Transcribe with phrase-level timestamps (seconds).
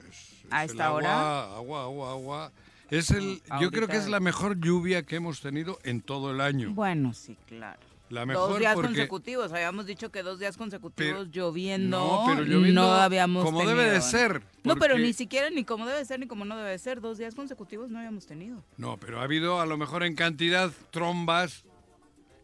[0.09, 1.55] es, ¿A es esta el agua, hora?
[1.55, 2.51] agua, agua, agua.
[2.89, 6.31] Es el, Mm, yo creo que es la mejor lluvia que hemos tenido en todo
[6.31, 6.71] el año.
[6.73, 7.79] Bueno, sí, claro.
[8.09, 12.23] La mejor dos días porque consecutivos, habíamos dicho que dos días consecutivos Pero- lloviendo, no,
[12.27, 13.77] pero lloviendo no habíamos como tenido.
[13.77, 14.41] debe de ser.
[14.63, 17.33] No, pero ni siquiera ni como debe ser ni como no debe ser, dos días
[17.35, 18.63] consecutivos no habíamos tenido.
[18.77, 21.63] No, pero ha habido a lo mejor en cantidad trombas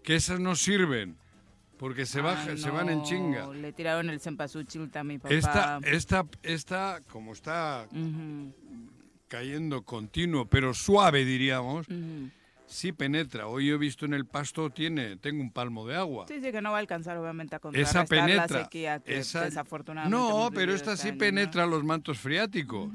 [0.01, 1.17] que esas no sirven
[1.79, 3.47] porque se baja, se van en chinga.
[3.53, 5.33] Le tiraron el cempasúchil a mi papá.
[5.33, 8.53] Esta, esta, esta, como está Ujú,
[9.29, 12.29] cayendo continuo, pero suave diríamos, ujú.
[12.69, 13.47] Sí penetra.
[13.47, 16.25] Hoy yo he visto en el pasto, tiene, tengo un palmo de agua.
[16.27, 18.47] Sí, sí, que no va a alcanzar obviamente a Esa contrarrestar penetra.
[18.59, 21.19] la sequía que esa- desafortunadamente no, pero esta este sí año, ¿no?
[21.19, 22.89] penetra los mantos freáticos.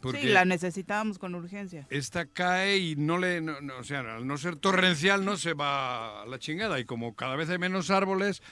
[0.00, 1.86] Porque Sí, la necesitábamos con urgencia.
[1.90, 5.54] esta cae y no le, no- no, o sea, al no ser torrencial no se
[5.54, 8.42] va a la chingada y como cada vez hay menos árboles,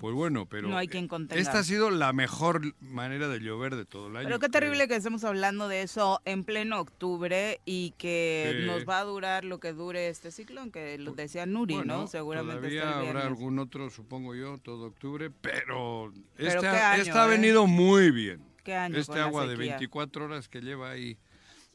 [0.00, 1.40] pues bueno, pero No hay quien contenga.
[1.40, 4.26] esta ha sido la mejor manera de llover de todo el año.
[4.28, 8.66] Pero qué terrible que estemos hablando de eso en pleno octubre y que Sí.
[8.66, 12.06] nos va a durar lo que dure este ciclón, que lo decía Nuri, Bueno, ¿no?
[12.06, 17.18] Seguramente todavía habrá algún otro, supongo yo, todo octubre, pero, Pero este, ha- año, este
[17.18, 17.30] ha ¿eh?
[17.30, 18.40] venido muy bien.
[18.62, 19.72] ¿Qué año Este agua de sequía?
[19.72, 21.18] 24 horas que lleva ahí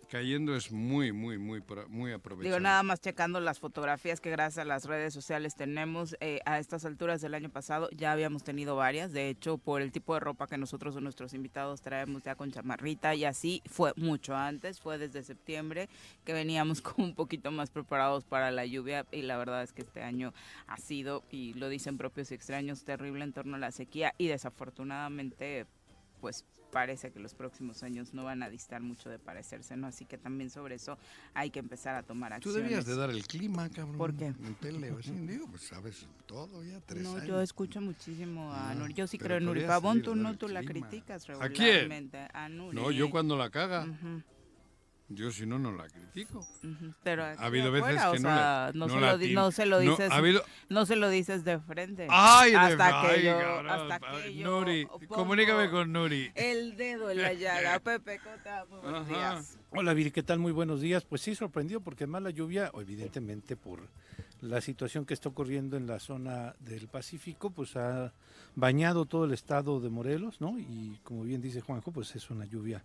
[0.07, 2.49] cayendo es muy, muy, muy, muy aprovechable.
[2.49, 6.59] Digo, nada más checando las fotografías que gracias a las redes sociales tenemos eh, a
[6.59, 10.19] estas alturas del año pasado, ya habíamos tenido varias, de hecho, por el tipo de
[10.19, 14.79] ropa que nosotros o nuestros invitados traemos ya con chamarrita y así fue mucho antes,
[14.79, 15.89] fue desde septiembre
[16.23, 19.81] que veníamos como un poquito más preparados para la lluvia y la verdad es que
[19.81, 20.33] este año
[20.67, 24.27] ha sido, y lo dicen propios y extraños, terrible en torno a la sequía y
[24.27, 25.65] desafortunadamente
[26.21, 29.87] pues parece que los próximos años no van a distar mucho de parecerse, ¿no?
[29.87, 30.97] Así que también sobre eso
[31.33, 32.63] hay que empezar a tomar Tú acciones.
[32.63, 33.97] debías de dar el clima, cabrón.
[33.97, 34.25] ¿Por qué?
[34.27, 35.11] En tele así.
[35.11, 37.25] Digo, pues sabes todo ya, tres No, años.
[37.27, 38.93] yo escucho muchísimo a Ah, Nuri.
[38.93, 40.87] Yo sí creo en Nuri Pavón, tú no, tú la clima.
[40.89, 41.49] criticas ¿A quién?
[41.49, 42.27] regularmente.
[42.33, 42.75] A Nuri.
[42.75, 44.21] No, yo cuando la caga, Ujú,
[45.09, 46.45] yo si no, no la critico.
[47.03, 49.51] Pero Ha habido veces que o no sea, la- no, no se la lo no
[49.51, 52.07] se lo no, dices, ha habido- no se lo dices de frente.
[52.09, 53.69] ¡Ay, de hasta que ay, yo, cabrón!
[53.69, 56.31] hasta que yo Nuri, comunícame con Nuri.
[56.35, 57.79] El dedo en la llaga.
[57.83, 59.57] Pepe Cota, muy buenos días.
[59.71, 60.39] Hola Viri, ¿qué tal?
[60.39, 61.05] Muy buenos días.
[61.05, 63.79] Pues sí, sorprendió porque además la lluvia, evidentemente por
[64.41, 68.13] la situación que está ocurriendo en la zona del Pacífico, pues ha
[68.55, 70.59] bañado todo el estado de Morelos, ¿no?
[70.59, 72.83] Y como bien dice Juanjo, pues es una lluvia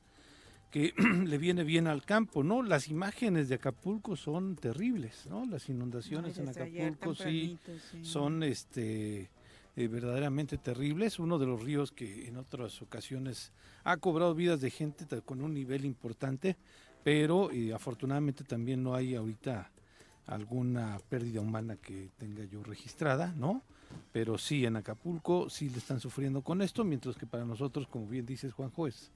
[0.73, 0.95] que
[1.27, 2.63] le viene bien al campo, ¿no?
[2.63, 5.45] Las imágenes de Acapulco son terribles, ¿no?
[5.47, 7.59] Las inundaciones en Acapulco sí
[8.03, 9.31] son este
[9.77, 11.19] eh, verdaderamente terribles.
[11.19, 13.53] Uno de los ríos que en otras ocasiones
[13.85, 16.57] ha cobrado vidas de gente con un nivel importante,
[17.05, 19.71] pero eh, afortunadamente también no hay ahorita
[20.27, 23.63] alguna pérdida humana que tenga yo registrada, ¿no?
[24.11, 28.07] Pero sí, en Acapulco sí le están sufriendo con esto, mientras que para nosotros, como
[28.07, 29.11] bien dices Juanjo, es,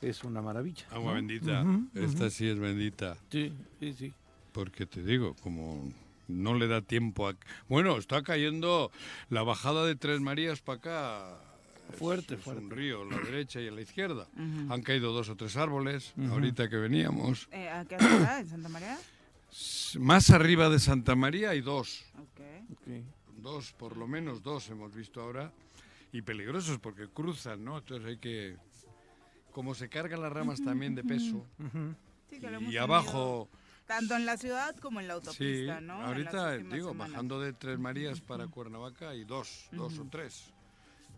[0.00, 0.84] es una maravilla.
[0.90, 1.14] Agua ¿no?
[1.14, 1.62] bendita.
[1.62, 2.30] Ujú, Esta ujú.
[2.30, 3.16] sí es bendita.
[3.30, 4.12] Sí, sí, sí.
[4.52, 5.92] Porque te digo, como
[6.28, 7.34] no le da tiempo a...
[7.68, 8.90] Bueno, está cayendo
[9.30, 11.38] la bajada de Tres Marías para acá.
[11.92, 12.62] es- Fuerte, es fuerte.
[12.64, 14.26] un río, a la derecha y a la izquierda.
[14.34, 14.72] Ujú.
[14.72, 17.48] Han caído dos o tres árboles ahorita que veníamos.
[17.52, 18.40] Eh, ¿A qué hora?
[18.40, 18.98] ¿En Santa María?
[19.98, 22.04] Más arriba de Santa María hay dos.
[22.18, 22.40] Ok.
[22.72, 22.88] ok.
[23.42, 25.52] Dos, por lo menos dos hemos visto ahora.
[26.12, 27.78] Y peligrosos porque cruzan, ¿no?
[27.78, 28.56] Entonces hay que...
[29.54, 31.36] Como se cargan las ramas también de peso.
[31.60, 31.94] Ujú.
[32.28, 33.48] Sí, que lo hemos Y abajo...
[33.86, 35.94] Tanto en la ciudad como en la Sí, autopista, ¿no?
[35.94, 37.12] En las ahorita digo, semanas.
[37.12, 40.52] bajando de Tres Marías para Cuernavaca hay dos, dos o tres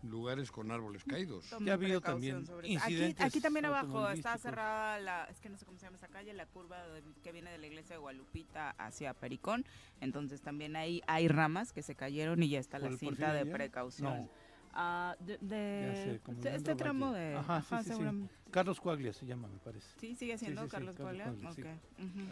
[0.03, 1.49] lugares con árboles caídos.
[1.61, 2.83] Ya ha habido también sobre eso.
[2.83, 5.95] Aquí, incidentes aquí también abajo está cerrada la, es que no sé cómo se llama
[5.97, 9.65] esa calle, la curva de- que viene de la iglesia de Gualupita hacia Pericón.
[10.01, 13.31] Entonces también ahí hay ramas que se cayeron y ya está la ¿Por el cinta
[13.33, 14.23] de precaución.
[14.23, 14.29] No.
[14.73, 17.19] Ah, de, de- sé, este, Leandro tramo Valle.
[17.23, 17.89] de Ajá, sí, sí, sí.
[17.89, 18.33] seguramente.
[18.51, 19.87] Carlos Cuaglia se llama, me parece.
[19.99, 20.95] Sí, sigue siendo sí, sí, Carlos.
[20.95, 21.33] Cuaglia.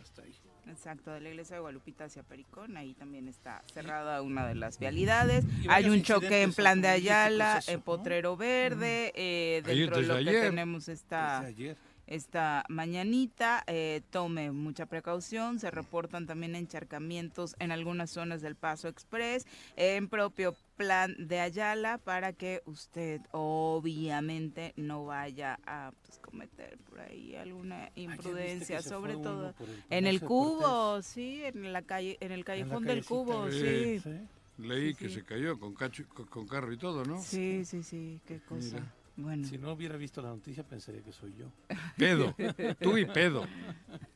[0.01, 0.33] Hasta ahí.
[0.67, 4.79] Exacto, de la iglesia de Gualupita hacia Pericón, ahí también está cerrada una de las
[4.79, 5.45] vialidades.
[5.61, 7.83] Y Hay un choque en plan de automovilísticos, Ayala, en ¿no?
[7.83, 10.49] Potrero Verde, eh, Ayer, dentro de lo desde que ayer.
[10.49, 11.77] tenemos ayer.
[12.07, 13.63] esta mañanita.
[13.67, 19.45] eh, tome mucha precaución, se reportan también encharcamientos en algunas zonas del Paso Express,
[19.75, 27.00] en propio plan de Ayala, para que usted obviamente no vaya a pues, cometer por
[27.00, 32.44] ahí alguna imprudencia, sobre todo el en el cubo, sí, en la calle, en el
[32.45, 34.02] callejón del cubo, Sí.
[34.57, 35.16] Leí Sí, que sí.
[35.16, 37.21] se cayó con, cacho- con, con carro y todo, ¿no?
[37.21, 38.76] Sí, sí, sí, qué cosa.
[38.76, 38.94] Mira.
[39.18, 41.47] Bueno, Si no hubiera visto la noticia pensaría que soy yo.
[41.97, 42.35] Pedo.
[42.81, 43.45] Tú y pedo.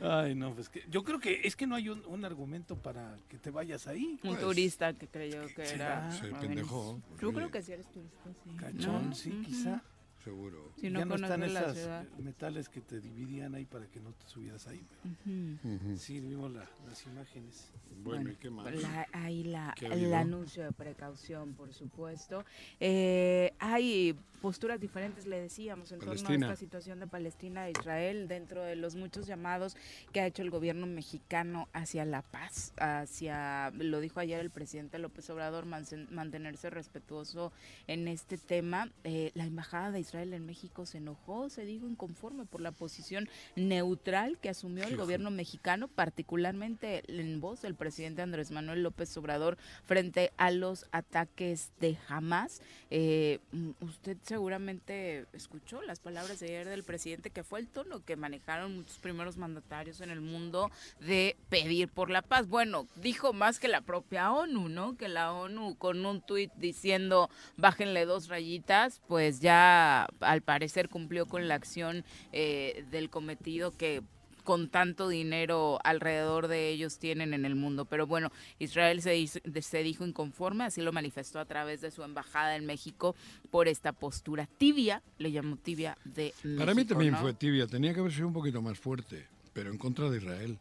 [0.00, 3.18] Ay, no, pues que yo creo que es que no hay un, un argumento para
[3.28, 4.18] que te vayas ahí.
[4.22, 6.08] un pues, turista que creyó que será?
[6.22, 6.38] era.
[6.38, 8.50] Pues, Yo creo que sí eres turista, sí.
[8.56, 9.14] Cachón, ¿No?
[9.14, 9.82] sí, quizá.
[10.24, 10.72] Seguro.
[10.80, 14.26] Si no ya no están eh, metales que te dividían ahí para que no te
[14.26, 14.84] subieras ahí.
[15.24, 15.96] pero Ujú.
[15.96, 17.70] Sí, vimos la- las imágenes.
[18.02, 18.72] Bueno, ¿y qué más?
[18.74, 22.44] La- ahí la, ¿Qué ha el anuncio de precaución, por supuesto.
[22.80, 26.46] Eh, hay posturas diferentes, le decíamos, en torno a Palestina.
[26.46, 29.76] esta situación de Palestina e Israel, dentro de los muchos llamados
[30.12, 34.98] que ha hecho el gobierno mexicano hacia la paz, hacia, lo dijo ayer el presidente
[34.98, 37.52] López Obrador, mantenerse respetuoso
[37.88, 38.90] en este tema.
[39.04, 43.28] Eh, la embajada de Israel en México se enojó, se dijo inconforme por la posición
[43.56, 49.58] neutral que asumió el gobierno mexicano, particularmente en voz del presidente Andrés Manuel López Obrador
[49.84, 52.62] frente a los ataques de Hamas.
[52.90, 58.02] Eh, mm, usted seguramente escuchó las palabras de ayer del presidente, que fue el tono
[58.04, 62.48] que manejaron muchos primeros mandatarios en el mundo de pedir por la paz.
[62.48, 64.96] Bueno, dijo más que la propia ONU, ¿no?
[64.96, 71.26] Que la ONU con un tuit diciendo bájenle dos rayitas, pues ya al parecer cumplió
[71.26, 74.02] con la acción eh, del cometido que
[74.48, 77.84] con tanto dinero alrededor de ellos tienen en el mundo.
[77.84, 82.56] Pero bueno, Israel se, se dijo inconforme, así lo manifestó a través de su embajada
[82.56, 83.14] en México
[83.50, 86.60] por esta postura tibia, le llamó tibia de México.
[86.60, 89.76] Para mí también fue tibia, tenía que haber sido un poquito más fuerte, pero en
[89.76, 90.58] contra de Israel.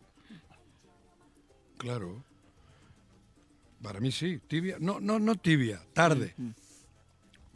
[1.78, 2.26] Claro.
[3.82, 4.76] Para mí sí, tibia.
[4.82, 6.36] No, no, no tibia, tarde.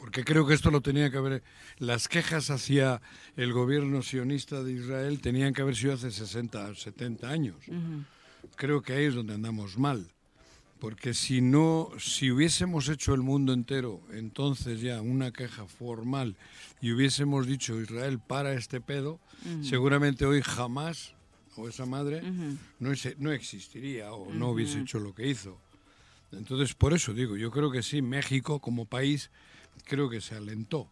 [0.02, 1.44] Porque creo que esto lo tenía que haber.
[1.78, 3.00] Las quejas hacia
[3.36, 7.54] el gobierno sionista de Israel tenían que haber sido hace 60, 70 años.
[8.56, 10.04] Creo que ahí es donde andamos mal.
[10.80, 16.34] Porque si no, si hubiésemos hecho el mundo entero, entonces ya una queja formal
[16.80, 19.20] y hubiésemos dicho Israel para este pedo,
[19.62, 21.14] seguramente hoy jamás
[21.54, 22.22] o esa madre
[22.80, 25.60] no, no existiría o no hubiese hecho lo que hizo.
[26.32, 29.30] Entonces, por eso digo, yo creo que sí, México como país
[29.84, 30.90] creo que se alentó,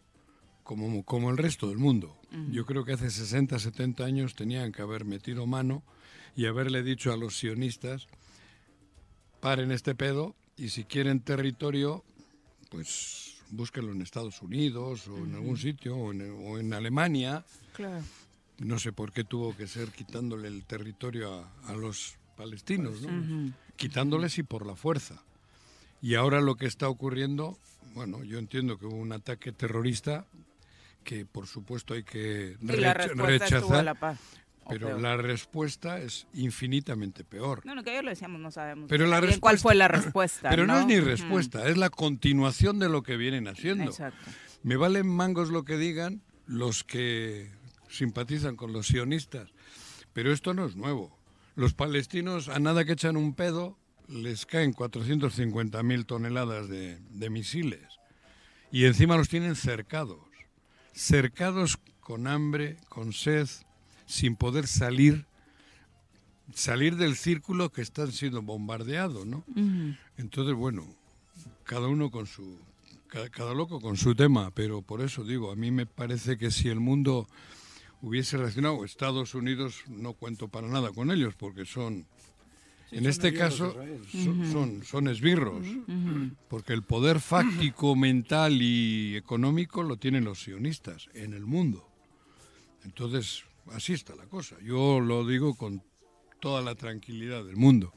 [0.63, 2.17] como, como el resto del mundo.
[2.49, 5.83] Yo creo que hace 60, 70 años tenían que haber metido mano
[6.35, 8.07] y haberle dicho a los sionistas,
[9.41, 12.05] paren este pedo y si quieren territorio,
[12.69, 17.43] pues búsquenlo en Estados Unidos o en algún sitio o en, o en Alemania.
[17.73, 18.03] Claro.
[18.59, 23.53] No sé por qué tuvo que ser quitándole el territorio a, a los palestinos, ¿no?
[23.75, 25.21] quitándoles y por la fuerza.
[26.01, 27.57] Y ahora lo que está ocurriendo,
[27.93, 30.25] bueno, yo entiendo que hubo un ataque terrorista
[31.03, 33.97] que por supuesto hay que rechazar.
[34.67, 37.65] pero la respuesta es infinitamente peor.
[37.65, 40.49] No, no, que ayer lo decíamos, no sabemos pero la cuál fue la respuesta.
[40.51, 43.85] Pero no, es ni respuesta, es la continuación de lo que vienen haciendo.
[43.85, 44.31] Exacto.
[44.63, 47.49] Me valen mangos lo que digan los que
[47.89, 49.49] simpatizan con los sionistas,
[50.13, 51.17] pero esto no es nuevo.
[51.55, 53.77] Los palestinos, a nada que echan un pedo,
[54.11, 57.99] les caen 450.000 toneladas de, de, misiles.
[58.71, 60.19] Y encima los tienen cercados,
[60.93, 63.47] cercados con hambre, con sed,
[64.05, 65.25] sin poder salir,
[66.53, 69.45] salir del círculo que están siendo bombardeados, ¿no?
[70.17, 70.85] Entonces, bueno,
[71.63, 72.59] cada uno con su,
[73.07, 76.51] cada, cada loco con su tema, pero por eso digo, a mí me parece que
[76.51, 77.27] si el mundo
[78.01, 82.05] hubiese reaccionado, Estados Unidos no cuento para nada con ellos porque son
[82.91, 83.75] en este caso
[84.51, 85.65] son, son, esbirros,
[86.49, 91.87] porque el poder fáctico, mental y económico lo tienen los sionistas en el mundo.
[92.83, 94.57] Entonces, así está la cosa.
[94.61, 95.83] Yo lo digo con
[96.39, 97.93] toda la tranquilidad del mundo.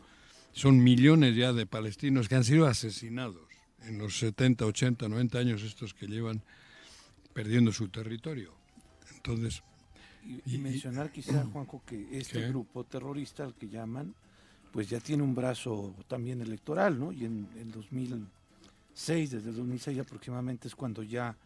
[0.52, 3.42] Son millones ya de palestinos que han sido asesinados
[3.82, 6.42] en los 70, 80, 90 años estos que llevan
[7.32, 8.54] perdiendo su territorio.
[9.16, 9.62] Entonces...
[10.46, 14.14] Y, mencionar quizá, Juanjo, que este grupo terrorista al que llaman
[14.74, 17.12] pues ya tiene un brazo también electoral, ¿no?
[17.12, 21.36] Y en el 2006, desde el 2006 aproximadamente es cuando ya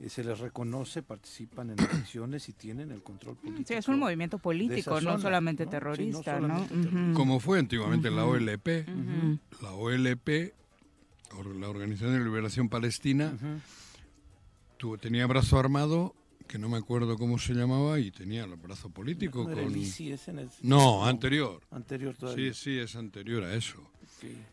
[0.00, 3.68] eh, se les reconoce, participan en elecciones y tienen el control político.
[3.68, 6.66] Sí, es un movimiento político, no solamente terrorista, ¿no?
[7.14, 8.66] Como fue antiguamente la OLP.
[9.62, 10.52] La OLP,
[11.60, 13.32] la Organización de Liberación Palestina,
[14.76, 18.90] tuvo, tenía brazo armado que no me acuerdo cómo se llamaba y tenía el brazo
[18.90, 19.58] político no, con...
[19.58, 19.72] El
[20.62, 21.60] no, anterior.
[21.70, 22.52] Anterior todavía.
[22.52, 23.92] Sí, sí, es anterior a eso.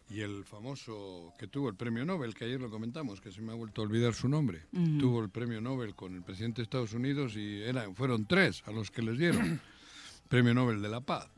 [0.09, 3.51] Y el famoso que tuvo el premio Nobel, que ayer lo comentamos, que se me
[3.51, 4.63] ha vuelto a olvidar su nombre,
[4.99, 8.71] tuvo el premio Nobel con el presidente de Estados Unidos y eran, fueron tres a
[8.71, 9.61] los que les dieron
[10.27, 11.29] premio Nobel de la Paz.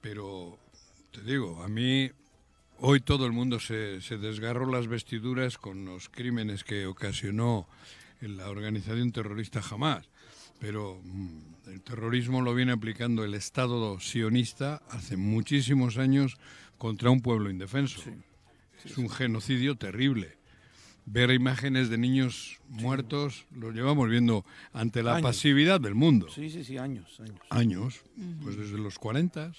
[0.00, 0.58] Pero
[1.10, 2.10] te digo, a mí
[2.78, 7.66] hoy todo el mundo se, se desgarró las vestiduras con los crímenes que ocasionó
[8.20, 10.08] la organización terrorista jamás.
[10.58, 16.36] Pero mm, el terrorismo lo viene aplicando el Estado sionista hace muchísimos años
[16.78, 18.00] contra un pueblo indefenso.
[18.84, 20.36] es un genocidio terrible.
[21.08, 26.28] Ver imágenes de niños muertos lo llevamos viendo ante la pasividad del mundo.
[26.30, 27.20] Sí, sí, sí, años.
[27.20, 28.04] Años, años
[28.42, 29.52] pues desde los 40,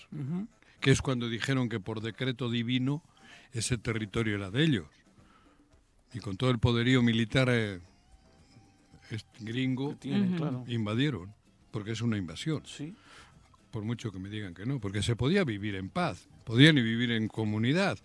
[0.82, 3.02] que es cuando dijeron que por decreto divino
[3.54, 4.88] ese territorio era de ellos.
[6.14, 7.80] Y con todo el poderío militar eh,
[9.40, 9.96] gringo
[10.68, 11.34] invadieron,
[11.72, 12.64] porque es una invasión.
[12.66, 12.96] Sí.
[13.72, 17.12] Por mucho que me digan que no, porque se podía vivir en paz, podían vivir
[17.12, 18.00] en comunidad,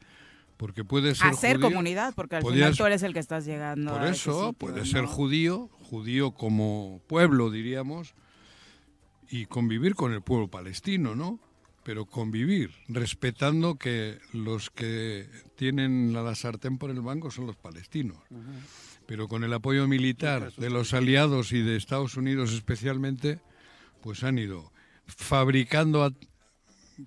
[0.56, 3.92] porque puede ser hacer comunidad, porque al final tú eres el que estás llegando.
[3.92, 8.14] Por eso puede ser judío, judío como pueblo, diríamos,
[9.30, 11.40] y convivir con el pueblo palestino, ¿no?
[11.84, 18.18] Pero convivir, respetando que los que tienen la sartén por el banco son los palestinos.
[19.12, 23.40] Pero con el apoyo militar de los aliados y de Estados Unidos especialmente,
[24.00, 24.72] pues han ido
[25.06, 26.14] fabricando, a-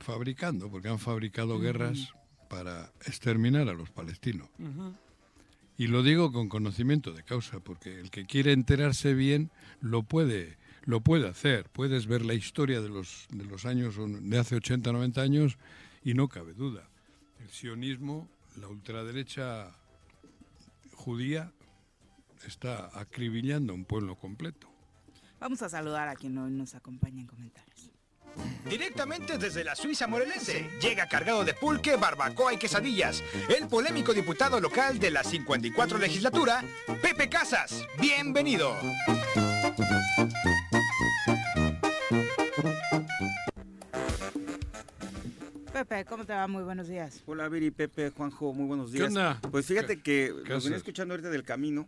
[0.01, 2.13] fabricando, porque han fabricado guerras
[2.47, 4.47] para exterminar a los palestinos.
[5.79, 9.50] Y lo digo con conocimiento de causa, porque el que quiere enterarse bien
[9.81, 11.71] lo puede, lo puede hacer.
[11.71, 15.57] Puedes ver la historia de los, de los años de hace 80, 90 años
[16.03, 16.88] y no cabe duda.
[17.39, 18.29] El sionismo,
[18.62, 19.71] la ultraderecha
[20.93, 21.51] judía,
[22.47, 24.67] está acribillando un pueblo completo.
[25.39, 27.91] Vamos a saludar a quien hoy nos acompaña en comentarios.
[28.69, 33.23] Directamente desde la Suiza morelense, llega cargado de pulque, barbacoa y quesadillas,
[33.55, 36.61] el polémico diputado local de la 54 legislatura,
[37.01, 37.85] Pepe Casas.
[37.99, 38.75] Bienvenido.
[45.71, 46.47] Pepe, ¿cómo te va?
[46.47, 47.21] Muy buenos días.
[47.25, 49.09] Hola Viri, Pepe, Juanjo, muy buenos ¿Qué días.
[49.09, 49.39] onda?
[49.51, 50.63] Pues fíjate que ¿Qué lo haces?
[50.65, 51.87] venía escuchando ahorita del camino.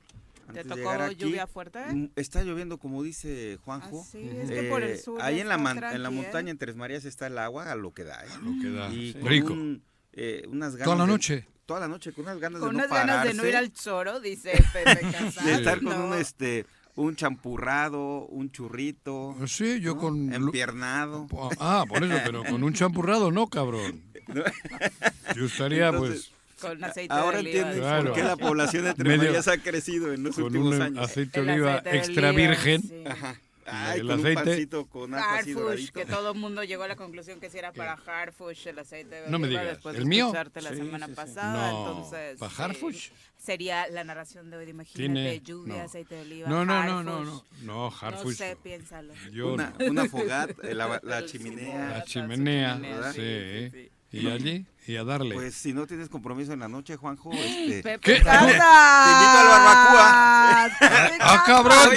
[0.53, 1.15] ¿Te antes de tocó llegar aquí.
[1.15, 1.79] lluvia fuerte?
[1.93, 4.01] Mm, Está lloviendo, como dice Juanjo.
[4.05, 6.11] Ah, sí, es que por el Eh, sur ahí en la, man- en la ¿eh?
[6.11, 8.23] montaña en Tres Marías está el agua a lo que da.
[8.23, 8.29] ¿eh?
[8.41, 8.89] Lo que da.
[8.89, 9.19] Y Sí.
[9.19, 9.53] con Rico.
[9.53, 11.47] un, eh, unas ganas Toda la de- noche.
[11.65, 13.57] toda la noche, con unas ganas Con de no unas ganas de no ir pararse,
[13.57, 15.45] al Zoro, dice Pepe Casas.
[15.45, 16.07] de estar con No.
[16.07, 20.01] un este un champurrado, un churrito, Sí, yo ¿no?
[20.01, 20.33] con...
[20.33, 21.27] empiernado.
[21.59, 24.01] Ah, por eso, pero con un champurrado no, cabrón.
[25.35, 27.49] Yo estaría, Entonces, Con aceite Ahora de oliva.
[27.67, 27.87] entiendes dice.
[27.87, 28.03] Claro.
[28.05, 30.81] por qué la población de Tres Medio- Marías ha crecido en los con últimos un
[30.81, 31.09] años.
[31.09, 32.81] aceite de oliva aceite de extra oliva, virgen.
[32.81, 33.03] sí.
[33.07, 33.39] Ajá.
[33.69, 34.39] Ay, el con aceite.
[34.39, 37.73] un pancito con Harfush, que todo el mundo llegó a la conclusión que si era
[37.73, 39.29] para Harfush el aceite de oliva.
[39.31, 40.25] No me digas, Después ¿el de mío?
[40.27, 41.15] escucharte la Sí, semana sí, sí.
[41.17, 42.39] pasada, No, entonces...
[42.39, 43.09] ¿para sí, Harfush?
[43.37, 45.83] Sería la narración de hoy, imagínate, Tiene- lluvia, no.
[45.83, 47.43] aceite de oliva, No, no, no, no, no.
[47.63, 48.37] No, No Harfush.
[48.37, 49.13] sé, piénsalo.
[49.33, 49.85] Yo una, no.
[49.87, 51.89] una fogata, eh, la, la chimenea.
[51.89, 53.13] La chimenea, ¿verdad?
[53.13, 53.69] sí.
[53.73, 55.35] sí, Y allí, y a darle.
[55.35, 58.23] Pues si no tienes compromiso en la noche, Juanjo, este, Pepe ¿Qué?
[58.23, 58.41] Casas.
[58.41, 60.69] Te invito al barbacoa.
[61.19, 61.89] ¡Ah, cabrón!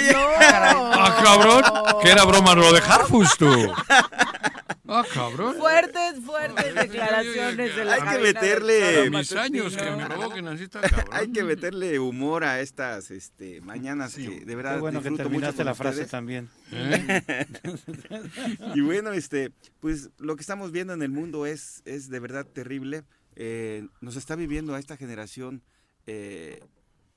[0.93, 1.63] ¡Ah, cabrón!
[2.01, 3.47] Que era broma lo de Harfush, tú.
[4.93, 5.55] ¡Ah, cabrón!
[5.55, 10.09] Fuertes, fuertes declaraciones de la Hay que meterle- Mis años que me Matutino.
[10.19, 11.05] provoquen así está cabrón.
[11.11, 14.27] hay que meterle humor a estas este, mañanas Sí.
[14.27, 16.11] que de verdad Qué bueno que terminaste la frase ustedes.
[16.11, 16.49] también.
[16.71, 17.45] ¿Eh?
[18.75, 22.45] Y bueno, este, pues lo que estamos viendo en el mundo es, es de verdad
[22.45, 23.03] terrible.
[23.35, 25.61] Eh, nos está viviendo a esta generación
[26.07, 26.61] eh,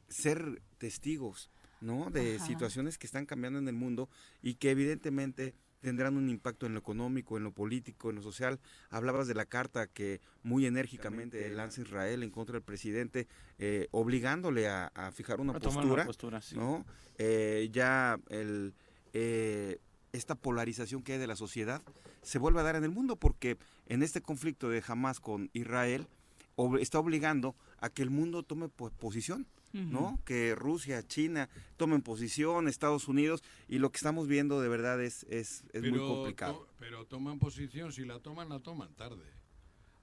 [0.08, 2.10] ser testigos, ¿no?
[2.10, 2.46] De Ajá.
[2.46, 4.08] situaciones que están cambiando en el mundo
[4.42, 8.58] y que evidentemente tendrán un impacto en lo económico, en lo político, en lo social.
[8.90, 14.66] Hablabas de la carta que muy enérgicamente lanza Israel en contra del presidente, eh, obligándole
[14.68, 15.94] a, a fijar una A postura.
[15.94, 16.56] una postura, sí.
[16.56, 16.84] ¿no?
[17.18, 18.74] Eh, ya el,
[19.12, 19.78] eh,
[20.12, 21.82] esta polarización que hay de la sociedad
[22.22, 26.08] se vuelve a dar en el mundo porque en este conflicto de Hamas con Israel
[26.56, 30.20] ob- está obligando a que el mundo tome po- posición, ¿no?
[30.24, 35.24] Que Rusia, China tomen posición, Estados Unidos y lo que estamos viendo de verdad es,
[35.28, 36.54] es, es muy complicado.
[36.54, 39.24] to- pero toman posición, si la toman, la toman tarde.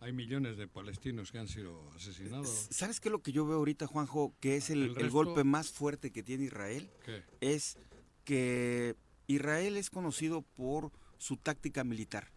[0.02, 2.50] Hay millones de palestinos que han sido asesinados.
[2.72, 4.34] ¿Sabes qué es lo que yo veo ahorita, Juanjo?
[4.40, 6.90] Que es el, El golpe más fuerte que tiene Israel.
[7.06, 7.24] ¿Qué?
[7.40, 7.78] es
[8.26, 8.96] que
[9.28, 12.32] Israel es conocido por su táctica militar.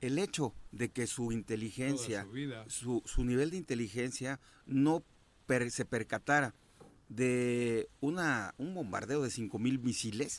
[0.00, 2.24] El hecho de que su inteligencia,
[2.68, 5.04] su su, su nivel de inteligencia no
[5.46, 6.54] per- se percatara
[7.14, 10.38] de una, un bombardeo de 5.000 misiles,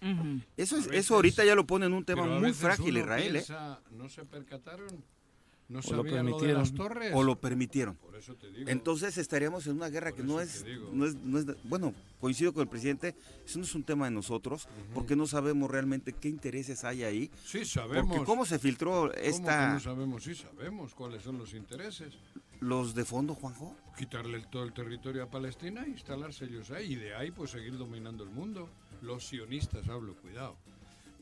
[0.58, 3.40] eso, es, veces- eso ahorita ya lo pone en un tema muy frágil Israel, ¿eh?
[3.92, 5.04] ¿No se percataron?
[5.70, 6.76] ¿No lo sabían lo, de las permitieron.
[6.76, 7.12] torres?
[7.16, 7.96] o lo permitieron.
[7.96, 8.70] Por eso te digo.
[8.70, 12.54] Entonces estaríamos en una guerra Por que no es, no es, no es, bueno, coincido
[12.54, 16.30] con el presidente, eso no es un tema de nosotros, porque no sabemos realmente qué
[16.30, 18.08] intereses hay ahí, Sí, sabemos.
[18.10, 20.24] porque cómo se filtró ¿Cómo que esta, no sabemos?
[20.24, 22.14] Sí, sabemos cuáles son los intereses.
[22.60, 23.76] los de fondo, Juanjo.
[23.98, 26.94] Quitarle todo el territorio a Palestina e instalarse ellos ahí.
[26.94, 28.70] Y de ahí, pues, seguir dominando el mundo.
[29.02, 30.56] Los sionistas, hablo, cuidado.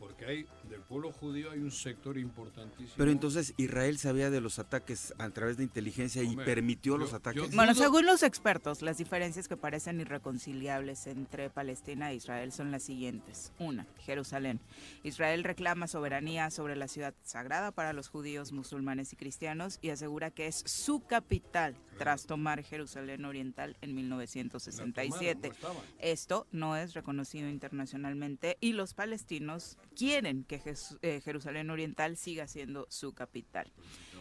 [0.02, 2.96] Porque hay, del pueblo judío hay un sector importantísimo.
[2.98, 7.12] Pero entonces Israel sabía de los ataques a través de inteligencia y permitió yo- los
[7.12, 7.56] yo- ataques.
[7.56, 12.82] Bueno, según los expertos, las diferencias que parecen irreconciliables entre Palestina e Israel son las
[12.84, 13.54] siguientes.
[13.60, 14.60] Una, Jerusalén.
[15.04, 20.32] Israel reclama soberanía sobre la ciudad sagrada para los judíos, musulmanes y cristianos y asegura
[20.32, 25.52] que es su capital tras tomar Jerusalén Oriental en La 1967.
[25.62, 25.84] tomaron, no.
[26.00, 32.48] Esto no es reconocido internacionalmente y los palestinos quieren que Jes- eh, Jerusalén Oriental siga
[32.48, 33.72] siendo su capital.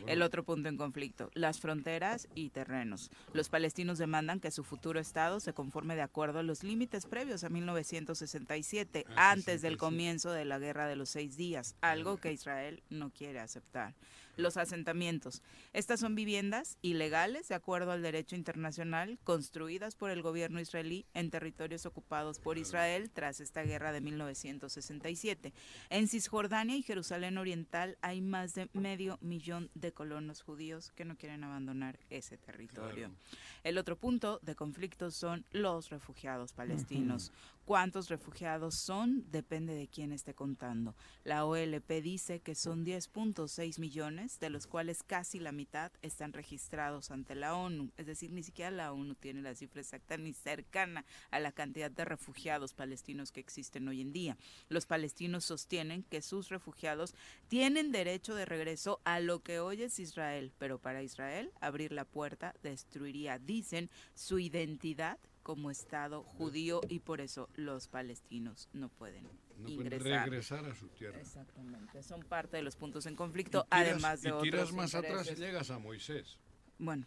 [0.06, 3.10] El otro punto en conflicto, las fronteras y terrenos.
[3.34, 7.44] Los palestinos demandan que su futuro Estado se conforme de acuerdo a los límites previos
[7.44, 9.76] a 1967, Ah, antes del 67.
[9.78, 13.94] comienzo de la Guerra de los Seis Días, algo que Israel no quiere aceptar.
[14.40, 15.42] Los asentamientos.
[15.72, 21.30] Estas son viviendas ilegales, de acuerdo al derecho internacional, construidas por el gobierno israelí en
[21.30, 25.52] territorios ocupados por Israel tras esta guerra de 1967.
[25.90, 31.16] En Cisjordania y Jerusalén Oriental hay más de medio millón de colonos judíos que no
[31.16, 33.08] quieren abandonar ese territorio.
[33.08, 33.14] Claro.
[33.62, 37.32] El otro punto de conflicto son los refugiados palestinos.
[37.64, 39.24] ¿Cuántos refugiados son?
[39.30, 40.96] Depende de quién esté contando.
[41.22, 47.12] La OLP dice que son 10.6 millones, de los cuales casi la mitad están registrados
[47.12, 47.92] ante la ONU.
[47.96, 51.90] Es decir, ni siquiera la ONU tiene la cifra exacta ni cercana a la cantidad
[51.92, 54.36] de refugiados palestinos que existen hoy en día.
[54.68, 57.14] Los palestinos sostienen que sus refugiados
[57.46, 62.04] tienen derecho de regreso a lo que hoy es Israel, pero para Israel abrir la
[62.04, 65.18] puerta destruiría, dicen, su identidad
[65.54, 70.24] como Estado judío y por eso los palestinos no pueden No pueden ingresar.
[70.30, 71.18] regresar a su tierra.
[71.20, 74.76] Exactamente, son parte de los puntos en conflicto, Y tiras- además de y tiras otros
[74.76, 76.38] más atrás y llegas a Moisés.
[76.78, 77.04] Bueno,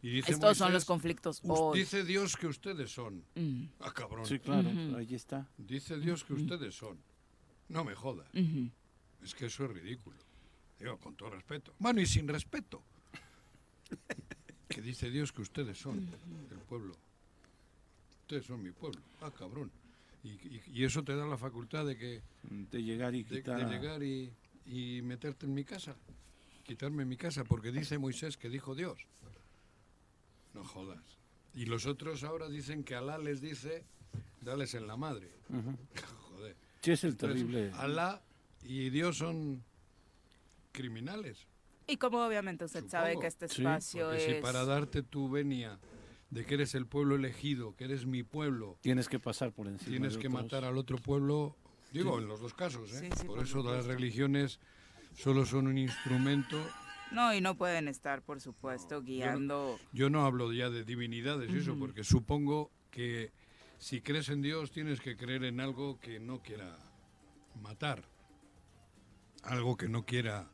[0.00, 1.78] Y dice estos son los conflictos "Us- hoy.
[1.80, 3.22] Dice Dios que ustedes son.
[3.34, 4.24] Mm, Ah, cabrón.
[4.24, 5.46] Sí, claro, ahí está.
[5.58, 6.98] Dice Dios que ustedes son.
[7.68, 8.26] No me jodas.
[9.22, 10.16] Es que eso es ridículo.
[10.78, 11.74] Digo, con todo respeto.
[11.78, 12.82] Bueno, y sin respeto.
[14.70, 15.98] que dice Dios que ustedes son
[16.50, 16.94] el pueblo.
[18.30, 19.00] Ustedes son mi pueblo.
[19.20, 19.72] Ah, cabrón.
[20.22, 23.56] Y, y- y eso te da la facultad de que De llegar y de, quitar.
[23.58, 24.32] de a- llegar y,
[24.66, 25.96] y meterte en mi casa.
[26.62, 28.98] Quitarme mi casa, porque dice Moisés que dijo Dios.
[30.54, 31.02] No jodas.
[31.54, 33.82] Y los otros ahora dicen que Alá les dice,
[34.42, 35.28] dales en la madre.
[35.48, 35.76] Ujú.
[36.30, 36.54] Joder.
[36.82, 37.72] Sí, es el Entonces, terrible.
[37.78, 38.22] Alá
[38.62, 39.60] y Dios son
[40.70, 41.48] criminales.
[41.88, 43.20] Y como obviamente usted sabe Supongo.
[43.22, 44.36] que este Sí, espacio Porque es...
[44.36, 45.80] si para darte tu venia
[46.30, 49.90] de que eres el pueblo elegido, que eres mi pueblo, Tienes que pasar por encima.
[49.90, 50.42] tienes de que otros.
[50.42, 51.56] matar al otro pueblo,
[51.92, 53.00] digo, en los dos casos, ¿eh?
[53.00, 54.60] Sí, sí, por, por eso las religiones
[55.14, 56.56] solo son un instrumento.
[57.10, 59.78] No, y no pueden estar, por supuesto, guiando...
[59.92, 63.32] Yo no hablo ya de divinidades y eso, porque supongo que
[63.78, 66.78] si crees en Dios tienes que creer en algo que no quiera
[67.60, 68.04] matar,
[69.42, 70.48] algo que no quiera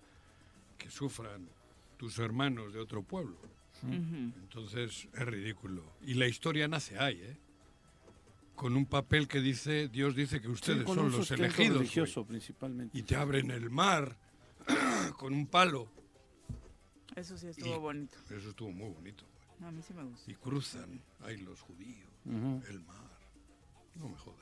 [0.79, 1.51] que sufran
[1.99, 3.37] tus hermanos de otro pueblo.
[3.83, 5.83] Entonces es ridículo.
[6.03, 7.37] Y la historia nace ahí, ¿eh?
[8.55, 11.77] Con un papel que dice, Dios dice que Sí, ustedes con son un los elegidos.
[11.79, 12.97] religioso principalmente.
[12.99, 14.17] Y te abren el mar
[15.19, 15.89] con un palo.
[17.15, 18.19] Eso sí estuvo Y- bonito.
[18.31, 19.25] Eso estuvo muy bonito.
[19.59, 19.69] güey.
[19.69, 20.31] A mí sí me gusta.
[20.31, 22.09] Y cruzan ahí los judíos,
[22.69, 22.97] el mar.
[23.95, 24.41] No me jodas.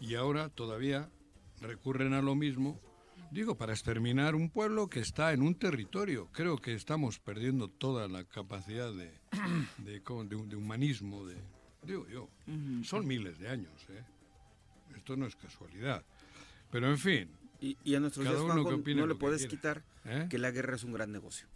[0.00, 1.08] Y ahora todavía
[1.60, 2.80] recurren a lo mismo.
[3.30, 6.28] Digo, para exterminar un pueblo que está en un territorio.
[6.32, 9.12] Creo que estamos perdiendo toda la capacidad de,
[9.78, 10.24] de, ¿cómo?
[10.24, 11.26] de- de humanismo.
[11.26, 11.36] De,
[11.82, 12.28] digo yo.
[12.84, 14.02] Son miles de años, ¿eh?
[14.96, 16.02] Esto no es casualidad.
[16.70, 19.12] Pero en fin, Y, y a nuestros Cada días, uno Juanjo, que opine no le
[19.14, 20.26] lo que puedes quitar ¿eh?
[20.30, 21.46] que la guerra es un gran negocio.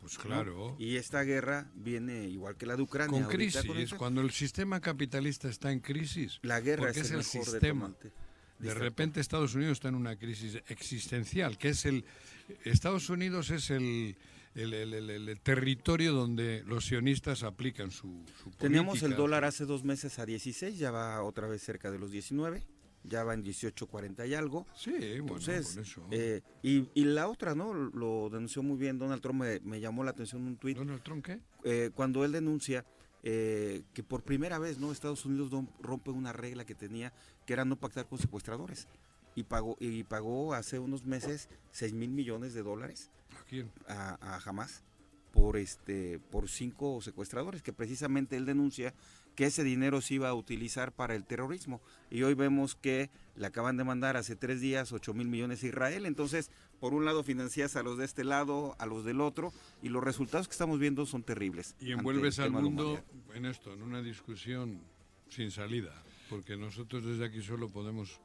[0.00, 0.24] pues ¿no?
[0.24, 0.76] claro.
[0.78, 3.10] Y esta guerra viene igual que la de Ucrania.
[3.20, 7.10] Con crisis, con esta- cuando el sistema capitalista está en crisis, La guerra es, es
[7.10, 7.88] el el mejor sistema.
[7.88, 8.12] detonante.
[8.62, 12.04] De repente Estados Unidos está en una crisis existencial, que es el...
[12.64, 14.16] Estados Unidos es el,
[14.54, 19.64] el, el- el- el territorio donde los sionistas aplican su, su Teníamos el dólar hace
[19.64, 22.62] dos meses a 16, ya va otra vez cerca de los 19,
[23.04, 24.66] ya va en 18.40 y algo.
[24.76, 26.06] Sí, bueno, Entonces, con eso.
[26.10, 27.72] eh, y, y la otra, ¿no?
[27.74, 31.24] Lo denunció muy bien Donald Trump, me, me llamó la atención un tuit, ¿Donald Trump
[31.24, 31.40] qué?
[31.64, 32.84] eh, cuando él denuncia
[33.24, 34.90] eh, que por primera vez, ¿no?
[34.92, 37.12] Estados Unidos rompe una regla que tenía,
[37.46, 38.88] que era no pactar con secuestradores.
[39.34, 43.70] Y pagó, y pagó hace unos meses 6 mil millones de dólares ¿A quién?
[43.88, 44.82] a, a Hamas
[45.32, 48.92] por este por cinco secuestradores que precisamente él denuncia
[49.34, 53.46] que ese dinero se iba a utilizar para el terrorismo y hoy vemos que le
[53.46, 56.50] acaban de mandar hace tres días 8 mil millones a Israel entonces
[56.80, 59.52] por un lado financias a los de este lado a los del otro
[59.82, 63.02] y los resultados que estamos viendo son terribles Y envuelves el al mundo
[63.34, 64.82] en esto, en una discusión
[65.30, 66.02] sin salida,
[66.32, 68.18] porque nosotros desde aquí solo podemos...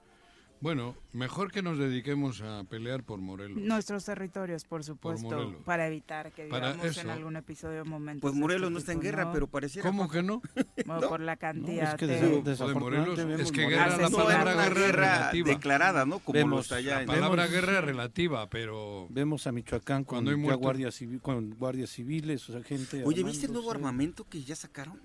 [0.59, 3.59] Bueno, mejor que nos dediquemos a pelear por Morelos.
[3.61, 5.61] Nuestros territorios, por supuesto, Morelos.
[5.65, 8.21] para evitar que vivamos en algún episodio momentos.
[8.21, 9.33] pues de Morelos no está en guerra ¿no?
[9.33, 10.41] pero pareciera ¿Cómo que no?
[10.87, 12.41] Bueno, por la No, cantidad es que de...
[12.41, 15.49] desafortunadamente Morelos, es que guerra, la no palabra guerra es relativa.
[15.49, 19.05] declarada no como Vemos lo está allá La palabra Vemos- guerra es relativa, pero...
[19.11, 20.61] Vemos a Michoacán con, Cuando hay ya muertos.
[20.63, 23.03] guardias civi- con guardias civiles, o sea, gente.
[23.05, 24.99] oye viste el nuevo armamento que ya sacaron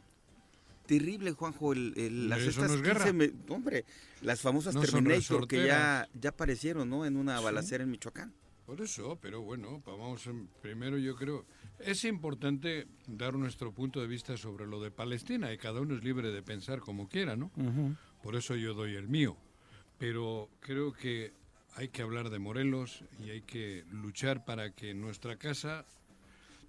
[0.87, 3.05] terrible, Juanjo, el, el- las Eso no estas es guerra.
[3.05, 3.85] 15 me- hombre,
[4.23, 7.05] las famosas No Terminator que ya, ya aparecieron, ¿no?
[7.07, 7.45] En una Sí.
[7.45, 8.33] balacera en Michoacán.
[8.67, 10.29] Por eso, pero bueno, vamos
[10.63, 11.45] primero yo creo,
[11.81, 16.05] es importante dar nuestro punto de vista sobre lo de Palestina y cada uno es
[16.05, 17.51] libre de pensar como quiera, ¿no?
[17.57, 17.97] Ujú.
[18.23, 19.37] Por eso yo doy el mío.
[19.99, 21.33] Pero creo que
[21.75, 25.85] hay que hablar de Morelos y hay que luchar para que nuestra casa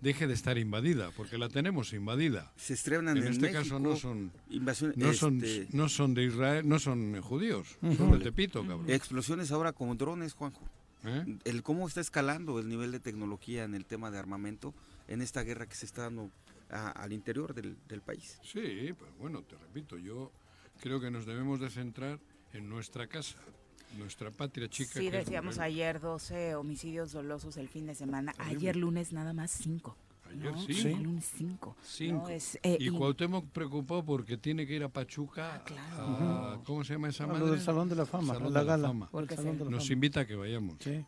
[0.04, 2.52] deje de estar invadida, porque la tenemos invadida.
[2.58, 3.64] Se estrenan En en, este México.
[3.64, 8.12] caso no son invasión- no son este, no son de Israel, no son judíos, son
[8.12, 8.90] de Tepito, cabrón.
[8.90, 10.62] explosiones ahora como drones, Juanjo.
[11.06, 11.38] ¿Eh?
[11.44, 14.74] El cómo está escalando el nivel de tecnología en el tema de armamento
[15.10, 16.30] en esta guerra que se está dando
[16.70, 18.40] a- al interior del, del país.
[18.44, 20.32] Sí, pues bueno, te repito, yo
[20.82, 22.20] creo que nos debemos de centrar
[22.54, 23.36] en nuestra casa,
[23.98, 25.00] nuestra patria chica.
[25.00, 28.34] Sí, decíamos ayer 12 homicidios dolosos el fin de semana.
[28.38, 29.96] Ayer lunes nada más 5.
[30.32, 30.62] Ayer ¿no?
[30.62, 30.72] sí.
[30.88, 31.76] Ayer lunes 5.
[31.84, 32.30] Cinco.
[32.30, 35.56] Es, eh, y y- Cuauhtémoc preocupó porque tiene que ir a Pachuca.
[35.56, 36.04] Ah, claro.
[36.60, 37.40] a- ¿Cómo se llama esa A madre?
[37.42, 38.88] lo del Salón de la Fama, Salón la de la gala.
[38.88, 39.10] Fama.
[39.10, 39.94] ¿Por qué El Salón de la Nos Fama.
[39.94, 40.78] invita a que vayamos.
[40.80, 41.06] Sí,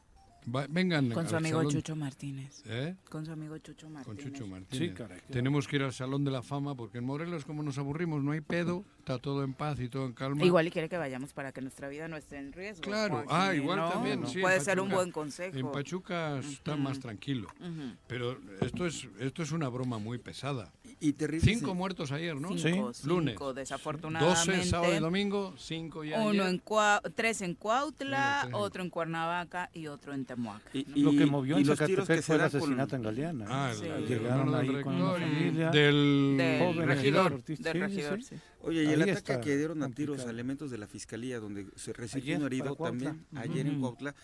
[0.55, 2.61] Va- vengan con su amigo salón- Chucho Martínez.
[2.67, 2.95] ¿Eh?
[3.09, 4.23] Con su amigo Chucho Con Martínez.
[4.25, 4.89] Chucho Martínez.
[4.89, 5.19] sí, caray.
[5.31, 8.31] Tenemos que ir al Salón de la Fama porque en Morelos, como nos aburrimos, no
[8.31, 10.43] hay pedo, está todo en paz y todo en calma.
[10.43, 12.81] Igual y quiere que vayamos para que nuestra vida no esté en riesgo.
[12.81, 13.23] Claro.
[13.27, 13.89] Juanji, Ah, igual ¿no?
[13.91, 14.95] también, sí, en Puede ser un Pachuca.
[14.95, 15.57] buen consejo.
[15.57, 17.47] En Pachuca está más tranquilo.
[17.59, 17.95] Ujú.
[18.07, 20.73] Pero esto es, esto es una broma muy pesada.
[20.99, 21.45] Y terrible.
[21.53, 22.47] Cinco muertos ayer, ¿no?
[22.57, 23.01] Cinco, Sí.
[23.03, 23.35] cinco, Lunes.
[23.53, 24.51] desafortunadamente.
[24.53, 26.47] 12 sábado y domingo, cinco ya Uno ayer.
[26.47, 30.67] en Cua- tres en Cuautla, Sí, tres en- otro en Cuernavaca y otro en Temuaca.
[30.73, 30.97] Y- ¿no?
[30.97, 33.45] y- Lo que movió en Zacatepec fue el dan con- asesinato en Galeana.
[33.47, 33.85] Ah, Sí.
[33.85, 35.69] el Llegaron ahí con una rector y familia.
[35.69, 37.31] del, Del joven regidor.
[37.43, 38.27] Del sí, sí, regidor, sí.
[38.29, 38.41] sí.
[38.61, 41.39] Oye, y Ahí el ataque está que dieron a tiros a elementos de la fiscalía,
[41.39, 43.79] donde se recibió Ayer, un herido también, ayer en.
[43.79, 44.15] Cuautla,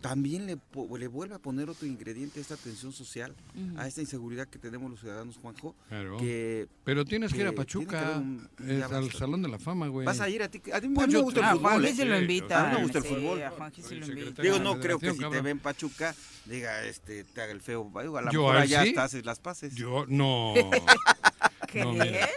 [0.00, 3.34] también le, po- le vuelve a poner otro ingrediente a esta tensión social,
[3.76, 6.18] a esta inseguridad que tenemos los ciudadanos, Juanjo, Claro.
[6.18, 9.10] que Pero tienes que ir a Pachuca, un- es al.
[9.10, 10.06] Salón de la Fama, güey.
[10.06, 10.62] vas a ir a ti.
[10.72, 11.70] A mí, a mí Pues me gusta te- el Ah, fútbol.
[11.72, 11.94] Juanji ¿eh?
[11.96, 12.60] sí lo invita.
[12.60, 13.42] a mí me gusta el fútbol.
[13.42, 14.42] a lo invita.
[14.42, 15.42] Digo, no la creo que si te cabrón.
[15.44, 16.14] ve en Pachuca,
[16.46, 17.90] diga, este, te haga el feo.
[18.00, 18.88] Digo, a lo Yo mejor a allá sí.
[18.90, 19.74] hasta haces las paces.
[19.74, 20.54] Yo, no.
[21.74, 22.28] No, mira.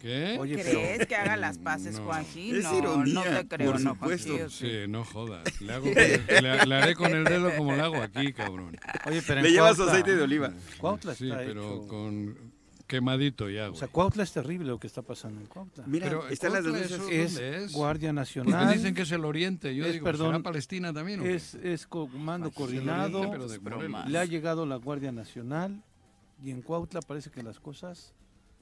[0.00, 0.32] ¿Crees?
[0.32, 0.38] ¿Qué?
[0.38, 2.04] Oye, pero- ¿Crees que haga las paces, No.
[2.06, 2.50] Juanji?
[2.56, 4.48] Es no, ironía, no te creo, por no, supuesto.
[4.48, 4.66] Sí.
[4.66, 5.60] Sí, no jodas.
[5.60, 8.76] Le, hago con el- le- le haré con el dedo como le hago aquí, cabrón.
[9.06, 10.52] Oye, pero en Le llevas Cuautla- aceite de oliva.
[10.78, 12.50] Cuautla Sí, está pero hecho- con
[12.86, 15.84] quemadito ya, O sea, Cuautla es terrible lo que está pasando en Cuautla.
[15.86, 16.90] Mira, Pero, están las denuncias.
[16.90, 17.72] eso- es, ¿dónde es?
[17.72, 18.74] Guardia Porque Nacional.
[18.74, 19.76] dicen que es el Oriente.
[19.76, 21.34] Yo es, digo, perdón, ¿será Palestina también o qué?
[21.36, 23.20] Es, es comando Es el coordinado.
[23.20, 24.08] Oriente, pero de.
[24.10, 25.84] Le ha llegado la Guardia Nacional
[26.42, 28.12] y en Cuautla parece que las cosas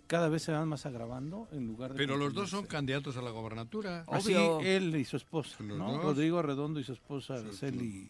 [0.09, 3.23] cada vez se van más agravando en lugar de Pero los dos son candidatos a
[3.23, 4.05] la gobernatura.
[4.09, 5.92] Así él y su esposa, Los ¿no?
[5.92, 6.03] dos.
[6.03, 8.09] Rodrigo Arredondo y su esposa Araceli.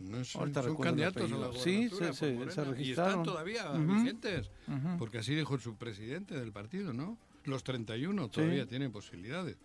[0.00, 1.62] No es- Ahorita son candidatos a la apellido.
[1.62, 2.62] Sí, gobernatura se- por se- se Morena.
[2.62, 3.10] Y registraron.
[3.12, 4.50] están todavía vigentes.
[4.98, 7.16] Porque así dijo su presidente del partido, ¿no?
[7.44, 9.56] Los 31 todavía tienen posibilidades.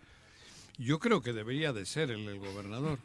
[0.78, 3.00] Yo creo que debería de ser el, el gobernador.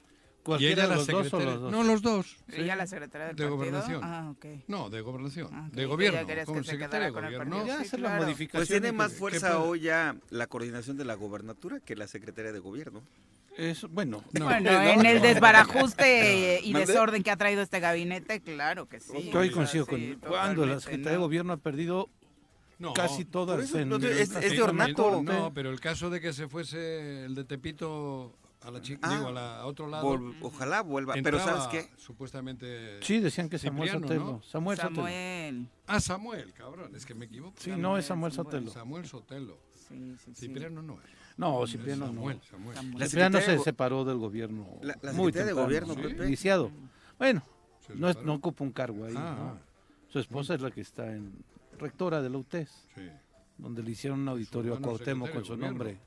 [0.44, 1.52] Y ¿Cualquiera ella de la los dos o secretaria.
[1.54, 1.72] los dos?
[1.72, 2.36] No, los dos.
[2.52, 3.56] ¿Ella la secretaria del De partido?
[3.56, 4.00] gobernación.
[4.04, 4.46] Ah, ok.
[4.68, 5.48] No, de gobernación.
[5.52, 5.68] Ah.
[5.72, 6.26] De Ya gobierno.
[6.26, 7.56] querías Como que se secretaria de quedara con el gobierno.
[7.56, 7.74] partido.
[7.76, 8.22] Ya Sí, hacer la claro.
[8.24, 8.58] modificación.
[8.60, 12.52] Pues tiene más ¿qué fuerza hoy ya la coordinación de la gobernatura que la secretaría
[12.52, 13.02] de gobierno.
[13.56, 14.44] Es, bueno, No.
[14.44, 19.30] Bueno, en el desbarajuste y desorden que ha traído este gabinete, claro que sí.
[19.32, 21.22] yo sea, coincido sí, con cuando la Secretaría de ¿no?
[21.22, 22.10] Gobierno ha perdido
[22.78, 25.22] No, casi todas eso, en no, es- es de ornato.
[25.22, 29.14] No, pero el caso de que se fuese el de Tepito a la chica, Ah,
[29.16, 30.06] digo, a, la, a otro lado.
[30.06, 31.14] Vol- ojalá vuelva.
[31.14, 31.96] Pero entraba ¿sabes qué?
[31.96, 33.02] Supuestamente.
[33.02, 34.24] Sí, decían que Samuel Cipriano, Sotelo.
[34.32, 34.42] ¿no?
[34.42, 34.96] Samuel Sotelo.
[34.96, 35.68] Samuel.
[35.86, 37.54] Ah, Samuel, cabrón, es que me equivoco.
[37.58, 38.52] Sí, no es Samuel Samuel.
[38.64, 38.70] Sotelo.
[38.72, 39.58] Samuel Sotelo.
[39.88, 40.46] Sí, sí, sí.
[40.46, 41.10] Cipriano no es.
[41.36, 42.12] No, Es Cipriano no.
[42.14, 42.76] Samuel, Samuel.
[42.76, 42.98] Samuel.
[42.98, 46.00] La Cipriano se separó del gobierno La- la muy Secretaría de temprano, Gobierno, ¿sí?
[46.14, 46.26] Pepe.
[46.26, 46.70] iniciado.
[47.18, 47.42] Bueno,
[47.96, 49.14] no, es- no ocupa un cargo ahí.
[49.16, 49.58] Ah, ¿no?
[50.08, 51.34] Su esposa es la que está en
[51.78, 53.02] rectora de la UTES, sí.
[53.58, 55.98] donde le hicieron un auditorio a Cuauhtémoc con su nombre,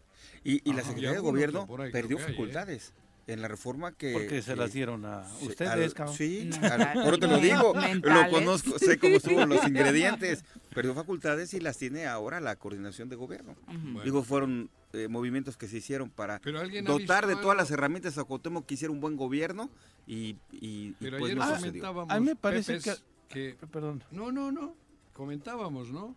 [0.47, 0.81] Y, y la.
[0.83, 2.27] Secretaría Y de Gobierno perdió hay, ¿eh?
[2.27, 2.93] facultades
[3.27, 4.13] en la reforma que...
[4.13, 6.15] porque se que- las dieron a ustedes, al- cabrón.
[6.15, 10.45] Sí, al- ahora te lo digo, lo conozco, sé cómo estuvo los ingredientes.
[10.73, 13.55] Perdió facultades y las tiene ahora la coordinación de gobierno.
[13.67, 14.03] Bueno.
[14.03, 17.53] Digo, fueron eh, movimientos que se hicieron para Pero dotar de todas algo?
[17.55, 19.69] las herramientas a Cuauhtémoc que hiciera un buen gobierno
[20.07, 21.81] y, y, y Pero pues ayer no nos sucedió.
[21.83, 22.15] comentábamos.
[22.15, 24.03] A mí me parece Pepes, que Perdón.
[24.12, 24.73] No, no, no.
[25.12, 26.15] Comentábamos, ¿no?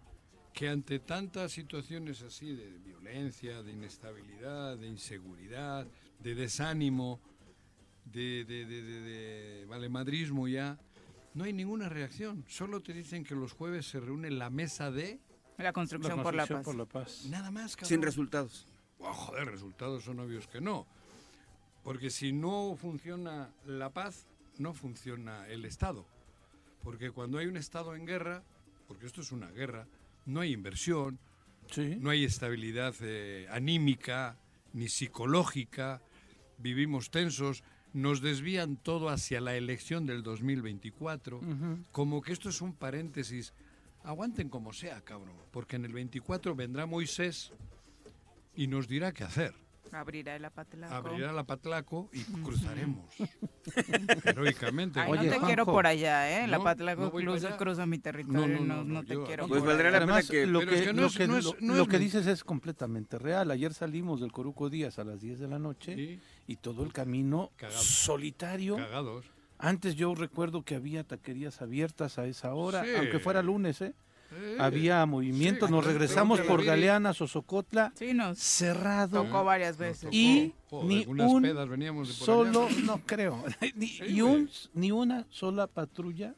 [0.53, 5.87] Que ante tantas situaciones así de violencia, de inestabilidad, de inseguridad,
[6.19, 7.21] de desánimo,
[8.05, 10.79] de, de, de, de- de valemadrismo ya,
[11.35, 12.45] no hay ninguna reacción.
[12.49, 15.21] Solo te dicen que los jueves se reúne la mesa de...
[15.57, 16.65] La La construcción por la construcción paz.
[16.65, 17.27] por la paz.
[17.31, 17.89] Nada más, cabrón.
[17.89, 18.67] Sin resultados.
[18.99, 20.87] Oh, joder, resultados son obvios que no.
[21.85, 24.27] Porque si no funciona la paz,
[24.59, 26.05] no funciona el Estado.
[26.83, 28.43] Porque cuando hay un Estado en guerra,
[28.89, 29.87] porque esto es una guerra,
[30.31, 31.19] no hay inversión,
[31.71, 31.97] Sí.
[32.01, 34.37] no hay estabilidad eh, anímica
[34.73, 36.03] ni psicológica,
[36.59, 37.63] vivimos tensos,
[37.93, 41.85] nos desvían todo hacia la elección del 2024, Ujú.
[41.93, 43.53] como que esto es un paréntesis.
[44.03, 47.53] Aguanten como sea, cabrón, porque en el 24 vendrá Moisés
[48.55, 49.55] y nos dirá qué hacer.
[49.93, 50.95] Abrirá el apatlaco.
[50.95, 53.13] Abrirá la Patlaco y cruzaremos
[54.25, 55.01] heroicamente.
[55.01, 56.47] Ay, Oye, no te quiero por allá, ¿eh?
[56.47, 58.41] La No, Patlaco no voy para cruza, mi territorio.
[58.47, 60.01] No, no, No, no, no, no, te yo quiero Pues por valdría allá.
[60.01, 63.51] la pena Además, que- lo que, que lo que- es- lo- dices es completamente real.
[63.51, 66.93] Ayer salimos del Coruco Díaz a las 10 de la noche Sí, y todo el
[66.93, 67.81] camino Cagado.
[67.83, 68.77] solitario.
[68.77, 69.27] cagados.
[69.59, 72.91] Antes yo recuerdo que había taquerías abiertas a esa hora, Sí.
[72.97, 73.93] aunque fuera lunes, ¿eh?
[74.33, 76.65] Eh, Había movimiento, sí, nos regresamos por.
[76.65, 79.25] Galeana, Sosocotla, Sí, nos cerrado.
[79.25, 80.03] tocó varias veces.
[80.03, 80.15] tocó.
[80.17, 82.81] Y Joder, ni un pedas veníamos de por solo, allá.
[82.85, 86.35] no creo, ni, Sí, y un- ni una sola patrulla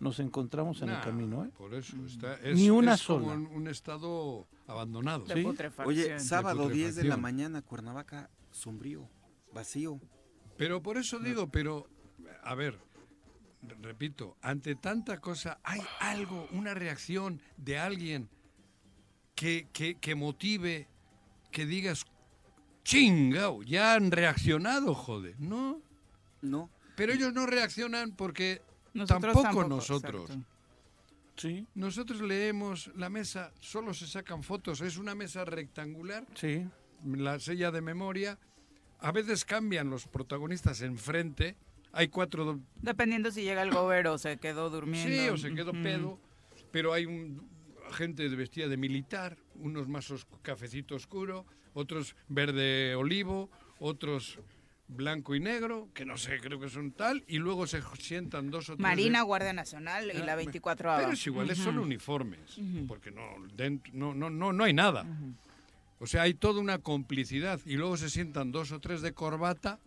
[0.00, 1.50] nos encontramos en el camino, ¿eh?
[1.58, 3.32] Por eso está, es, Ni una es como sola.
[3.34, 5.24] un, un estado abandonado.
[5.24, 5.46] de Sí.
[5.84, 9.08] Oye, sábado 10 de la mañana, Cuernavaca, sombrío,
[9.52, 10.00] vacío.
[10.56, 11.88] Pero por eso digo, pero,
[12.44, 12.78] a ver,
[13.80, 18.28] repito, ante tanta cosa, hay algo, una reacción de alguien
[19.34, 20.88] que, que, que motive,
[21.50, 22.04] que digas,
[22.84, 25.38] chingao, ya han reaccionado, joder.
[25.38, 25.80] No,
[26.40, 28.62] No, pero ellos no reaccionan porque
[28.94, 30.22] Nosotros tampoco, nosotros.
[30.30, 30.44] exacto.
[31.36, 36.66] Sí, Nosotros leemos la mesa, solo se sacan fotos, es una mesa rectangular, sí.
[37.04, 38.38] la sella de memoria,
[38.98, 41.56] a veces cambian los protagonistas enfrente,
[41.92, 45.08] hay cuatro do- Dependiendo si llega el gober o se quedó durmiendo.
[45.22, 46.18] Sí, o se quedó pedo,
[46.70, 47.48] pero hay un
[47.92, 53.48] gente de vestida de militar, unos más cafecito oscuro, otros verde olivo,
[53.78, 54.38] otros
[54.88, 58.64] blanco y negro, que no sé, creo que son tal, y luego se sientan dos
[58.68, 58.78] o tres.
[58.78, 63.10] de- Marina, Guardia Nacional y Ah, la 24 Pero es igual, es solo uniformes, porque
[63.10, 63.22] no,
[63.56, 65.06] dent- no, no, no, no hay nada.
[66.00, 69.78] O sea, hay toda una complicidad y luego se sientan dos o tres de corbata,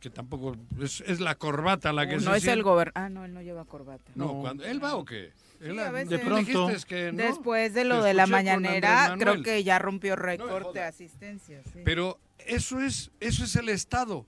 [0.00, 2.62] que tampoco es, es la corbata la que se No es el sienta.
[2.62, 2.92] gober.
[2.94, 4.10] Ah, no, él no lleva corbata.
[4.14, 4.40] No, No.
[4.40, 5.32] cuando él va o qué?
[5.60, 6.08] Él a ha- veces.
[6.10, 6.66] De pronto.
[6.68, 7.22] dijiste que no.
[7.22, 10.74] Después de lo de la mañanera, creo que ya rompió récord jodas.
[10.74, 11.62] de asistencia.
[11.72, 11.80] sí.
[11.84, 14.26] Pero eso es, eso es el Estado.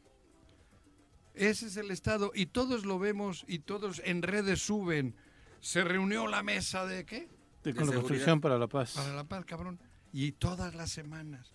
[1.35, 2.31] Ese es el Estado.
[2.35, 5.15] Y todos lo vemos y todos en redes suben.
[5.61, 7.29] Se reunió la mesa de qué?
[7.65, 8.93] De, De con la construcción para la paz.
[8.95, 9.79] Para la paz, cabrón.
[10.13, 11.51] Y todas las semanas.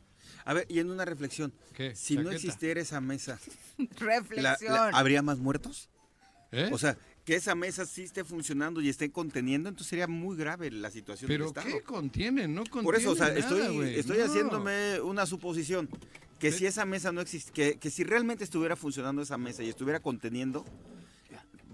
[0.50, 1.96] A ver, y en una reflexión, ¿Qué?
[1.96, 2.36] si no Chaqueta.
[2.38, 3.40] existiera esa mesa,
[3.78, 4.74] la- Reflexión.
[4.74, 5.90] la- ¿habría más muertos?
[6.52, 6.70] ¿Eh?
[6.72, 10.72] O sea, que esa mesa sí esté funcionando y esté conteniendo, entonces sería muy grave
[10.72, 11.68] la situación ¿Pero del Estado.
[11.68, 12.56] qué contienen?
[12.56, 14.24] No contienen Por eso, o sea, nada, estoy, estoy No.
[14.26, 15.90] haciéndome una suposición.
[16.40, 19.70] Que si esa mesa no existe, que, que si realmente estuviera funcionando esa mesa y
[19.70, 20.64] estuviera conteniendo,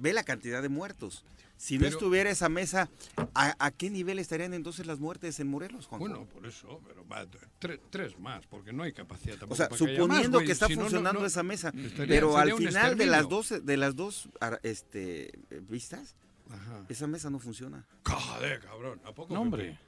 [0.03, 1.23] ve la cantidad de muertos.
[1.55, 2.89] Si no estuviera esa mesa,
[3.33, 5.99] ¿a, a qué nivel estarían entonces las muertes en Morelos, Juan?
[5.99, 7.25] Bueno, por eso, pero va,
[7.61, 10.73] tre- tres más, porque no hay capacidad tampoco o sea, para suponiendo que está Si
[10.75, 11.25] no, no, funcionando no.
[11.25, 14.27] esa mesa, Estaría- pero al final de las dos, de las dos
[14.63, 15.31] este,
[15.69, 16.15] vistas,
[16.53, 16.85] Ajá.
[16.89, 17.85] esa mesa no funciona.
[18.05, 19.33] Joder, cabrón, ¿a poco?
[19.33, 19.79] No, hombre.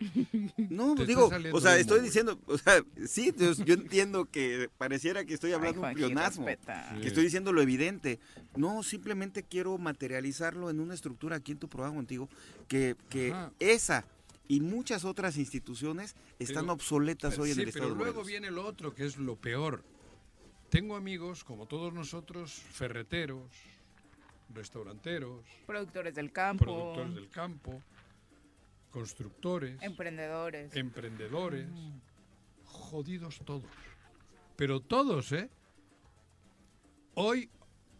[0.69, 2.01] No, Te digo, o sea, humo, estoy güey.
[2.05, 3.33] diciendo, o sea, sí,
[3.65, 6.47] yo entiendo que pareciera que estoy hablando Ay, un plionasmo.
[6.47, 7.01] Sí.
[7.01, 8.19] que estoy diciendo lo evidente.
[8.55, 12.29] No, simplemente quiero materializarlo en una estructura aquí en tu programa contigo,
[12.67, 13.51] que, que Ajá.
[13.59, 14.05] esa
[14.47, 18.51] y muchas otras instituciones están Pero- obsoletas hoy en sí, el Estado pero luego viene
[18.51, 19.83] lo otro, que es lo peor.
[20.69, 23.43] Tengo amigos, como todos nosotros, ferreteros,
[24.55, 26.63] restauranteros, Productores del campo.
[26.65, 27.81] productores del campo,
[28.91, 30.75] constructores, Emprendedores.
[30.75, 31.67] emprendedores,
[32.63, 33.63] jodidos todos.
[34.55, 35.49] Pero todos, ¿eh?
[37.15, 37.49] Hoy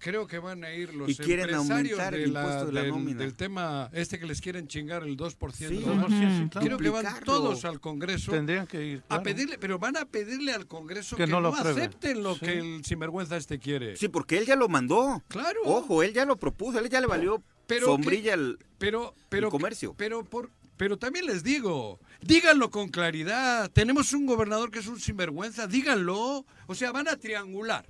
[0.06, 2.72] creo que van a ir los Y quieren empresarios aumentar el de la- impuesto de
[2.74, 3.18] la del, nómina.
[3.20, 6.66] del tema este que les quieren chingar el 2% Sí, claro.
[6.68, 9.04] Creo que van todos al Congreso Tendrían que ir.
[9.10, 12.36] a pedirle, pero van a pedirle al Congreso Que que, no no, lo acepten lo
[12.36, 12.40] Sí.
[12.42, 13.96] que el sinvergüenza este quiere.
[13.98, 15.24] Sí, porque él ya lo mandó.
[15.28, 15.60] Claro.
[15.66, 18.60] Ojo, él ya lo propuso, él ya le valió Pero sombrilla el...
[18.78, 19.96] Pero, pero, comercio.
[19.98, 23.72] Pero, por, pero también les digo, díganlo con claridad.
[23.72, 26.46] Tenemos un gobernador que es un sinvergüenza, díganlo.
[26.68, 27.88] O sea, van a triangular.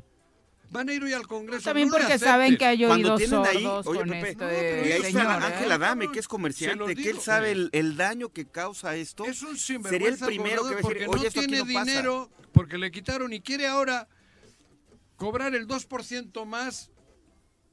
[0.72, 1.64] Van a ir hoy al Congreso.
[1.64, 4.90] También no porque saben que hay Cuando oídos tienen ahí, sordos oye, con Pepe, este
[4.90, 5.22] Y ahí señor.
[5.24, 5.46] está.
[5.48, 9.26] Ángel Adame, que es comerciante, que él sabe el, el daño que causa esto.
[9.26, 11.48] Es un Sería el sinvergüenza primero que va a decir, porque oye, no esto aquí
[11.48, 11.86] tiene no pasa.
[11.92, 14.08] dinero, porque le quitaron y quiere ahora
[15.16, 16.92] cobrar el 2% más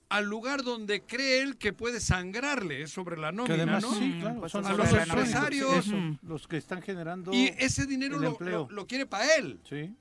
[0.09, 3.95] al lugar donde cree él que puede sangrarle es sobre la Que nómina, además, ¿no?
[3.95, 7.33] sí, claro, Pues son a los empresarios, eso, los que están generando.
[7.33, 8.67] Y ese dinero el lo, empleo.
[8.69, 9.95] lo- lo quiere para él, Sí.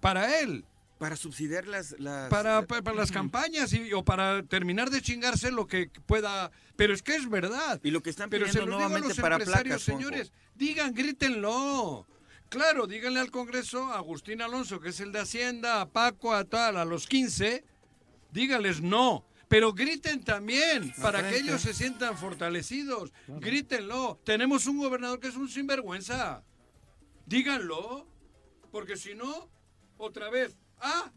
[0.00, 0.64] para él,
[1.02, 1.98] Para subsidiar las...
[1.98, 6.52] las- para, pa- para las campañas y, o para terminar de chingarse lo que pueda.
[6.76, 7.80] Pero es que es verdad.
[7.82, 9.84] Y lo que están Pero se pidiendo lo digo a nuevamente los para empresarios, placas,
[9.84, 10.08] Juanjo.
[10.08, 10.32] señores.
[10.54, 12.06] Digan, grítenlo.
[12.48, 16.44] Claro, díganle al Congreso a Agustín Alonso, que es el de Hacienda, a Paco, a
[16.44, 17.64] tal, a los 15,
[18.30, 19.26] dígales no.
[19.48, 23.12] Pero griten también, para que ellos se sientan fortalecidos.
[23.26, 24.20] Grítenlo.
[24.24, 26.44] Tenemos un gobernador que es un sinvergüenza.
[27.26, 28.06] Díganlo.
[28.70, 29.50] Porque si no,
[29.98, 30.56] otra vez.
[30.82, 31.10] Ah,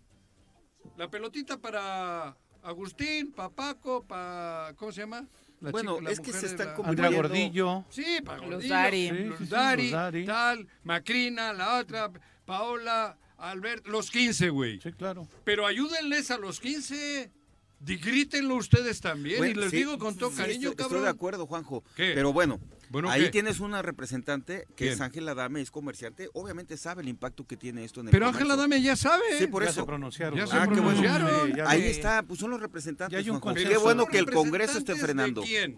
[0.97, 4.74] la pelotita para Agustín, para Paco, para...
[4.78, 5.28] ¿Cómo se llama?
[5.61, 7.84] La Bueno, chica- la es que se están la- Andrea Gordillo.
[7.89, 9.09] Sí, para Los Gordillo, Dari.
[9.09, 10.26] Sí, los sí, sí, Dari, los Dari.
[10.26, 12.11] tal, Macrina, la otra,
[12.45, 14.80] Paola, Albert, los 15, güey.
[14.82, 15.28] Sí, claro.
[15.43, 17.32] Pero ayúdenles a los 15.
[17.80, 19.38] Di- Grítenlo ustedes también.
[19.39, 20.97] Bueno, y les sí, digo con todo sí, cariño, estoy, cabrón.
[20.97, 21.84] estoy de acuerdo, Juanjo.
[21.95, 22.13] ¿Qué?
[22.16, 22.59] Pero bueno,
[22.95, 23.29] Bueno, ahí ¿qué?
[23.29, 24.93] tienes una representante que ¿Quién?
[24.93, 26.29] es Ángela Dame, es comerciante.
[26.31, 28.25] Obviamente sabe el impacto que tiene esto en el Pero.
[28.27, 29.37] Ángela Dame ya sabe.
[29.37, 29.81] Sí, por ya eso.
[29.81, 30.37] se pronunciaron.
[30.39, 30.51] Ya ¿no?
[30.51, 31.01] se Ah, qué bueno.
[31.01, 31.47] pronunciaron.
[31.51, 33.11] Sí, ya Ahí está, pues son los representantes.
[33.11, 33.41] Ya hay un.
[33.53, 35.41] Qué bueno ¿Son que el Congreso esté frenando.
[35.41, 35.77] ¿De quién?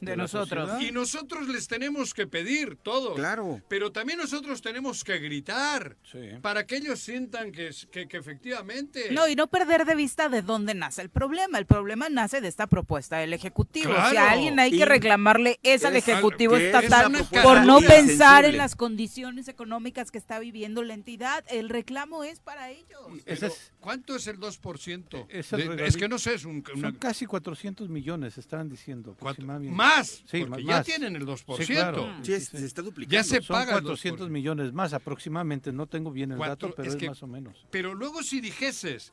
[0.00, 0.82] De, nosotros.
[0.82, 3.14] Y nosotros les tenemos que pedir todo.
[3.14, 3.62] Claro.
[3.68, 5.96] Pero también nosotros tenemos que gritar.
[6.10, 6.18] Sí.
[6.42, 9.08] Para que ellos sientan que, que, que efectivamente.
[9.12, 11.58] No, y no perder de vista de dónde nace el problema.
[11.58, 13.92] El problema nace de esta propuesta del Ejecutivo.
[14.10, 18.44] Si a alguien hay Y que reclamarle es al Ejecutivo es estatal por no pensar
[18.44, 21.44] en las condiciones económicas que está viviendo la entidad.
[21.48, 23.00] El reclamo es para ellos.
[23.24, 25.26] Ese Pero, es- ¿Cuánto es el 2%?
[25.28, 25.84] Es el De- regalito.
[25.88, 29.16] es que no sé, es un, una- Son casi 400 millones, están diciendo.
[29.18, 29.74] cuatro- aproximadamente.
[29.76, 29.85] más.
[30.04, 30.86] Sí, porque más- ya más.
[30.86, 31.66] tienen el 2%.
[31.66, 32.14] Sí, claro.
[32.22, 33.14] Sí, es- se está duplicando.
[33.14, 34.30] Ya se Son paga el 400 2%.
[34.32, 35.72] millones más aproximadamente.
[35.72, 37.66] No tengo bien el Cuatro- dato, pero es es, que- más o menos.
[37.70, 39.12] Pero luego si dijeses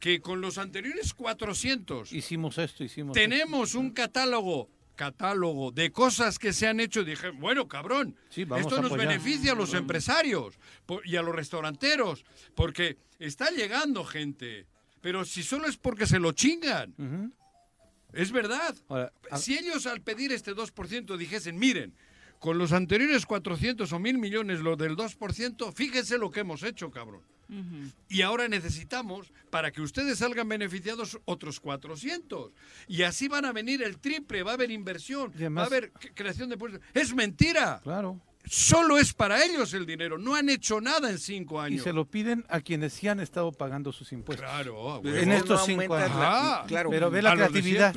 [0.00, 6.54] que con los anteriores 400 Hicimos esto, hicimos tenemos un catálogo catálogo de cosas que
[6.54, 9.08] se han hecho, dije, bueno, cabrón, Sí, vamos esto nos apoyar.
[9.08, 10.58] beneficia a los empresarios
[11.04, 12.24] y a los restauranteros,
[12.54, 14.64] porque está llegando gente,
[15.02, 16.94] pero si solo es porque se lo chingan.
[16.96, 17.30] Ujú.
[18.16, 18.74] Es verdad.
[18.88, 21.94] Ahora, a- Si ellos al pedir este 2% dijesen, miren,
[22.40, 26.90] con los anteriores 400 o mil millones, lo del 2%, fíjense lo que hemos hecho,
[26.90, 27.22] cabrón.
[28.08, 32.50] Y ahora necesitamos, para que ustedes salgan beneficiados, otros 400.
[32.88, 35.92] Y así van a venir el triple, va a haber inversión, además- va a haber
[35.92, 36.80] creación de puestos.
[36.92, 37.80] Es mentira.
[37.84, 38.20] claro.
[38.48, 40.18] Solo es para ellos el dinero.
[40.18, 41.82] No han hecho nada en cinco Y años.
[41.84, 44.46] se lo piden a quienes sí han estado pagando sus impuestos.
[44.48, 45.02] Claro.
[45.04, 46.16] En estos cinco años.
[46.16, 46.90] la- claro.
[46.90, 47.94] Pero ve la A creatividad.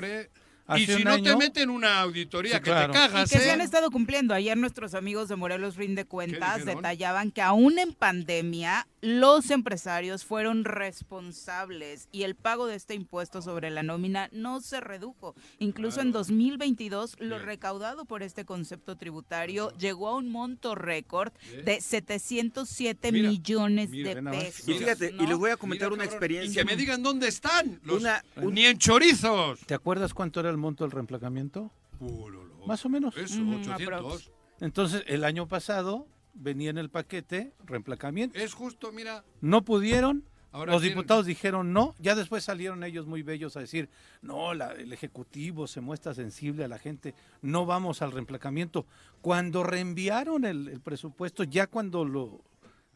[0.65, 2.93] Hace Y si no te año- meten una auditoría Sí, que claro.
[2.93, 3.51] te cagas, Y que se ¿eh?
[3.51, 4.35] han estado cumpliendo.
[4.35, 10.65] Ayer nuestros amigos de Morelos Rinde Cuentas detallaban que aún en pandemia los empresarios fueron
[10.65, 15.35] responsables y el pago de este impuesto sobre la nómina no se redujo.
[15.59, 17.45] Incluso en 2022 lo Bien.
[17.45, 21.31] recaudado por este concepto tributario llegó a un monto récord
[21.65, 24.67] de 707 Mira, millones mira, de pesos.
[24.67, 25.23] Y fíjate, ¿no?
[25.23, 26.61] y les voy a comentar Mira, una cabrón, experiencia.
[26.61, 27.79] Y que me digan dónde están.
[27.83, 29.59] Los, Una- un- Ni en chorizos.
[29.65, 31.71] ¿Te acuerdas cuánto era el monto del reemplacamiento?
[31.99, 32.65] Uh, lo, lo.
[32.67, 33.15] Más o menos.
[33.17, 33.81] Eso, Ujú, 800.
[33.81, 34.31] aprox.
[34.61, 38.37] Entonces, el año pasado venía en el paquete reemplacamiento.
[38.39, 39.23] Es justo, mira.
[39.41, 40.23] No pudieron.
[40.51, 43.87] Ahora los quieren- diputados dijeron no, ya después salieron ellos muy bellos a decir,
[44.23, 47.13] no, la- el Ejecutivo se muestra sensible a la gente,
[47.43, 48.87] no vamos al reemplacamiento.
[49.21, 52.41] Cuando reenviaron el, el presupuesto, ya cuando lo,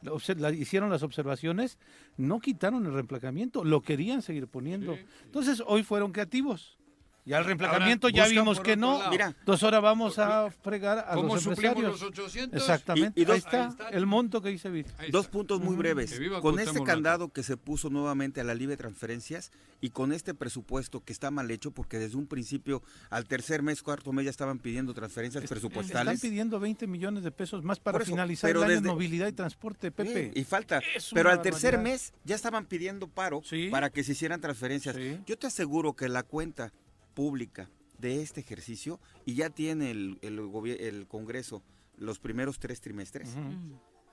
[0.01, 1.77] lo obse- la- hicieron las observaciones,
[2.17, 4.95] no quitaron el reemplacamiento, lo querían seguir poniendo.
[4.95, 5.01] Sí.
[5.25, 6.79] Entonces, hoy fueron creativos.
[7.25, 8.97] Ya el reemplacamiento Ahora ya vimos que no.
[8.99, 9.09] lado.
[9.11, 9.35] Mira.
[9.39, 11.91] Entonces ahora vamos a fregar a ¿Cómo los empresarios.
[11.93, 12.59] los 800?
[12.61, 13.19] Exactamente.
[13.19, 13.89] Y- y dos- ahí está Ahí está.
[13.89, 14.85] el monto que dice Vir.
[15.09, 16.19] Dos puntos muy breves.
[16.41, 21.01] Con este candado que se puso nuevamente a la libre transferencias y con este presupuesto
[21.03, 24.59] que está mal hecho, porque desde un principio, al tercer mes, cuarto mes, ya estaban
[24.59, 26.19] pidiendo transferencias Están presupuestales.
[26.21, 29.27] pidiendo 20 millones de pesos más para eso, finalizar pero el año en desde- movilidad
[29.27, 30.31] y transporte, Pepe.
[30.33, 30.81] Sí, y falta.
[31.13, 31.93] Pero al tercer barbaridad.
[31.93, 33.69] mes ya estaban pidiendo paro Sí.
[33.71, 34.95] para que se hicieran transferencias.
[34.95, 35.19] Sí.
[35.25, 36.71] Yo te aseguro que la cuenta
[37.13, 40.39] pública de este ejercicio, y ya tiene el, el,
[40.79, 41.63] el Congreso
[41.97, 43.29] los primeros tres trimestres,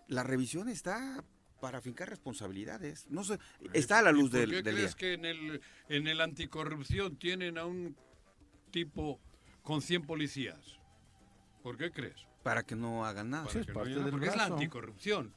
[0.07, 1.25] la revisión está
[1.61, 3.07] para fincar responsabilidades.
[3.11, 3.39] No sé,
[3.73, 4.97] está a la ¿Y luz por del, qué del crees día.
[4.99, 7.97] que en el, en el anticorrupción tienen a un
[8.71, 9.21] tipo
[9.63, 10.79] con 100 policías?
[11.63, 12.27] ¿Por qué crees?
[12.43, 13.45] Para que no hagan nada.
[13.45, 15.35] Para Sí, es que no parte haya- del porque es la anticorrupción,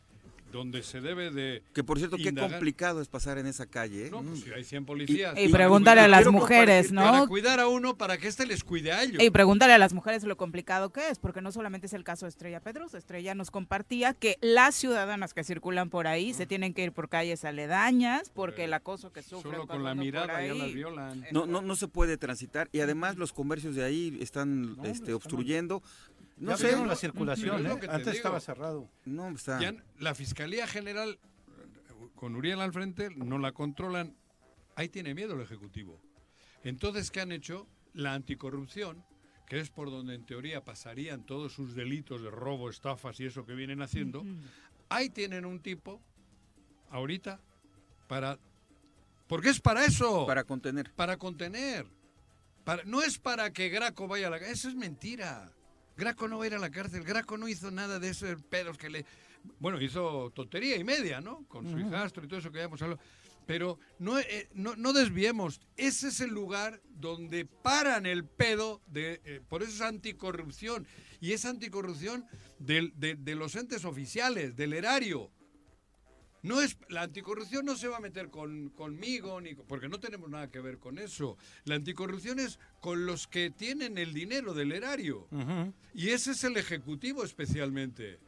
[0.53, 1.63] donde se debe de...
[1.73, 4.07] Que por cierto, qué complicado es pasar en esa calle.
[4.07, 4.11] ¿eh?
[4.11, 5.37] No, pues si hay 100 policías.
[5.37, 7.27] Y Y- pregúntale a las mujeres, compartir- Para ¿no?
[7.27, 9.21] cuidar a uno, para que éste les cuide a ellos.
[9.21, 12.25] Y pregúntale a las mujeres lo complicado que es, porque no solamente es el caso
[12.25, 12.97] de Estrella Pedrosa.
[12.97, 17.09] Estrella nos compartía que las ciudadanas que circulan por ahí se tienen que ir por
[17.09, 21.25] calles aledañas, porque el acoso que sufren Solo con la mirada ya las violan.
[21.31, 24.91] No, no, no se puede transitar y además los comercios de ahí están No, este,
[24.91, 25.81] están- obstruyendo.
[26.37, 27.71] No ya sé, la circulación, ¿eh?
[27.71, 28.11] Antes digo.
[28.11, 28.89] estaba cerrado.
[29.05, 29.59] no está.
[29.59, 31.19] Ya la Fiscalía General,
[32.15, 34.15] con Uriel al frente, no la controlan.
[34.75, 36.01] Ahí tiene miedo el Ejecutivo.
[36.63, 37.67] Entonces, ¿qué han hecho?
[37.93, 39.05] La anticorrupción,
[39.47, 43.45] que es por donde en teoría pasarían todos sus delitos de robo, estafas y eso
[43.45, 44.25] que vienen haciendo,
[44.89, 46.01] ahí tienen un tipo,
[46.89, 47.39] ahorita,
[48.07, 48.39] para...
[49.27, 50.25] Porque es para eso.
[50.25, 50.91] Para contener.
[50.95, 51.85] Para contener.
[52.63, 54.53] Para, no es para que Graco vaya a la cárcel.
[54.53, 55.51] Eso es mentira.
[55.95, 57.03] Graco no va a ir a la cárcel.
[57.03, 59.05] Graco no hizo nada de esos pedos que le...
[59.59, 61.45] Bueno, hizo tontería y media, ¿no?
[61.47, 63.01] Con su hijastro y todo eso que habíamos hablado.
[63.45, 65.59] Pero no, eh, no, no desviemos.
[65.75, 68.81] Ese es el lugar donde paran el pedo.
[68.87, 70.87] De, eh, por eso es anticorrupción.
[71.19, 72.25] Y es anticorrupción
[72.57, 75.29] del- de, de los entes oficiales, del erario.
[76.43, 80.29] No es, la anticorrupción no se va a meter con, conmigo, ni, porque no tenemos
[80.29, 81.37] nada que ver con eso.
[81.63, 85.27] La anticorrupción es con los que tienen el dinero del erario.
[85.93, 88.19] Y ese es el Ejecutivo especialmente.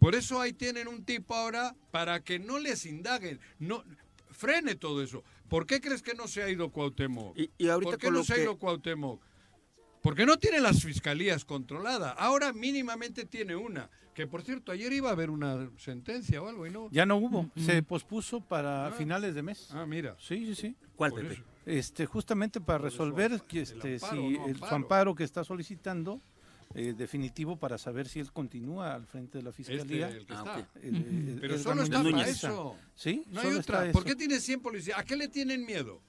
[0.00, 3.84] Por eso ahí tienen un tipo ahora para que no les indaguen, no
[4.30, 5.22] frene todo eso.
[5.48, 7.38] ¿Por qué crees que no se ha ido Cuauhtémoc?
[7.38, 9.22] Y, y ahorita ¿Por qué no se ha ido Cuauhtémoc?
[10.02, 12.14] Porque no tiene las fiscalías controladas.
[12.18, 13.90] Ahora mínimamente tiene una.
[14.20, 16.90] Que por cierto, ayer iba a haber una sentencia o algo y no.
[16.90, 18.92] Ya no hubo, se pospuso para Ah.
[18.92, 19.68] finales de mes.
[19.70, 20.14] Ah, mira.
[20.18, 20.76] Sí, sí, sí.
[20.94, 21.32] ¿Cuál, Pepe?
[21.32, 21.42] eso.
[21.64, 24.76] Este, justamente para Por eso, resolver que el este, amparo, si no el, su amparo.
[24.76, 26.20] amparo que está solicitando
[26.74, 30.08] eh, definitivo para saber si él continúa al frente de la Este, fiscalía.
[30.10, 31.38] el que Ah, está.
[31.40, 32.76] Pero solo está para eso.
[32.94, 33.90] Sí, No hay otra.
[33.90, 34.98] ¿Por qué tiene 100 policías?
[34.98, 36.02] ¿A qué le tienen miedo?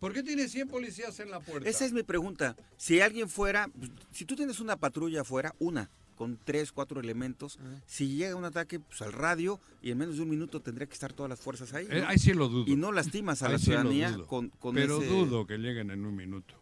[0.00, 1.68] ¿Por qué tiene 100 policías en la puerta?
[1.70, 2.56] Esa es mi pregunta.
[2.76, 3.70] Si alguien fuera,
[4.10, 8.80] si tú tienes una patrulla afuera, una, con tres, cuatro elementos, si llega un ataque,
[8.80, 11.72] pues al radio y en menos de un minuto tendría que estar todas las fuerzas
[11.74, 11.86] ahí.
[11.90, 12.64] Eh, ahí sí lo dudo.
[12.70, 15.08] Y no lastimas a Ahí la ciudadanía con, con Pero ese...
[15.08, 16.54] dudo que lleguen en un minuto.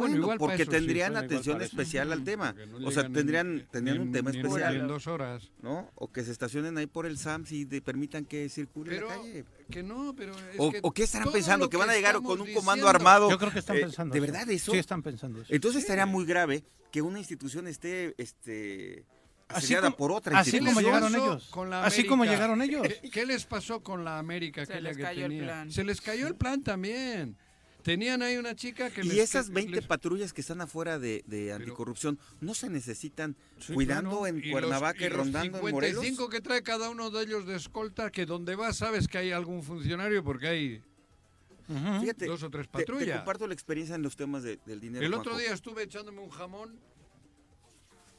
[0.00, 1.66] Bueno, igual porque eso sí, tendrían atención eso.
[1.66, 2.54] especial al tema.
[2.78, 4.76] No o sea, tendrían, ni- tendrían ni- un tema especial.
[4.76, 5.50] en dos horas.
[5.62, 5.90] ¿no?
[5.94, 9.16] O que se estacionen ahí por el SAMS y de- permitan que circule Pero la
[9.16, 9.44] calle.
[9.70, 11.68] que no, pero es O, que o qué estarán pensando?
[11.70, 13.30] ¿Que van a llegar con un comando diciendo- armado?
[13.30, 14.72] Yo creo que están Eh, pensando ¿De verdad eso?
[14.72, 15.52] Sí, están pensando eso.
[15.54, 19.04] Entonces estaría muy grave que una institución esté este,
[19.48, 21.48] Así como- por otra así ¿Qué como llegaron ellos.
[21.50, 22.86] con la Así como llegaron ellos.
[23.12, 25.70] ¿Qué, les pasó con la América Se les que cayó el plan.
[25.72, 27.36] Se les cayó el plan también.
[27.82, 29.14] Tenían ahí una chica que les...
[29.14, 33.36] Y esas que 20 les- patrullas que están afuera de, de anticorrupción, ¿no se necesitan
[33.58, 34.26] Sí, cuidando claro.
[34.26, 36.02] en Y los- Cuernavaca y, los rondando en Morelos?
[36.04, 39.30] 55 que trae cada uno de ellos de escolta, que donde vas sabes que hay
[39.32, 40.82] algún funcionario porque hay
[41.68, 42.00] Ujú.
[42.00, 43.16] Fíjate, dos o tres te, te patrullas.
[43.18, 45.06] comparto la experiencia en los temas de- del dinero.
[45.06, 45.38] El otro Juanjo.
[45.40, 46.76] día estuve echándome un jamón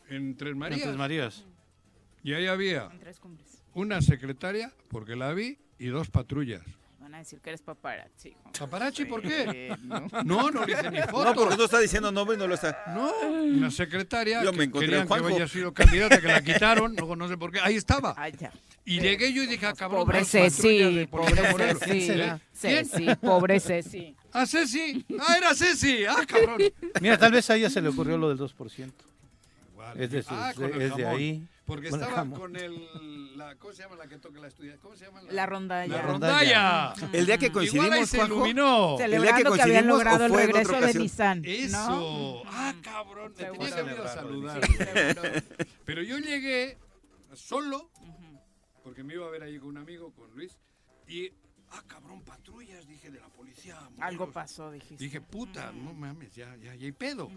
[0.10, 0.82] en Tres En Marías.
[0.84, 1.46] Tres Marías.
[2.24, 3.02] Y ahí había En
[3.74, 6.62] una secretaria, porque la vi, y dos patrullas.
[7.12, 8.32] Van a decir que eres paparazzi.
[8.42, 8.54] Juan.
[8.58, 9.42] ¿Paparachi por qué?
[9.54, 10.08] Eh, no.
[10.24, 11.34] No, no le hice ni No, foto.
[11.34, 12.86] porque no está diciendo nombre y no lo está.
[12.96, 16.42] No, una secretaria Yo me que encontré querían a que había sido candidata, que la
[16.42, 18.16] quitaron, no, no sé por qué, ahí estaba.
[18.40, 18.54] Ya.
[18.86, 21.76] Y llegué yo y dije, ah, cabrón, Pobre patrullas Ceci, pobre.
[21.76, 22.12] Ceci.
[22.22, 22.40] ¿Eh?
[22.54, 24.16] Ceci, pobre Ceci.
[24.32, 25.06] Ah, Ceci.
[25.20, 26.06] Ah, era Ceci.
[26.06, 26.62] Ah, cabrón.
[27.02, 28.90] Mira, tal vez a ella se le ocurrió lo del 2%.
[29.74, 30.02] Igual.
[30.02, 31.44] Es de, Ah, es de ahí.
[31.66, 32.40] Porque el estaba jamón.
[32.40, 34.78] con el, la, ¿cómo se llama la que toca la estudia?
[34.82, 35.22] ¿Cómo se llama?
[35.30, 35.96] La rondalla.
[35.96, 36.94] La rondalla.
[36.96, 37.12] rondalla.
[37.18, 38.98] El día que Igual ahí coincidimos, se Juanjo, iluminó.
[38.98, 40.94] Celebrando que habían coincidimos o logrado el regreso de?
[40.96, 41.42] Nissan.
[41.46, 41.78] Eso.
[41.78, 42.44] ¿no?
[42.48, 43.34] Ah, cabrón.
[43.38, 44.66] Me tenía que haber ido a saludar.
[44.66, 44.74] Sí.
[45.86, 46.78] Pero yo llegué
[47.34, 47.90] solo,
[48.84, 50.58] porque me iba a ver ahí con un amigo, con Luis,
[51.08, 51.30] y,
[51.70, 53.78] ah, cabrón, patrullas, dije, de la policía.
[54.00, 55.04] Algo pasó, dijiste.
[55.04, 57.30] Dije, puta, no mames, ya, ya, ya hay pedo.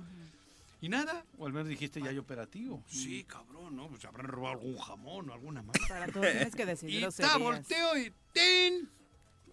[0.85, 2.85] Y nada, O al menos dijiste ya hay operativo.
[2.87, 3.89] sí, cabrón, ¿no?
[3.89, 5.78] Pues habrán robado algún jamón o alguna más.
[5.89, 8.91] Para todo tienes que decidir Y los está, volteo y ¡tin!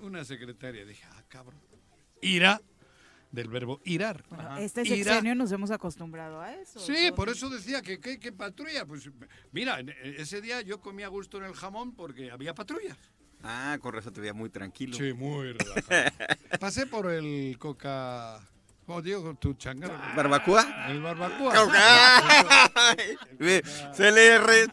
[0.02, 0.84] Una secretaria.
[0.84, 1.62] Dije, ah, cabrón.
[2.22, 2.62] Ira,
[3.32, 4.26] del verbo irar.
[4.60, 4.96] Este Ira.
[5.14, 6.82] sexenio nos hemos acostumbrado a eso.
[6.82, 8.86] Sí, por eso decía que qué patrulla.
[8.86, 9.10] Pues
[9.54, 12.98] mira, ese día yo comía a gusto en el jamón porque había patrullas.
[13.42, 14.98] Ah, con razón te veía muy tranquilo.
[14.98, 16.12] Sí, muy relajado.
[16.60, 18.46] Pasé por el coca.
[18.92, 19.34] ¿Cómo digo?
[19.36, 19.98] Tu changarro.
[20.18, 20.88] ¿Barbacoa?
[20.92, 21.54] El barbacoa.
[22.76, 23.64] Ay, ve,
[23.94, 24.68] Se le re...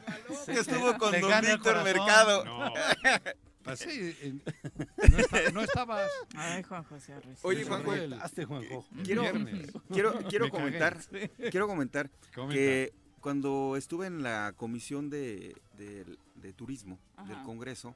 [0.45, 1.85] que estuvo con Don Víctor.
[1.85, 2.45] Mercado.
[2.45, 2.73] No.
[3.63, 4.43] Pasé y-
[5.09, 6.11] no, esta- no estabas.
[6.35, 7.39] Ay, Juan José Arruiz.
[7.43, 8.87] Oye, Juanjo, el Juanjo.
[9.05, 9.71] Quiero, viernes.
[9.93, 10.63] quiero, quiero Me cagué.
[10.65, 10.97] comentar,
[11.51, 12.55] quiero comentar Comenta.
[12.55, 17.45] que cuando estuve en la comisión de, de- de turismo del Ajá.
[17.45, 17.95] Congreso,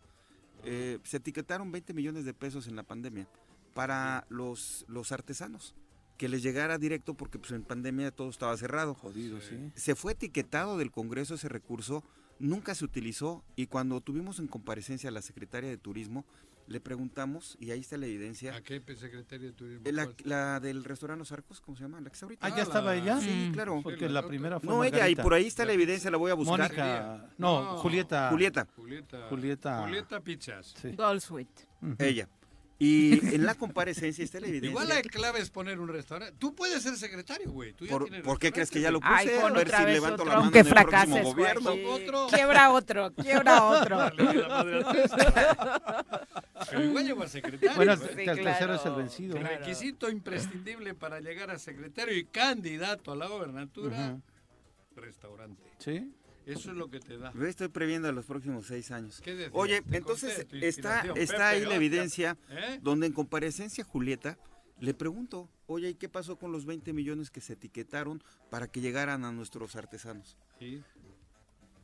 [0.62, 3.26] eh, se etiquetaron 20 millones de pesos en la pandemia
[3.74, 5.74] para los, los artesanos,
[6.16, 8.94] que les llegara directo porque pues, en pandemia todo estaba cerrado.
[8.94, 9.72] Jodido, sí.
[9.74, 12.04] Se fue etiquetado del Congreso ese recurso,
[12.38, 16.24] nunca se utilizó y cuando tuvimos en comparecencia a la secretaria de Turismo,
[16.68, 19.84] le preguntamos, y ahí está la evidencia, ¿A qué secretario de turismo?
[20.24, 22.00] la, del restaurante Los Arcos, ¿cómo se llama?
[22.00, 22.46] La que está ahorita.
[22.46, 23.20] Ah, ¿ya estaba la- ella?
[23.20, 23.52] Sí, Mm.
[23.52, 23.80] claro.
[23.82, 26.34] Porque la primera fue No, ella, y por ahí está la evidencia, la voy a
[26.34, 26.58] buscar.
[26.60, 27.26] Mónica.
[27.36, 27.78] No, No.
[27.78, 28.30] Julieta.
[28.30, 29.26] Julieta, Julieta.
[29.28, 29.82] Julieta.
[29.82, 30.74] Julieta Pizzas.
[30.80, 30.92] Sí.
[30.92, 31.68] Gold Suite.
[31.82, 31.96] Ujú.
[31.98, 32.28] ella.
[32.92, 34.70] Y en la comparecencia está la evidencia.
[34.70, 36.34] Igual la clave es poner un restaurante.
[36.36, 37.74] Tú puedes ser secretario, güey.
[37.74, 39.12] Tú ya ¿Por, tienes ¿por qué crees que ya lo puse?
[39.14, 41.62] Ay, a ver otra si vez levanto otro, la mano aunque el fracases, gobierno.
[41.62, 41.86] Joaquín.
[41.86, 42.26] Otro.
[42.26, 44.00] Quiebra otro, quiebra otro.
[44.00, 44.12] A.
[46.70, 47.76] Pero igual lleva secretario.
[47.76, 49.36] Bueno, Sí, el tercero es el vencido.
[49.36, 54.18] El requisito imprescindible para llegar a secretario y candidato a la gobernatura,
[54.96, 55.62] restaurante.
[55.78, 56.12] Sí.
[56.46, 57.32] Eso es lo que te da.
[57.32, 59.20] Yo estoy previendo a los próximos seis años.
[59.22, 59.52] ¿Qué decías?
[59.54, 62.80] Oye, Te entonces está, está Pepe, ahí la evidencia ¿Eh?
[62.82, 64.38] donde en comparecencia Julieta
[64.80, 68.80] le pregunto, oye, ¿y qué pasó con los 20 millones que se etiquetaron para que
[68.80, 70.36] llegaran a nuestros artesanos?
[70.58, 70.82] Sí.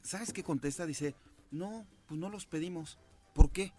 [0.03, 0.87] ¿Sabes qué contesta?
[0.87, 1.15] Dice,
[1.51, 2.99] no, pues no los pedimos.
[3.35, 3.73] ¿Por qué?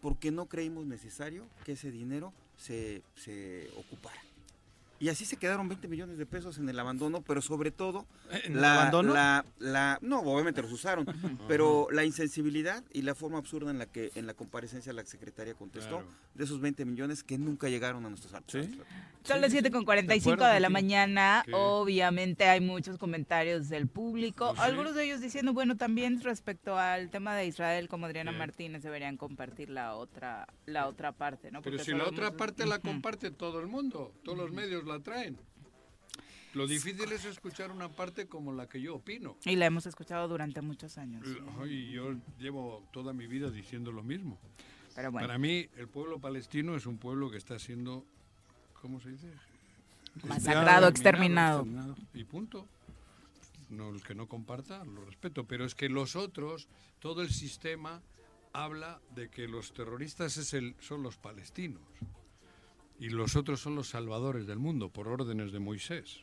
[0.00, 4.20] Porque no creímos necesario que ese dinero se, se ocupara.
[5.00, 8.06] Y así se quedaron 20 millones de pesos en el abandono, pero sobre todo
[8.44, 9.14] ¿En el la, abandono?
[9.14, 11.06] la, la- no, obviamente los usaron,
[11.48, 15.54] pero la insensibilidad y la forma absurda en la que en la comparecencia la secretaria
[15.54, 16.06] contestó Claro.
[16.34, 18.66] de esos 20 millones que nunca llegaron a nuestros artes.
[18.66, 18.78] Sí.
[19.30, 21.42] Son las 7 con 45 acuerdo de la mañana.
[21.46, 21.52] ¿Qué?
[21.54, 24.54] Obviamente hay muchos comentarios del público.
[24.54, 24.60] Sí.
[24.62, 28.38] Algunos de ellos diciendo, bueno, también respecto al tema de Israel, como Adriana ¿Qué?
[28.38, 31.62] Martínez, deberían compartir la otra la otra parte, ¿no?
[31.62, 34.84] Pero Porque si la otra hemos- parte la comparte todo el mundo, todos los medios
[34.84, 35.38] la traen.
[36.54, 39.36] Lo difícil es escuchar una parte como la que yo opino.
[39.44, 41.24] Y la hemos escuchado durante muchos años.
[41.68, 44.38] Y yo llevo toda mi vida diciendo lo mismo.
[44.96, 48.04] Pero bueno, Para mí, el pueblo palestino es un pueblo que está siendo,
[48.80, 49.32] ¿cómo se dice?
[50.24, 51.96] masacrado, exterminado, exterminado.
[52.14, 52.66] Y punto.
[53.68, 55.44] No, el que no comparta, lo respeto.
[55.44, 56.68] Pero es que los otros,
[56.98, 58.02] todo el sistema
[58.52, 61.82] habla de que los terroristas es el, son los palestinos.
[62.98, 66.20] Y los otros son los salvadores del mundo, por órdenes de Moisés.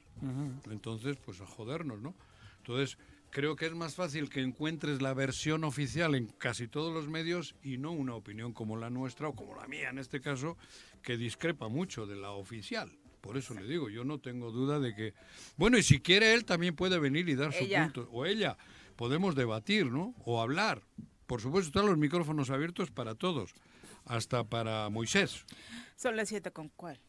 [0.69, 2.13] Entonces, pues a jodernos, ¿no?
[2.57, 2.97] Entonces,
[3.37, 7.53] creo que es más fácil que encuentres la versión oficial en casi todos los medios
[7.61, 10.57] y no una opinión como la nuestra o como la mía en este caso,
[11.03, 12.97] que discrepa mucho de la oficial.
[13.21, 15.13] Por eso le digo, yo no tengo duda de que...
[15.55, 18.09] Bueno, y si quiere él también puede venir y dar su punto.
[18.11, 18.57] O ella.
[18.95, 20.15] Podemos debatir, ¿no?
[20.25, 20.81] O hablar.
[21.27, 23.53] Por supuesto, están los micrófonos abiertos para todos.
[24.05, 25.45] Hasta para Moisés.
[25.95, 26.99] Son las 7 con cuál.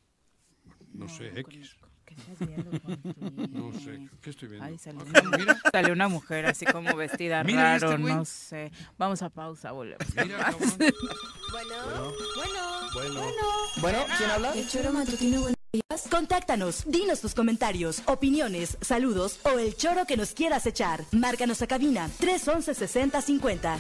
[0.93, 1.43] No, sé, X.
[1.43, 1.88] conozco.
[2.09, 3.50] ¿Qué estás viendo, Joaquín?
[3.52, 4.09] No sé.
[4.22, 4.66] ¿Qué estoy viendo?
[4.66, 8.02] Ay, salió Ah, una, mira, salió una mujer así como vestida Mira, ¿y raro, este
[8.02, 8.72] no sé.
[8.96, 10.06] Vamos a pausa, volvemos.
[10.16, 10.72] mira, cabrón.
[10.78, 13.42] Bueno, bueno, bueno.
[13.80, 14.52] Bueno, ¿quién habla?
[14.54, 16.09] El choro matutino, buenos días.
[16.11, 21.04] Contáctanos, dinos tus comentarios, opiniones, saludos o el choro que nos quieras echar.
[21.12, 23.78] Márcanos a cabina 311 6050.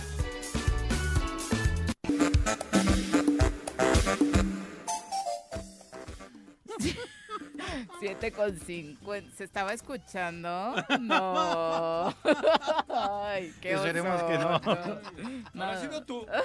[8.00, 9.36] 7 con 50.
[9.36, 10.74] ¿Se estaba escuchando?
[11.00, 12.08] No.
[12.88, 14.60] Ay, qué Esperemos que no.
[15.54, 16.26] No, ha sido tú.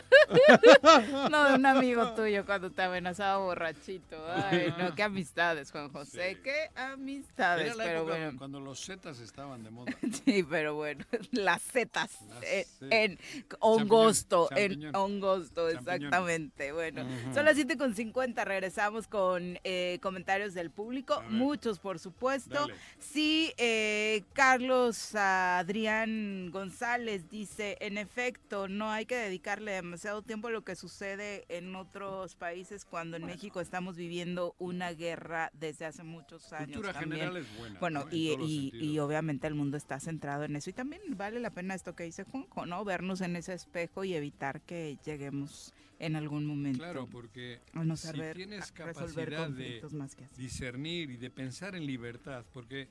[1.29, 4.17] No, de un amigo tuyo cuando te amenazaba borrachito.
[4.33, 6.33] Ay, no, qué amistades, Juan José.
[6.35, 6.39] Sí.
[6.43, 7.65] Qué amistades.
[7.67, 8.37] Era la pero época bueno.
[8.37, 9.91] cuando los zetas estaban de moda.
[10.25, 12.89] Sí, pero bueno, las setas Las eh, setas.
[12.91, 13.19] en
[13.59, 14.95] hongosto, en champiñón.
[14.95, 16.71] hongosto, exactamente.
[16.71, 17.03] Bueno,
[17.33, 21.22] son las 7 con 50, regresamos con eh, comentarios del público.
[21.29, 22.53] Muchos por supuesto.
[22.53, 22.75] Dale.
[22.99, 30.51] Sí, eh, Carlos Adrián González dice, en efecto, no hay que dedicarle demasiado tiempo a
[30.51, 36.03] lo que sucede en otros países cuando en México estamos viviendo una guerra desde hace
[36.03, 36.73] muchos años.
[36.77, 37.21] Cultura también.
[37.21, 37.79] general es buena.
[37.79, 38.11] Bueno, ¿no?
[38.11, 40.69] En y, y- obviamente el mundo está centrado en eso.
[40.69, 42.83] Y también vale la pena esto que dice Juanjo, ¿no?
[42.85, 45.73] Vernos en ese espejo y evitar que lleguemos
[46.05, 51.29] en algún momento Claro, porque no si tienes capacidad de más que discernir y de
[51.29, 52.87] pensar en libertad, porque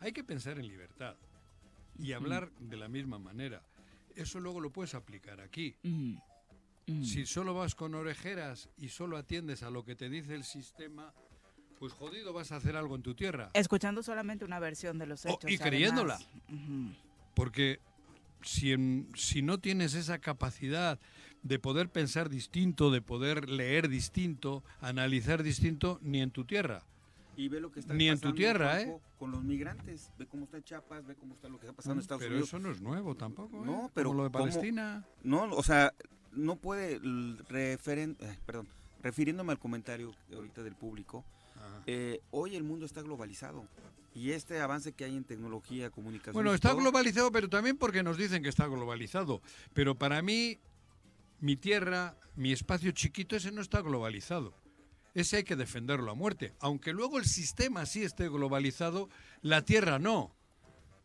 [0.00, 1.14] hay que pensar en libertad
[1.98, 3.62] y hablar de la misma manera.
[4.14, 5.76] Eso luego lo puedes aplicar aquí.
[5.82, 6.16] Mm,
[6.86, 7.04] mm.
[7.04, 11.12] Si solo vas con orejeras y solo atiendes a lo que te dice el sistema,
[11.78, 13.50] pues jodido vas a hacer algo en tu tierra.
[13.52, 15.50] Escuchando solamente una versión de los Oh, hechos.
[15.50, 16.18] y creyéndola.
[17.34, 17.80] Porque
[18.42, 20.98] si, en- si no tienes esa capacidad
[21.42, 26.84] de poder pensar distinto, de poder leer distinto, analizar distinto, ni en tu tierra.
[27.36, 30.10] Y ve lo que está Ni en tu pasando, tierra, Juanjo, Con los migrantes.
[30.18, 32.48] Ve cómo está Chiapas, ve cómo está lo que está pasando en Estados Pero Unidos.
[32.48, 33.58] eso no es nuevo tampoco.
[33.62, 33.66] ¿eh?
[33.66, 34.44] No, pero Como lo de ¿cómo?
[34.46, 35.04] Palestina.
[35.22, 35.92] No, o sea,
[36.32, 36.98] no puede,
[37.48, 38.68] referen, eh, perdón,
[39.02, 41.24] refiriéndome al comentario ahorita del público,
[41.86, 43.66] eh, hoy el mundo está globalizado
[44.16, 46.32] y este avance que hay en tecnología, comunicación.
[46.32, 49.42] Bueno, está todo, globalizado, pero también porque nos dicen que está globalizado.
[49.74, 50.58] Pero para mí,
[51.40, 54.54] mi tierra, mi espacio chiquito, ese no está globalizado.
[55.12, 56.54] Ese hay que defenderlo a muerte.
[56.60, 59.10] Aunque luego el sistema sí esté globalizado,
[59.42, 60.34] la tierra no.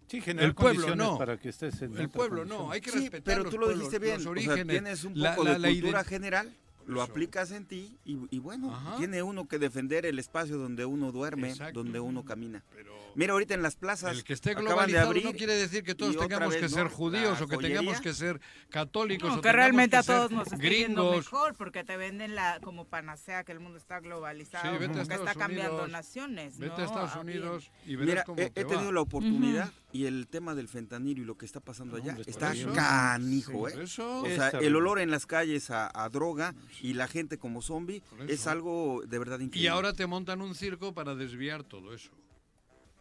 [0.07, 1.18] Sí, generar El pueblo no.
[1.18, 2.66] para que estés en El pueblo condición.
[2.68, 2.72] no.
[2.72, 4.14] Hay que Sí, respetar pero los tú lo pueblos, dijiste bien.
[4.16, 4.68] los o sea, orígenes.
[4.68, 6.57] tienes un la- poco la- de la cultura ident- general
[6.88, 8.97] lo aplicas en ti y, y bueno, Ajá.
[8.97, 11.84] tiene uno que defender el espacio donde uno duerme, Exacto.
[11.84, 12.63] donde uno camina.
[12.75, 15.53] Pero Mira, ahorita en las plazas el que esté acaban de globalizado abrir no quiere
[15.55, 16.69] decir que todos tengamos vez, que ¿no?
[16.69, 20.03] ser judíos La o que tengamos que ser católicos No, o que realmente que a
[20.03, 21.15] todos nos está yendo gringos.
[21.25, 24.88] mejor porque te venden la como panacea que el mundo está globalizado, Sí, vete a
[24.88, 26.82] como que Estados está cambiando Unidos, naciones, Vete ¿no?
[26.82, 27.19] a Estados Ah.
[27.19, 28.93] Unidos y verás Mira, cómo he, te he tenido va.
[28.93, 32.29] la oportunidad y el tema del fentanilo y lo que está pasando No, allá hombre,
[32.29, 33.83] está canijo, ¿eh?
[33.83, 37.61] eso, O sea, el olor en las calles a, a droga y la gente como
[37.61, 39.65] zombie es algo de verdad increíble.
[39.65, 42.11] y ahora te montan un circo para desviar todo eso.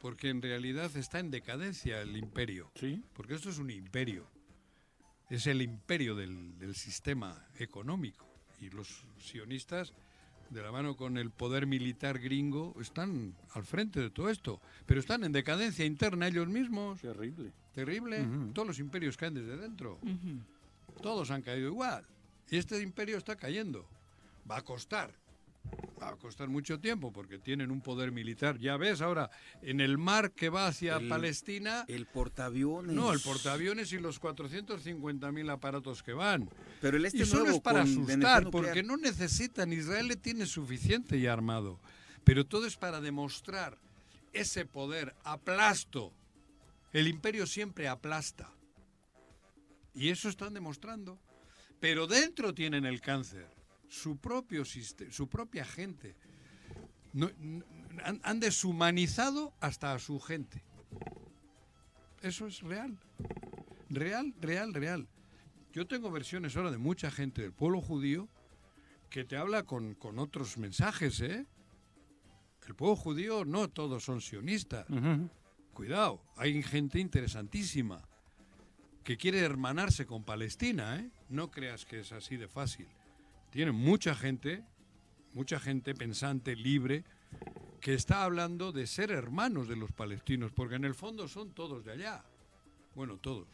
[0.00, 2.70] Porque en realidad está en decadencia el imperio.
[2.74, 3.02] Sí.
[3.12, 4.26] Porque esto es un imperio.
[5.28, 8.26] Es el imperio del, del sistema económico.
[8.60, 9.92] Y los sionistas,
[10.50, 14.60] de la mano con el poder militar gringo, están al frente de todo esto.
[14.84, 17.00] Pero están en decadencia interna ellos mismos.
[17.00, 17.52] Terrible.
[17.72, 18.26] Terrible.
[18.52, 19.98] Todos los imperios caen desde dentro.
[21.00, 22.04] Todos han caído igual.
[22.50, 23.86] Y este imperio está cayendo.
[24.50, 25.12] Va a costar.
[26.02, 28.58] Va a costar mucho tiempo porque tienen un poder militar.
[28.58, 29.30] Ya ves ahora,
[29.62, 32.92] en el mar que va hacia El- Palestina, El portaaviones.
[32.96, 36.48] no, el portaaviones y los 450.000 aparatos que van.
[36.80, 39.72] Pero el este y solo nuevo es para asustar, porque no necesitan.
[39.72, 41.78] Israel le tiene suficiente ya armado.
[42.24, 43.78] Pero todo es para demostrar
[44.32, 45.14] ese poder.
[45.24, 46.12] Aplasto.
[46.92, 48.50] El imperio siempre aplasta.
[49.94, 51.18] Y eso están demostrando.
[51.78, 53.46] Pero dentro tienen el cáncer.
[53.90, 56.14] Su propio sistema, su propia gente.
[57.12, 57.30] No-
[58.04, 60.62] han, han deshumanizado hasta a su gente.
[62.22, 62.98] Eso es real.
[63.88, 65.08] Real, real, real.
[65.72, 68.28] Yo tengo versiones ahora de mucha gente del pueblo judío
[69.10, 71.46] que te habla con, con otros mensajes, ¿eh?
[72.68, 74.86] El pueblo judío no todos son sionistas.
[75.72, 78.02] Cuidado, hay gente interesantísima
[79.02, 81.10] que quiere hermanarse con Palestina, ¿eh?
[81.28, 82.86] No creas que es así de fácil.
[83.50, 84.64] Tiene mucha gente,
[85.34, 87.04] mucha gente pensante, libre,
[87.80, 91.84] que está hablando de ser hermanos de los palestinos, porque en el fondo son todos
[91.84, 92.24] de allá.
[92.94, 93.48] Bueno, todos.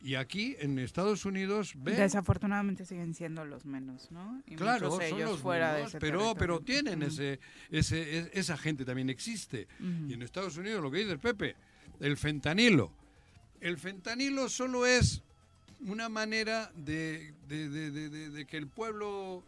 [0.00, 4.40] Y aquí en Estados Unidos ven Desafortunadamente siguen siendo los menos, ¿no?
[4.46, 7.40] Y Claro, muchos de son ellos los fuera de menos, ese pero, pero tienen ese,
[7.70, 9.66] ese, es- esa gente también existe.
[9.80, 11.56] Y en Estados Unidos lo que dice el Pepe,
[11.98, 12.92] el fentanilo.
[13.60, 15.24] El fentanilo solo es
[15.80, 19.42] una manera de, de- de- de- que el pueblo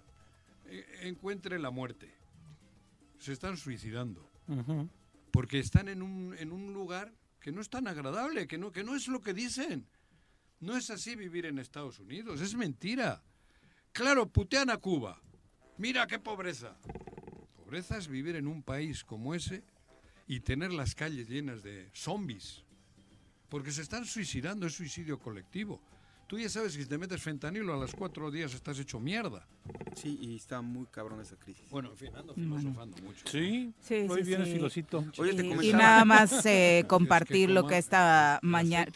[0.67, 2.13] eh, encuentre la muerte.
[3.19, 4.29] Se están suicidando.
[5.31, 8.83] Porque están en un, en un lugar que no es tan agradable, que no, que
[8.85, 9.87] no es lo que dicen.
[10.61, 13.23] No es así vivir en Estados Unidos, es mentira.
[13.93, 15.21] Claro, putean a Cuba.
[15.79, 16.77] Mira qué pobreza.
[17.57, 19.63] Pobreza es vivir en un país como ese
[20.27, 22.63] y tener las calles llenas de zombies.
[23.49, 25.81] Porque se están suicidando, es suicidio colectivo.
[26.31, 29.45] Tú ya sabes que si te metes fentanilo a los cuatro días estás hecho mierda.
[29.97, 31.69] Sí, y está muy cabrón esa crisis.
[31.71, 32.57] Bueno, en fin, ando Bueno.
[32.61, 33.27] filosofando mucho.
[33.27, 34.53] Sí, Sí, muy sí, bien, sí.
[34.53, 35.05] filosito.
[35.19, 38.87] Oye, te Y- y, nada más eh, compartir lo que esta mañana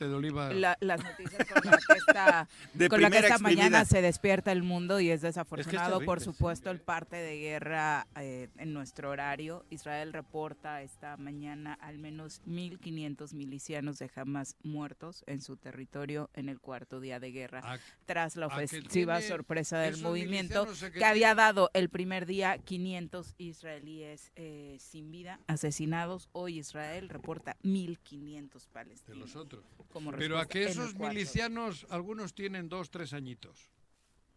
[0.53, 4.53] la- las noticias con las que esta, De con la que esta mañana se despierta
[4.53, 9.65] el mundo y es desafortunado, por supuesto, el parte de guerra eh, en nuestro horario.
[9.71, 16.49] Israel reporta esta mañana al menos 1.500 milicianos de Hamas muertos en su territorio en
[16.49, 21.05] el cuarto día de guerra, Ah, tras la a que ofensiva sorpresa del movimiento que
[21.05, 26.29] había dado el primer día 500 israelíes eh, sin vida asesinados.
[26.33, 29.19] Hoy Israel reporta 1.500 de palestinos.
[29.19, 29.65] los otros.
[29.93, 33.71] como Pero a que esos milicianos, algunos tienen dos, tres añitos,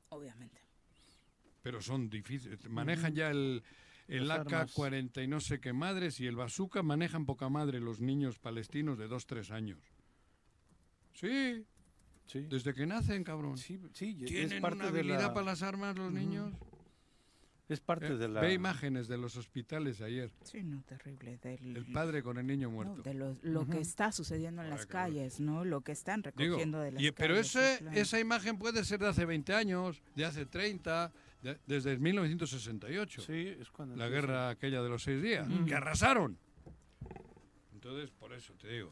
[0.10, 0.62] Obviamente.
[1.62, 2.68] pero son difíciles.
[2.70, 3.64] Manejan ya el,
[4.08, 4.74] el Las armas.
[4.74, 8.98] AK-40 y no sé qué madres, y el bazooka manejan poca madre los niños palestinos
[8.98, 9.80] de dos, tres años.
[11.14, 11.66] Sí,
[12.28, 13.58] Sí, desde que nacen, cabrón.
[13.58, 16.52] sí, sí, es Tienen parte una de habilidad la, para las armas los niños.
[17.70, 20.30] es parte Eh, de la Ve imágenes de los hospitales ayer.
[20.44, 21.38] Sí, no, terrible.
[21.42, 23.02] Del, El padre con el niño no, muerto.
[23.02, 23.80] de lo, lo que Ujú.
[23.82, 25.64] está sucediendo en Para las que calles, ¿no?
[25.66, 27.48] Lo que están Digo, recogiendo de las y- pero calles.
[27.48, 27.98] sí, ese, claro.
[27.98, 31.12] esa imagen puede ser de hace 20 años, de hace 30,
[31.42, 33.22] de- desde 1968.
[33.22, 34.28] Sí, es cuando la empieza.
[34.28, 36.38] guerra aquella de los seis días, que arrasaron.
[37.74, 38.92] Entonces, por eso te digo,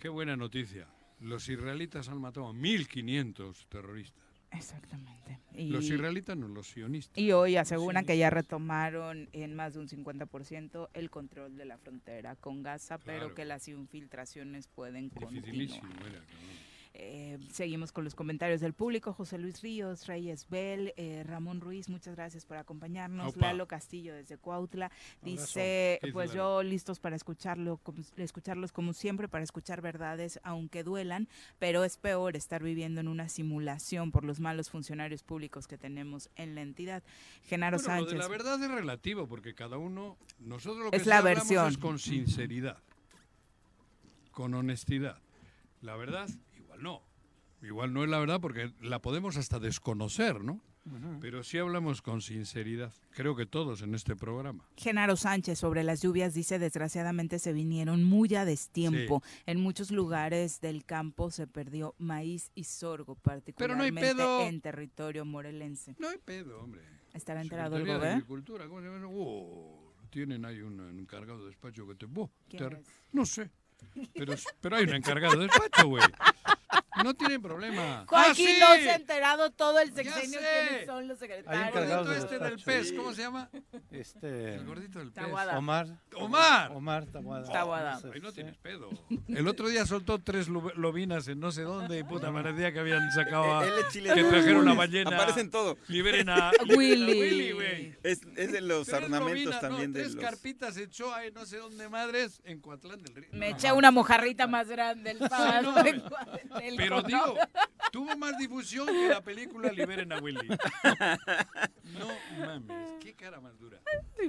[0.00, 0.86] qué buena noticia.
[1.20, 4.22] Los israelitas han matado a 1.500 terroristas.
[4.50, 5.40] Exactamente.
[5.54, 7.18] Y, Los israelitas no, los sionistas.
[7.18, 11.76] y hoy aseguran que ya retomaron en más de un 50% el control de la
[11.78, 13.34] frontera con Gaza, pero Claro.
[13.34, 15.44] que las infiltraciones pueden continuar.
[15.48, 16.22] Era, cabrón.
[17.00, 19.12] Eh, seguimos con los comentarios del público.
[19.12, 23.36] José Luis Ríos, Reyes Bell, eh, Ramón Ruiz, muchas gracias por acompañarnos.
[23.36, 23.46] Opa.
[23.46, 24.90] Lalo Castillo desde Cuautla
[25.22, 30.40] dice, ¿Qué dice pues yo listos para escucharlo, como- escucharlos como siempre, para escuchar verdades,
[30.42, 31.28] aunque duelan,
[31.60, 36.30] pero es peor estar viviendo en una simulación por los malos funcionarios públicos que tenemos
[36.34, 37.04] en la entidad.
[37.44, 38.18] Genaro Bueno, lo de Sánchez.
[38.18, 41.68] la verdad es relativo, porque cada uno, nosotros lo que Es la versión.
[41.68, 42.78] es con sinceridad,
[44.32, 45.20] con honestidad.
[45.80, 46.28] La verdad,
[46.78, 47.02] igual no.
[47.60, 50.60] Igual no es la verdad porque la podemos hasta desconocer, ¿no?
[51.20, 52.94] Pero sí hablamos con sinceridad.
[53.10, 54.64] Creo que todos en este programa.
[54.78, 59.22] Genaro Sánchez sobre las lluvias dice, desgraciadamente se vinieron muy a destiempo.
[59.44, 64.40] En muchos lugares del campo se perdió maíz y sorgo, Pero no hay particularmente pedo.
[64.46, 65.94] en territorio morelense.
[65.98, 66.80] No hay pedo, hombre.
[67.12, 68.06] ¿Estará enterado el gobierno?
[68.08, 69.06] Agricultura, ¿cómo se llama?
[69.10, 72.06] Oh, tienen ahí un encargado de despacho que te...
[72.06, 72.86] oh, ¿Quién te- es?
[73.12, 73.50] No sé.
[74.14, 76.02] Pero, pero hay un encargado de despacho, güey.
[77.04, 78.04] No tienen problema.
[78.08, 78.56] Joaquín ¡Ah, sí!
[78.60, 81.68] no se ha enterado todo el sexenio quiénes son los Hay El secretarios.
[81.68, 83.50] encargados gordito de este del pez, ¿cómo se llama?
[83.90, 85.24] Este, El gordito del pez.
[85.24, 85.86] Omar.
[86.16, 86.70] Omar.
[86.72, 87.52] Omar Tabuada.
[87.52, 88.00] Tahuada.
[88.12, 88.90] Ahí no tienes pedo.
[89.28, 92.80] El otro día soltó tres lo- lobinas en no sé dónde y puta parecía que
[92.80, 93.64] habían sacado a...
[93.64, 95.14] Que de trajeron una ballena.
[95.16, 95.76] Aparece en todo.
[95.88, 96.50] Liberen a...
[96.76, 97.52] Willy.
[97.52, 97.94] güey.
[98.02, 100.24] Es, es de los Tres ornamentos lobinas, no, también de tres los...
[100.24, 103.28] carpitas echó ahí no sé dónde madres en Coatlán del Río.
[103.32, 103.76] Me No, eché no.
[103.76, 105.74] una mojarrita más grande el sábado.
[106.88, 107.36] Pero digo,
[107.92, 110.48] tuvo más difusión que la película Liberen a Willy.
[111.84, 112.08] No
[112.38, 113.80] mames, qué cara más dura.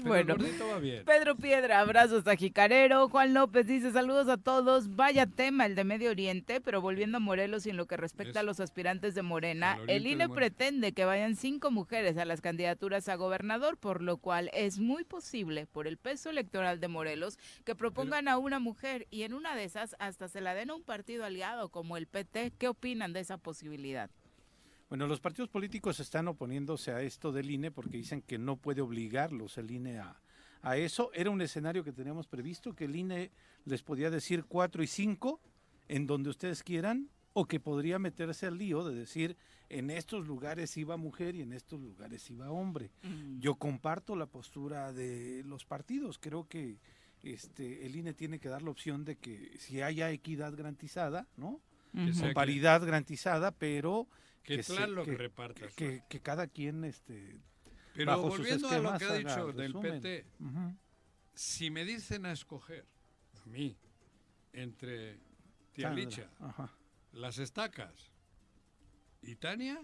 [0.02, 0.34] Bueno.
[0.34, 1.04] el gordito va bien.
[1.04, 3.10] Pedro Piedra, abrazos a Jicarero.
[3.10, 4.96] Juan López dice saludos a todos.
[4.96, 8.40] Vaya tema el de Medio Oriente, pero volviendo a Morelos y en lo que respecta
[8.40, 13.10] a los aspirantes de Morena, el INE pretende que vayan cinco mujeres a las candidaturas
[13.10, 17.76] a gobernador, por lo cual es muy posible, por el peso electoral de Morelos, que
[17.76, 20.84] propongan a una mujer y en una de esas hasta se la den a un
[20.84, 22.39] partido aliado como el PT.
[22.58, 24.10] ¿Qué opinan de esa posibilidad?
[24.90, 28.82] Bueno, los partidos políticos están oponiéndose a esto del INE porque dicen que no puede
[28.82, 30.20] obligarlos el INE a,
[30.62, 31.12] a eso.
[31.14, 33.32] Era un escenario que teníamos previsto, que el INE
[33.66, 35.42] les podía decir cuatro y cinco
[35.88, 39.38] en donde ustedes quieran, o que podría meterse al lío de decir
[39.70, 42.92] en estos lugares iba mujer y en estos lugares iba hombre.
[43.38, 46.18] Yo comparto la postura de los partidos.
[46.18, 46.80] Creo que
[47.22, 51.62] este, el INE tiene que dar la opción de que si haya equidad garantizada, ¿no?
[51.94, 54.08] Que- paridad garantizada, pero
[54.44, 55.74] Que que se- plan lo que que- repartas.
[55.76, 57.40] que, que cada quien este
[57.96, 60.02] Pero bajo sus volviendo a lo que ha dicho el del resumen.
[60.02, 60.26] PT,
[61.36, 62.86] si me dicen a escoger,
[63.42, 63.76] a mí,
[64.54, 65.20] entre
[65.74, 66.72] Tía Sandra, Licha, ajá.
[67.14, 68.12] las estacas
[69.22, 69.84] y Tania,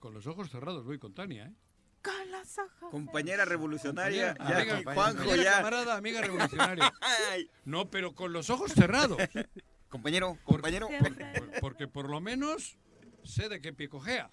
[0.00, 1.54] con los ojos cerrados voy con Tania, ¿eh?
[2.02, 2.56] Con las.
[2.90, 5.56] Compañera revolucionaria, Compañera, ya amiga, aquí, Juanjo compañera, ya.
[5.58, 6.92] camarada, amiga revolucionaria.
[7.66, 9.18] No, pero con los ojos cerrados.
[9.90, 10.88] compañero, compañero.
[10.88, 12.78] por- porque por lo menos
[13.24, 14.30] sé de qué picojea.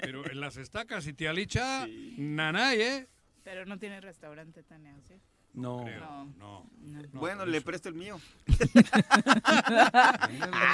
[0.00, 1.86] Pero en las estacas y Tía Licha,
[2.18, 3.08] nanay, ¿eh?
[3.44, 5.14] Pero no tiene restaurante, Tania, ¿o ¿sí?
[5.56, 5.84] No.
[5.84, 6.24] Creo, No.
[6.38, 6.66] no.
[6.86, 7.20] No.
[7.20, 8.20] Bueno, por le presto el mío.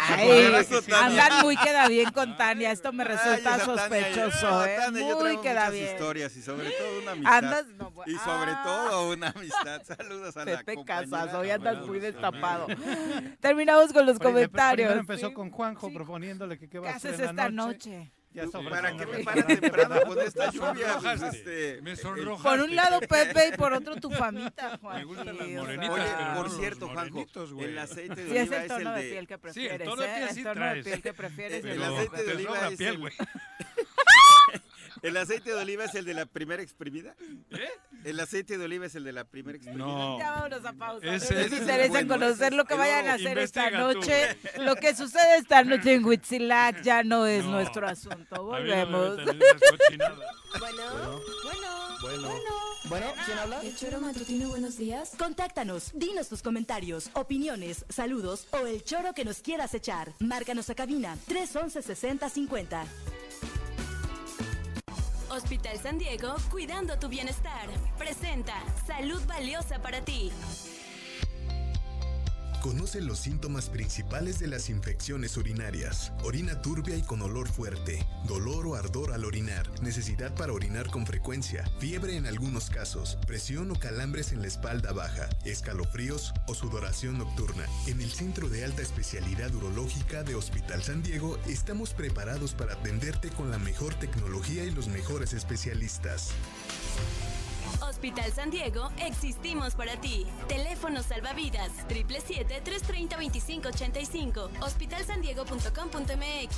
[0.08, 0.52] Ay,
[0.88, 1.06] Tania.
[1.06, 4.76] andan muy queda bien con Tania, esto me Ay, resulta Tania, sospechoso, no, ¿eh?
[4.78, 5.92] Tania, yo Muy queda muchas bien.
[5.94, 7.34] historias y sobre todo una amistad.
[7.34, 9.82] Andas, no, Y sobre ah, todo una amistad.
[9.98, 11.10] Saludos a la Pepe compañera.
[11.10, 12.66] Casas, hoy andas muy destapado.
[13.40, 14.88] Terminamos con los comentarios.
[14.88, 15.34] Primero empezó ¿sí?
[15.34, 15.94] con Juanjo Sí.
[15.94, 17.90] proponiéndole que qué ¿Qué va a hacer la esta noche.
[17.98, 18.12] noche?
[18.34, 20.72] Ya está ¿Para qué me restaurante temprano con esta lluvia?
[20.72, 21.36] Pues, sonrojaste,
[21.70, 22.48] este, me el- sonrojaste.
[22.48, 24.96] Por un lado Pepe y por otro tu famita, Juan.
[24.98, 27.68] Me gustan las morenitas, Oye, pero por cierto, Juanjo, morenitos, güey.
[27.68, 29.10] el aceite de Sí, es oliva el es tono el de de...
[29.10, 30.12] piel que Sí, el prefieres, tono de ¿eh?
[30.14, 30.84] piel El sí tono de traes.
[30.84, 31.64] piel que prefieres.
[31.64, 33.12] El aceite de oliva es piel, el- güey.
[35.02, 37.14] ¿El aceite de oliva es el de la primera exprimida?
[37.50, 37.68] ¿Eh?
[38.04, 39.84] ¿El aceite de oliva es el de la primera exprimida?
[39.84, 40.18] No.
[40.18, 41.06] Ya vámonos a pausa.
[41.14, 43.76] Ese- no les es interesa bueno, conocer lo es- que vayan a hacer esta tú.
[43.76, 44.36] noche.
[44.58, 47.50] Lo que sucede esta noche en Huitzilac ya no es No.
[47.52, 48.36] nuestro asunto.
[48.36, 49.16] No Volvemos.
[49.18, 50.18] cochinadas.
[50.58, 52.48] Bueno, bueno, Bueno.
[52.86, 53.60] Bueno, ¿quién habla?
[53.62, 55.12] El choro matutino, buenos días.
[55.16, 60.12] Contáctanos, dinos tus comentarios, opiniones, saludos o el choro que nos quieras echar.
[60.18, 62.84] Márcanos a cabina 311 6050.
[65.32, 67.66] Hospital San Diego, cuidando tu bienestar.
[67.96, 68.52] Presenta
[68.86, 70.30] Salud Valiosa para ti.
[72.62, 76.12] Conoce los síntomas principales de las infecciones urinarias.
[76.22, 78.06] Orina turbia y con olor fuerte.
[78.28, 79.68] Dolor o ardor al orinar.
[79.82, 81.68] Necesidad para orinar con frecuencia.
[81.80, 83.18] Fiebre en algunos casos.
[83.26, 85.28] Presión o calambres en la espalda baja.
[85.44, 87.66] Escalofríos o sudoración nocturna.
[87.88, 93.30] En el Centro de Alta Especialidad Urológica de Hospital San Diego estamos preparados para atenderte
[93.30, 96.30] con la mejor tecnología y los mejores especialistas.
[98.02, 100.26] Hospital San Diego, existimos para ti.
[100.48, 104.50] Teléfono salvavidas 777-330-2585.
[104.60, 106.56] Hospitalsandiego.com.mx.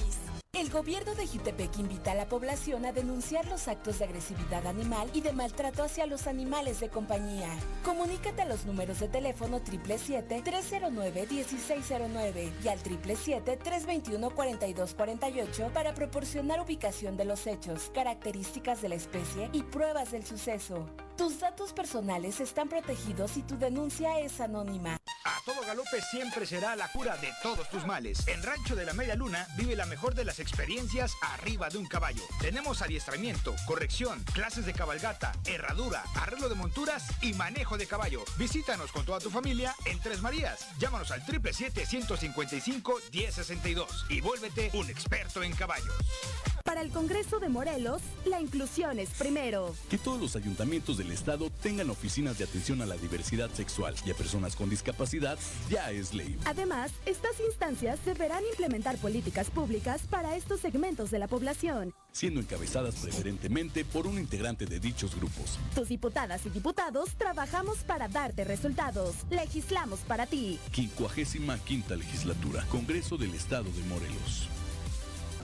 [0.55, 5.11] El gobierno de Jutepec invita a la población a denunciar los actos de agresividad animal
[5.13, 7.51] y de maltrato hacia los animales de compañía.
[7.85, 17.47] Comunícate a los números de teléfono 777-309-1609 y al 777-321-4248 para proporcionar ubicación de los
[17.47, 20.87] hechos, características de la especie y pruebas del suceso.
[21.17, 24.97] Tus datos personales están protegidos y tu denuncia es anónima.
[25.25, 28.27] A todo galope siempre será la cura de todos tus males.
[28.27, 31.87] En Rancho de la Media Luna vive la mejor de las experiencias arriba de un
[31.87, 32.25] caballo.
[32.41, 38.25] Tenemos adiestramiento, corrección, clases de cabalgata, herradura, arreglo de monturas y manejo de caballo.
[38.37, 40.67] Visítanos con toda tu familia en Tres Marías.
[40.81, 45.95] Llámanos al 777-155-1062 y vuélvete un experto en caballos.
[46.65, 49.75] Para el Congreso de Morelos, la inclusión es primero.
[49.91, 54.11] Que todos los ayuntamientos del estado tengan oficinas de atención a la diversidad sexual y
[54.11, 55.39] a personas con discapacidad
[55.71, 56.39] ya es ley.
[56.47, 62.97] Además, estas instancias deberán implementar políticas públicas para estos segmentos de la población, siendo encabezadas
[62.97, 65.59] preferentemente por un integrante de dichos grupos.
[65.75, 69.15] Tus diputadas y diputados trabajamos para darte resultados.
[69.31, 70.59] Legislamos para ti.
[70.73, 74.49] 55 legislatura, Congreso del Estado de Morelos.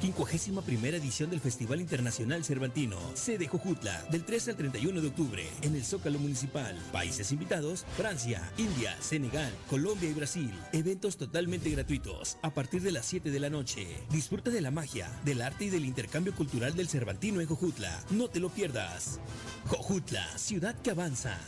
[0.00, 5.46] 51 primera edición del Festival Internacional Cervantino, sede Jujutla, del 3 al 31 de octubre,
[5.60, 6.74] en el Zócalo Municipal.
[6.90, 10.52] Países invitados, Francia, India, Senegal, Colombia y Brasil.
[10.72, 13.86] Eventos totalmente gratuitos, a partir de las 7 de la noche.
[14.10, 18.02] Disfruta de la magia, del arte y del intercambio cultural del Cervantino en Jojutla.
[18.10, 19.20] No te lo pierdas.
[19.66, 21.38] Jojutla, ciudad que avanza.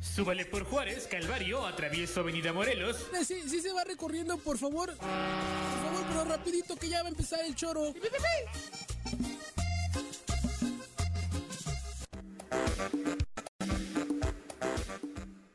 [0.00, 2.96] Súbale por Juárez, Calvario, atravieso Avenida Morelos.
[3.20, 4.94] Eh, Sí, sí se va recorriendo, por favor.
[4.96, 7.94] Por favor, pero rapidito que ya va a empezar el choro.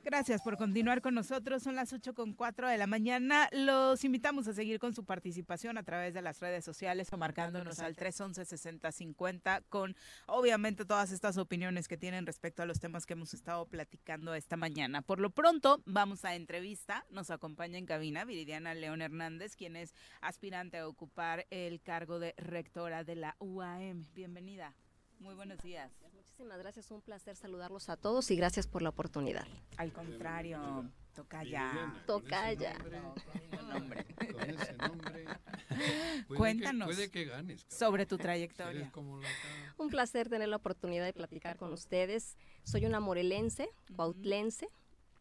[0.04, 1.64] Gracias por continuar con nosotros.
[1.64, 3.48] Son las 8 con 4 de la mañana.
[3.54, 7.80] Los invitamos a seguir con su participación a través de las redes sociales o marcándonos
[7.80, 9.96] al 311-6050 con
[10.26, 14.58] obviamente todas estas opiniones que tienen respecto a los temas que hemos estado platicando esta
[14.58, 15.02] mañana.
[15.02, 17.06] Por lo pronto, vamos a entrevista.
[17.10, 22.34] Nos acompaña en cabina Viridiana León Hernández, quien es aspirante a ocupar el cargo de
[22.36, 24.06] rectora de la UAM.
[24.14, 24.76] Bienvenida.
[25.20, 25.94] Muy buenos días.
[26.34, 29.46] Muchísimas gracias, un placer saludarlos a todos y gracias por la oportunidad.
[29.78, 31.94] Al contrario, toca ya.
[32.08, 32.76] Toca ya.
[32.80, 35.26] Con ese nombre.
[36.28, 37.64] Puede Cuéntanos Que, puede que ganes.
[37.70, 38.92] sobre tu trayectoria.
[39.78, 42.36] Un placer tener la oportunidad de platicar con ustedes.
[42.64, 44.70] Soy una morelense, cuautlense.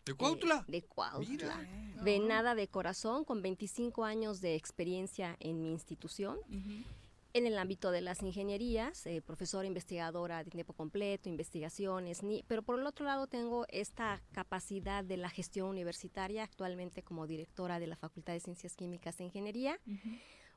[0.07, 0.65] ¿De Cuautla?
[0.67, 1.61] Eh, de Cuautla.
[2.03, 6.39] Venada de corazón, con 25 años de experiencia en mi institución.
[7.35, 12.63] En el ámbito de las ingenierías, eh, profesora investigadora de tiempo completo, investigaciones, ni, pero
[12.63, 17.87] por el otro lado tengo esta capacidad de la gestión universitaria, actualmente como directora de
[17.87, 19.81] la Facultad de Ciencias Químicas e Ingeniería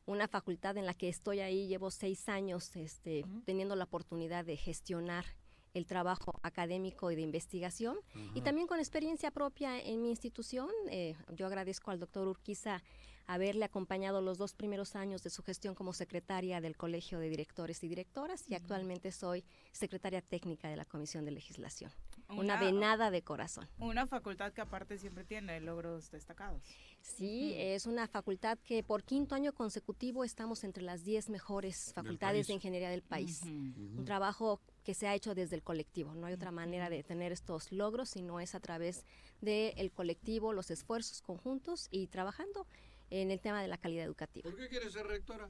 [0.06, 4.56] una facultad en la que estoy ahí, llevo seis años este, teniendo la oportunidad de
[4.56, 5.26] gestionar
[5.74, 7.98] el trabajo académico y de investigación
[8.34, 10.70] y también con experiencia propia en mi institución.
[10.90, 12.82] Eh, yo agradezco al doctor Urquiza
[13.28, 17.84] haberle acompañado los dos primeros años de su gestión como secretaria del Colegio de Directores
[17.84, 21.92] y Directoras y actualmente soy secretaria técnica de la Comisión de Legislación.
[22.30, 23.68] Una, Una- venada de corazón.
[23.78, 26.64] Una facultad que aparte siempre tiene logros destacados.
[27.02, 32.48] Sí, es una facultad que por quinto año consecutivo estamos entre las 10 mejores facultades
[32.48, 33.42] de ingeniería del país.
[33.44, 34.00] Ujú.
[34.00, 36.16] Un trabajo que se ha hecho desde el colectivo.
[36.16, 39.04] No hay otra manera de tener estos logros si no es a través
[39.42, 42.66] del colectivo, los esfuerzos conjuntos y trabajando
[43.10, 44.50] en el tema de la calidad educativa.
[44.50, 45.50] ¿Por qué quieres ser rectora?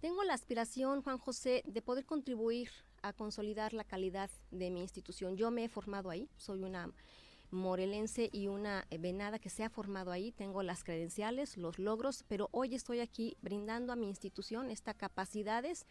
[0.00, 2.70] Tengo la aspiración, Juan José, de poder contribuir
[3.02, 5.36] a consolidar la calidad de mi institución.
[5.36, 6.92] Yo me he formado ahí, soy una
[7.50, 12.48] morelense y una venada que se ha formado ahí, tengo las credenciales, los logros, pero
[12.52, 15.86] hoy estoy aquí brindando a mi institución estas capacidades,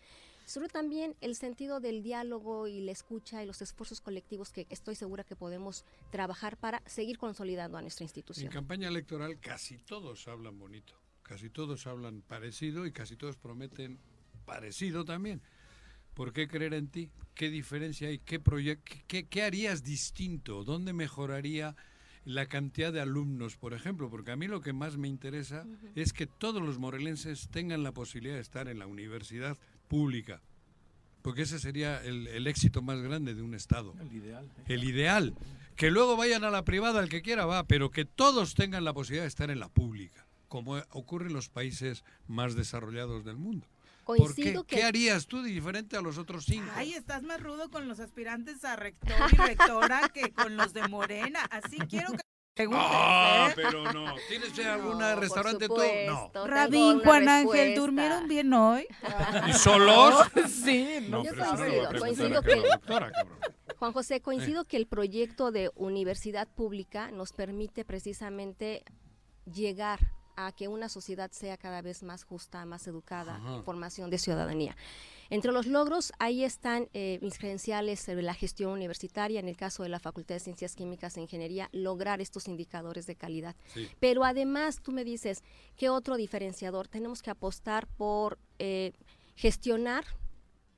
[0.48, 4.96] sobre también el sentido del diálogo y la escucha y los esfuerzos colectivos que estoy
[4.96, 8.50] segura que podemos trabajar para seguir consolidando a nuestra En institución.
[8.50, 10.94] campaña electoral casi todos hablan bonito.
[11.22, 14.00] Casi todos hablan parecido y casi todos prometen
[14.46, 15.42] parecido también.
[16.14, 17.12] ¿Por qué creer en ti?
[17.36, 18.20] ¿Qué diferencia hay?
[18.20, 18.42] ¿Qué,
[19.08, 20.64] qué, qué harías distinto?
[20.64, 21.76] ¿Dónde mejoraría
[22.24, 24.10] la cantidad de alumnos, por ejemplo?
[24.10, 27.92] Porque a mí lo que más me interesa es que todos los morelenses tengan la
[27.92, 29.58] posibilidad de estar en la universidad
[29.88, 30.42] pública.
[31.22, 33.94] Porque ese sería el, el éxito más grande de un Estado.
[34.00, 34.50] El ideal.
[34.68, 35.34] El ideal.
[35.76, 38.94] Que luego vayan a la privada el que quiera, va, pero que todos tengan la
[38.94, 43.68] posibilidad de estar en la pública, como ocurre en los países más desarrollados del mundo.
[44.06, 44.58] ¿Por qué?
[44.66, 46.72] ¿Qué harías tú diferente a los otros cinco?
[46.76, 50.88] Ay, estás más rudo con los aspirantes a rector y rectora que con los de
[50.88, 51.42] Morena.
[51.52, 52.22] Así quiero que
[52.74, 53.54] Ah, ¿eh?
[53.56, 54.16] pero no.
[54.30, 55.78] ¿Tienes algún restaurante tú?
[56.08, 56.32] No.
[56.46, 58.88] Rabín, Juan Ángel, ¿durmieron bien hoy?
[59.48, 60.16] ¿Y solos?
[60.48, 63.12] sí, No, Yo pero eso no lo va a coincido, coincido que- doctora.
[63.80, 68.84] Juan José, coincido que el proyecto de universidad pública nos permite precisamente
[69.46, 70.00] llegar
[70.36, 73.62] a que una sociedad sea cada vez más justa, más educada, Ajá.
[73.64, 74.76] formación de ciudadanía.
[75.30, 79.84] Entre los logros, ahí están eh, mis credenciales sobre la gestión universitaria, en el caso
[79.84, 83.56] de la Facultad de Ciencias Químicas e Ingeniería, lograr estos indicadores de calidad.
[83.74, 83.88] Sí.
[84.00, 85.44] Pero además, tú me dices,
[85.76, 86.88] ¿qué otro diferenciador?
[86.88, 88.94] Tenemos que apostar por eh,
[89.36, 90.06] gestionar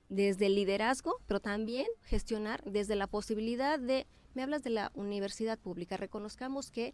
[0.09, 5.59] desde el liderazgo, pero también gestionar desde la posibilidad de, me hablas de la universidad
[5.59, 6.93] pública, reconozcamos que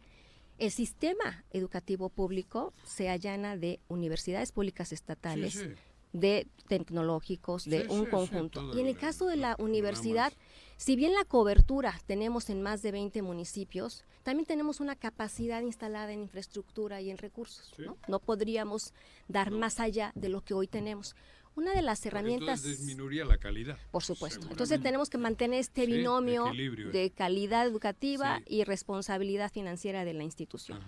[0.58, 5.76] el sistema educativo público se allana de universidades públicas estatales, Sí, sí.
[6.16, 8.72] De tecnológicos, de Sí, un sí, conjunto.
[8.76, 10.32] y en el caso de la universidad,
[10.78, 16.12] si bien la cobertura tenemos en más de 20 municipios, también tenemos una capacidad instalada
[16.12, 17.74] en infraestructura y en recursos.
[17.78, 17.98] ¿no?
[18.08, 18.94] No podríamos
[19.28, 21.16] dar más allá de lo que hoy tenemos.
[21.56, 22.60] Una de las herramientas...
[22.60, 23.78] Entonces disminuiría la calidad.
[23.92, 24.46] Por supuesto.
[24.50, 26.52] Entonces tenemos que mantener este binomio
[26.92, 30.80] de calidad educativa y responsabilidad financiera de la institución.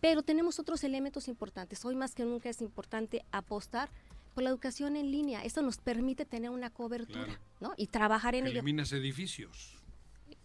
[0.00, 1.84] Pero tenemos otros elementos importantes.
[1.84, 3.90] Hoy más que nunca es importante apostar
[4.34, 5.42] por la educación en línea.
[5.44, 7.40] Esto nos permite tener una cobertura Claro.
[7.60, 7.74] ¿no?
[7.76, 8.58] y trabajar en ello.
[8.58, 9.78] Eliminas edificios.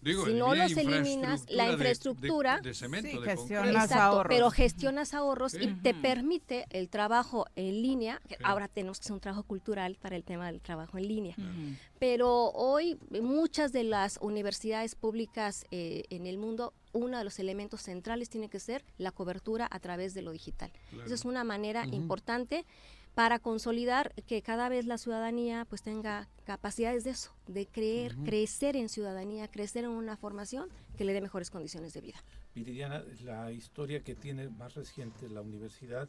[0.01, 3.83] Digo, si no los eliminas, la infraestructura, De, de cemento, Sí, de gestionas.
[3.83, 4.29] Exacto, ahorros.
[4.33, 8.21] pero gestionas ahorros y te permite el trabajo en línea.
[8.29, 8.35] Sí.
[8.41, 11.35] Ahora tenemos que hacer un trabajo cultural para el tema del trabajo en línea.
[11.99, 17.81] Pero hoy muchas de las universidades públicas eh, en el mundo, uno de los elementos
[17.81, 20.71] centrales tiene que ser la cobertura a través de lo digital.
[20.91, 21.05] Claro.
[21.05, 22.65] Esa es una manera importante
[23.15, 28.75] para consolidar que cada vez la ciudadanía pues tenga capacidades de eso, de creer, crecer
[28.75, 32.17] en ciudadanía, crecer en una formación que le dé mejores condiciones de vida.
[32.55, 36.07] Viridiana, la historia que tiene más reciente la universidad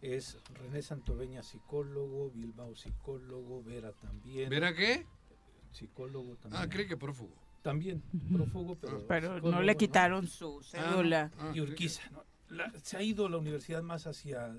[0.00, 4.48] es René Santoveña, psicólogo, Bilbao, psicólogo, Vera también.
[4.50, 5.06] ¿Vera qué?
[5.72, 6.62] Psicólogo también.
[6.62, 7.34] Ah, cree que prófugo.
[7.62, 9.06] También, prófugo, pero.
[9.06, 11.30] Pero no le quitaron su cédula.
[11.38, 12.22] Ah, y Urquiza, ¿no?
[12.50, 14.54] La- se ha ido la universidad más hacia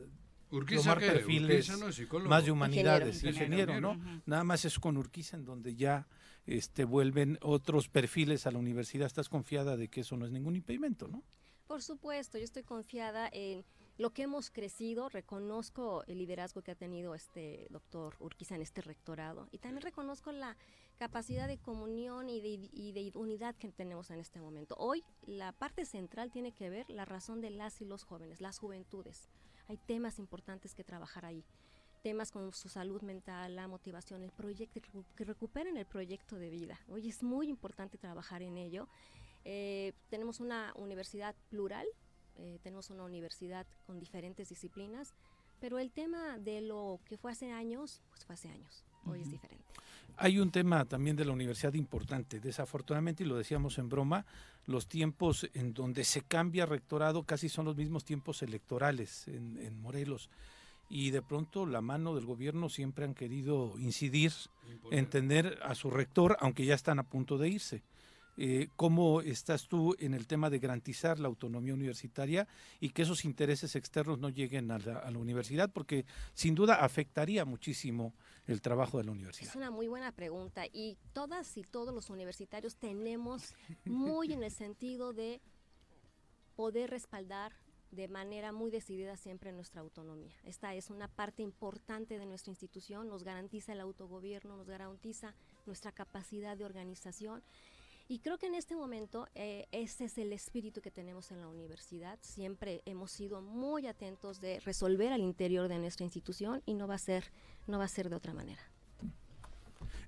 [0.55, 2.29] ¿Urquiza tomar perfiles Urquiza no es psicólogo.
[2.29, 3.73] más de humanidades, Ingeniero.
[3.73, 4.21] ingeniero, ¿no?
[4.25, 6.07] Nada más es con Urquiza en donde ya
[6.45, 9.07] este, vuelven otros perfiles a la universidad.
[9.07, 11.23] Estás confiada de que eso no es ningún impedimento, ¿no?
[11.67, 13.65] Por supuesto, yo estoy confiada en
[13.97, 18.81] lo que hemos crecido, reconozco el liderazgo que ha tenido este doctor Urquiza en este
[18.81, 20.57] rectorado y también reconozco la
[20.97, 24.75] capacidad de comunión y de, y de unidad que tenemos en este momento.
[24.77, 28.59] Hoy la parte central tiene que ver la razón de las y los jóvenes, las
[28.59, 29.29] juventudes.
[29.67, 31.43] Hay temas importantes que trabajar ahí.
[32.03, 36.35] Temas con su salud mental, la motivación, el proyecto, que recu- que recuperen el proyecto
[36.35, 36.79] de vida.
[36.87, 38.87] Hoy es muy importante trabajar en ello.
[39.43, 41.87] Eh, tenemos una universidad plural,
[42.37, 45.13] eh, tenemos una universidad con diferentes disciplinas,
[45.59, 48.83] pero el tema de lo que fue hace años, pues fue hace años.
[49.07, 49.65] Hoy es diferente.
[50.17, 52.39] Hay un tema también de la universidad importante.
[52.39, 54.25] Desafortunadamente, y lo decíamos en broma,
[54.65, 59.79] los tiempos en donde se cambia rectorado casi son los mismos tiempos electorales en, en
[59.79, 60.29] Morelos.
[60.89, 64.31] Y de pronto la mano del gobierno siempre han querido incidir
[64.91, 67.83] en tener a su rector, aunque ya están a punto de irse.
[68.37, 72.47] Eh, ¿Cómo estás tú en el tema de garantizar la autonomía universitaria
[72.79, 75.71] y que esos intereses externos no lleguen a la, a la universidad?
[75.71, 78.13] Porque sin duda afectaría muchísimo
[78.47, 79.49] el trabajo de la universidad.
[79.49, 83.55] Es una muy buena pregunta y todas y todos los universitarios tenemos
[83.85, 85.41] muy en el sentido de
[86.55, 87.53] poder respaldar
[87.91, 90.35] de manera muy decidida siempre nuestra autonomía.
[90.43, 95.33] Esta es una parte importante de nuestra institución, nos garantiza el autogobierno, nos garantiza
[95.65, 97.41] nuestra capacidad de organización.
[98.07, 101.47] Y creo que en este momento eh, ese es el espíritu que tenemos en la
[101.47, 102.19] universidad.
[102.21, 106.95] Siempre hemos sido muy atentos de resolver al interior de nuestra institución y no va
[106.95, 107.31] a ser,
[107.65, 108.61] no va a ser de otra manera.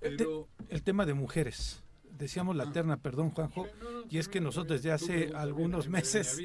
[0.02, 0.26] El, te-
[0.70, 1.82] el tema de mujeres.
[2.18, 3.68] Decíamos la terna, perdón, Juanjo.
[4.10, 6.38] Y es que nosotros desde hace algunos meses...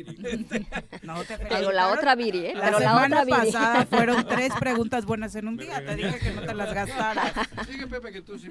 [1.48, 2.54] Pero la otra Viri, ¿eh?
[2.54, 3.52] La Pero la semana otra Viri.
[3.52, 5.84] pasada fueron tres preguntas buenas en un día.
[5.84, 7.32] Te dije que no te las gastaras.
[7.66, 8.50] Sigue, Pepe, que tú sí.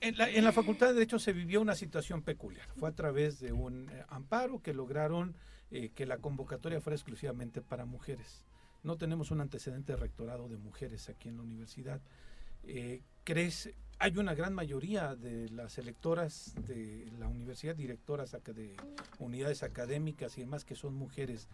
[0.00, 2.66] En la, en la Facultad de Derecho se vivió una situación peculiar.
[2.76, 5.34] Fue a través de un eh, amparo que lograron
[5.70, 8.44] eh, que la convocatoria fuera exclusivamente para mujeres.
[8.82, 12.00] No tenemos un antecedente de rectorado de mujeres aquí en la universidad.
[12.64, 13.70] Eh, ¿Crees?
[13.98, 18.76] Hay una gran mayoría de las electoras de la universidad, directoras de
[19.18, 21.48] unidades académicas y demás que son mujeres.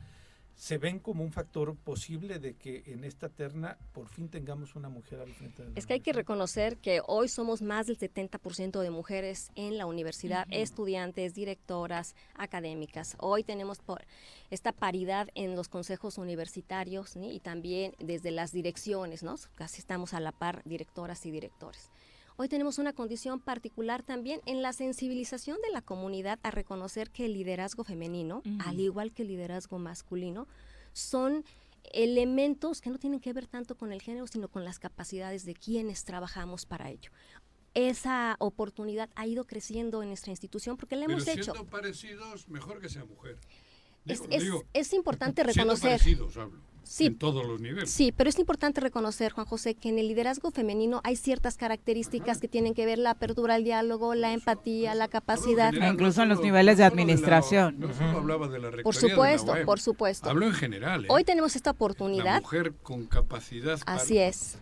[0.55, 4.91] ¿Se ven como un factor posible de que en esta terna por fin tengamos una
[4.91, 7.99] mujer al frente de la Es que hay que reconocer que hoy somos más del
[7.99, 13.17] 70% de mujeres en la universidad, estudiantes, directoras, académicas.
[13.21, 14.05] Hoy tenemos por
[14.51, 17.21] esta paridad en los consejos universitarios ¿sí?
[17.21, 19.37] y también desde las direcciones, ¿no?
[19.55, 21.91] Casi estamos a la par directoras y directores.
[22.43, 27.27] Hoy tenemos una condición particular también en la sensibilización de la comunidad a reconocer que
[27.27, 30.49] el liderazgo femenino, al igual que el liderazgo masculino,
[30.95, 31.45] son
[31.93, 35.53] elementos que no tienen que ver tanto con el género, sino con las capacidades de
[35.53, 37.11] quienes trabajamos para ello.
[37.75, 41.53] Esa oportunidad ha ido creciendo en nuestra institución porque la Pero hemos hecho.
[41.53, 43.37] siendo parecidos, mejor que sea mujer.
[44.07, 45.91] Es, Digo- es- digo, es importante siendo reconocer.
[45.91, 47.89] parecidos, hablo, Sí, en todos los niveles.
[47.91, 52.39] Sí, pero es importante reconocer, Juan José, que en el liderazgo femenino hay ciertas características
[52.41, 55.71] que tienen que ver la apertura al diálogo, la empatía, la capacidad.
[55.73, 57.79] general, Incluso en los niveles de administración.
[57.79, 60.29] no solo hablaba de la Por rectoría de la supuesto, por supuesto.
[60.29, 61.05] Hablo en general.
[61.05, 61.09] ¿eh?
[61.11, 62.41] Hoy tenemos esta La oportunidad.
[62.43, 63.79] mujer con capacidad.
[63.81, 64.59] para- Así es.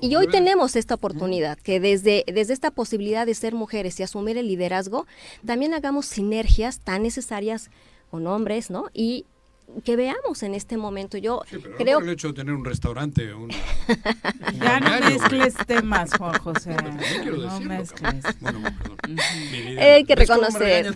[0.00, 4.36] Y hoy tenemos esta oportunidad, que desde, desde esta posibilidad de ser mujeres y asumir
[4.36, 5.06] el liderazgo,
[5.46, 7.70] también hagamos sinergias tan necesarias
[8.10, 8.86] con hombres, ¿no?
[8.92, 9.26] Y
[9.84, 11.16] que veamos en este momento.
[11.18, 13.50] Yo Sí, pero no creo por el hecho de tener un restaurante un...
[14.60, 16.70] Ya no mezcles temas, Juan José.
[16.70, 18.24] No quiero No decirlo, mezcles.
[18.40, 18.98] Bueno, perdón.
[19.78, 20.94] Hay que ¿Ves cómo me reconocer.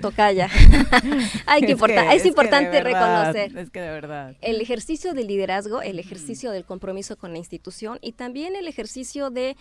[0.00, 0.48] tocaya?
[1.46, 3.58] Hay que Es importa- que- es, es que de importante verdad, reconocer.
[3.58, 4.36] Es que de verdad.
[4.40, 9.30] el ejercicio del liderazgo, el ejercicio del compromiso con la institución y también el ejercicio
[9.30, 9.56] de,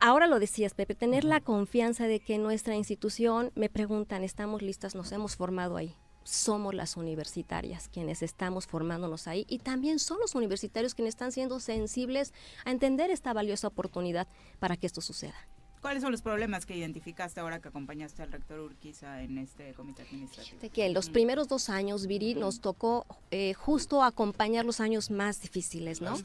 [0.00, 4.94] ahora lo decías, Pepe, tener la confianza de que nuestra institución, me preguntan, ¿estamos listas?
[4.94, 5.94] Nos hemos formado ahí.
[6.24, 11.60] Somos las universitarias quienes estamos formándonos ahí y también son los universitarios quienes están siendo
[11.60, 12.32] sensibles
[12.64, 14.26] a entender esta valiosa oportunidad
[14.58, 15.36] para que esto suceda.
[15.84, 20.00] ¿Cuáles son los problemas que identificaste ahora que acompañaste al rector Urquiza en este comité
[20.00, 20.58] administrativo?
[20.62, 25.10] De que en los primeros dos años, Viri, nos tocó eh, justo acompañar los años
[25.10, 26.16] más difíciles, ¿no?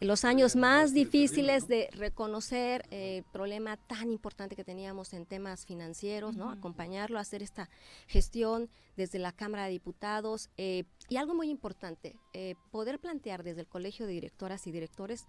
[0.00, 5.66] Los años más difíciles de reconocer eh, el problema tan importante que teníamos en temas
[5.66, 6.50] financieros, ¿no?
[6.50, 7.68] Acompañarlo, hacer esta
[8.06, 13.60] gestión desde la Cámara de Diputados eh, y algo muy importante, eh, poder plantear desde
[13.60, 15.26] el Colegio de Directoras y Directores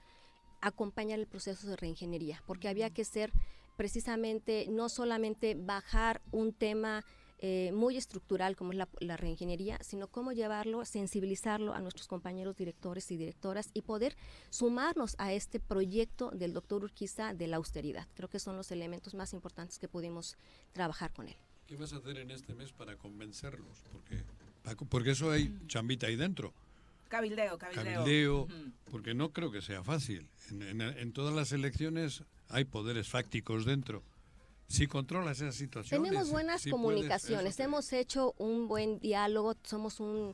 [0.62, 3.34] acompañar el proceso de reingeniería, porque había que ser
[3.76, 7.04] precisamente no solamente bajar un tema
[7.42, 12.56] eh, muy estructural como es la, la reingeniería, sino cómo llevarlo, sensibilizarlo a nuestros compañeros
[12.56, 14.16] directores y directoras y poder
[14.52, 18.08] sumarnos a este proyecto del doctor Urquiza de la austeridad.
[18.16, 20.38] Creo que son los elementos más importantes que pudimos
[20.72, 21.36] trabajar con él.
[21.68, 23.84] ¿Qué vas a hacer en este mes para convencerlos?
[23.92, 24.24] Porque,
[24.90, 26.54] porque eso hay chambita ahí dentro.
[27.10, 27.84] Cabildeo, cabildeo.
[28.06, 28.48] Cabildeo,
[28.90, 30.28] porque no creo que sea fácil.
[30.50, 34.04] En, en- en todas las elecciones hay poderes fácticos dentro.
[34.72, 36.02] Si controlas esa situación.
[36.02, 40.34] Tenemos buenas comunicaciones, hemos hecho un buen diálogo, somos un...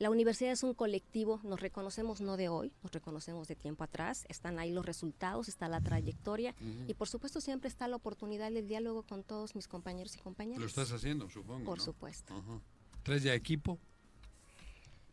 [0.00, 4.26] La universidad es un colectivo, nos reconocemos no de hoy, nos reconocemos de tiempo atrás,
[4.28, 6.90] están ahí los resultados, está la trayectoria Ujú.
[6.90, 10.60] y por supuesto siempre está la oportunidad del diálogo con todos mis compañeros y compañeras.
[10.60, 11.64] Lo estás haciendo, supongo.
[11.64, 11.84] Por ¿no?
[11.84, 12.34] supuesto.
[12.34, 12.60] Ajá.
[13.04, 13.78] ¿Traes ya equipo?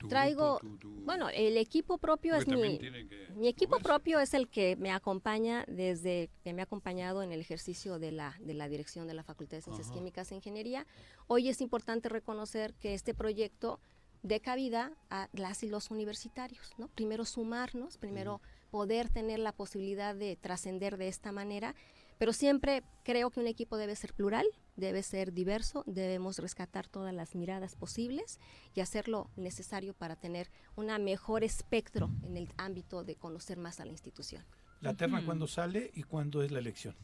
[0.02, 3.78] Tu Traigo, grupo, tu- tu- bueno, el equipo propio Porque es mi, que mi equipo
[3.80, 8.12] propio es el que me acompaña desde que me ha acompañado en el ejercicio de
[8.12, 9.96] la, de la dirección de la Facultad de Ciencias Ajá.
[9.96, 10.86] Químicas e Ingeniería.
[11.28, 13.80] Hoy es importante reconocer que este proyecto
[14.24, 16.88] dé cabida a las y los universitarios, ¿no?
[16.90, 21.74] Primero sumarnos, primero poder tener la posibilidad de trascender de esta manera,
[22.22, 24.46] pero siempre creo que un equipo debe ser plural,
[24.76, 28.40] debe ser diverso, debemos rescatar todas las miradas posibles
[28.76, 33.80] y hacer lo necesario para tener un mejor espectro en el ámbito de conocer más
[33.80, 34.46] a la institución.
[34.82, 36.96] La terna cuándo sale y cuándo es la elección.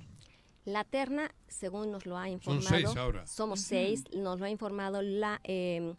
[0.65, 3.25] La terna, según nos lo ha Son informado, seis ahora.
[3.25, 5.95] somos seis, nos lo ha informado la eh,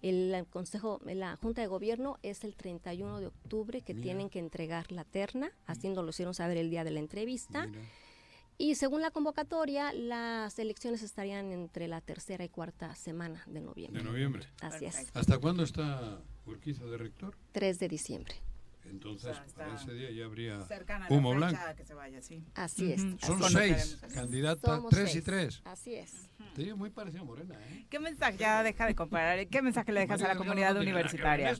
[0.00, 4.04] el Consejo, la Junta de Gobierno es el 31 de octubre que Mira.
[4.04, 7.68] tienen que entregar la terna, así nos lo hicieron saber el día de la entrevista.
[8.56, 14.02] Y según la convocatoria, las elecciones estarían entre la tercera y cuarta semana de noviembre.
[14.02, 14.46] De noviembre.
[14.60, 15.10] Así es.
[15.14, 17.36] ¿Hasta cuándo está Urquiza de rector?
[17.52, 18.34] 3 de diciembre.
[18.90, 20.60] Entonces, para ese día ya habría
[21.08, 21.58] humo blanco.
[21.76, 22.44] que se vaya, sí.
[22.54, 23.00] Así es.
[23.20, 23.98] Son así es.
[24.00, 25.24] seis candidatas, tres y seis.
[25.24, 25.62] tres.
[25.64, 26.30] Así es.
[26.54, 27.86] Sí, muy parecido a Morena, ¿eh?
[27.88, 31.52] ¿Qué mensaje, ya deja de comparar, qué mensaje le dejas a la comunidad universitaria?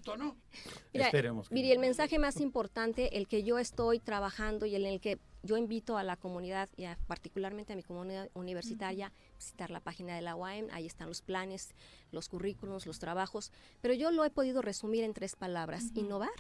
[0.93, 4.85] Mira, Esperemos que Viri, el mensaje más importante, el que yo estoy trabajando y en
[4.85, 9.71] el que yo invito a la comunidad y a- particularmente a mi comunidad universitaria visitar
[9.71, 11.75] la página de la UAM, ahí están los planes,
[12.11, 16.31] los currículos, los trabajos, pero yo lo he podido resumir en tres palabras, innovar,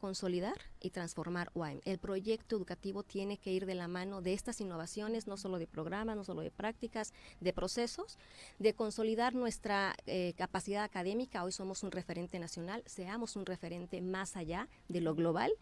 [0.00, 1.80] consolidar y transformar UAM.
[1.84, 5.66] El proyecto educativo tiene que ir de la mano de estas innovaciones, no solo de
[5.66, 8.18] programas, no solo de prácticas, de procesos,
[8.58, 11.44] de consolidar nuestra eh, capacidad académica.
[11.44, 15.52] Hoy somos un referente nacional, seamos un referente más allá de lo global.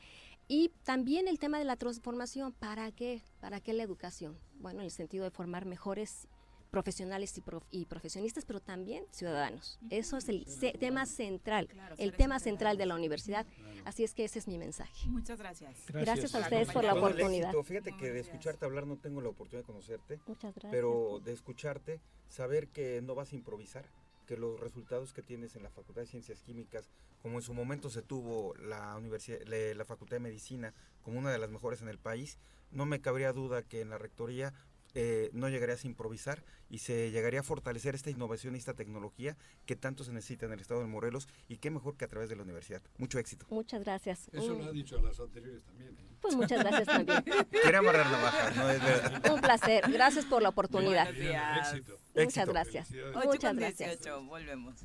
[0.48, 3.22] Y también el tema de la transformación, ¿para qué?
[3.40, 4.38] ¿Para qué la educación?
[4.60, 6.26] Bueno, en el sentido de formar mejores
[6.70, 9.78] profesionales y, prof- y profesionistas, pero también ciudadanos.
[9.88, 13.46] Eso es el ce- tema central, el tema central de la universidad.
[13.86, 15.06] Así es que ese es mi mensaje.
[15.08, 15.74] Muchas gracias.
[15.88, 17.48] Gracias a ustedes por la oportunidad.
[17.50, 17.64] éxito.
[17.64, 20.20] Fíjate que de escucharte hablar no tengo la oportunidad de conocerte.
[20.26, 20.70] Muchas gracias.
[20.70, 23.86] Pero de escucharte, saber que no vas a improvisar,
[24.28, 26.90] que los resultados que tienes en la Facultad de Ciencias Químicas,
[27.22, 31.38] como en su momento se tuvo la, universidad, la Facultad de Medicina como una de
[31.38, 32.38] las mejores en el país,
[32.70, 34.52] no me cabría duda que en la Rectoría
[35.00, 39.36] eh, no llegarías a improvisar y se llegaría a fortalecer esta innovación y esta tecnología
[39.64, 42.28] que tanto se necesita en el estado de Morelos y qué mejor que a través
[42.28, 42.82] de la universidad.
[42.96, 43.46] Mucho éxito.
[43.48, 44.28] Muchas gracias.
[44.32, 45.90] Eso lo ha dicho a las anteriores también.
[45.90, 46.16] ¿eh?
[46.20, 47.22] Pues muchas gracias también.
[47.62, 49.32] Quiere amarrar no es verdad.
[49.32, 49.84] Un placer.
[49.88, 51.04] Gracias por la oportunidad.
[51.04, 51.68] Buenos días.
[51.74, 51.92] Éxito.
[51.92, 52.52] Muchas Éxito.
[52.52, 52.90] gracias.
[53.24, 53.98] Muchas gracias.
[54.00, 54.84] 18, volvemos.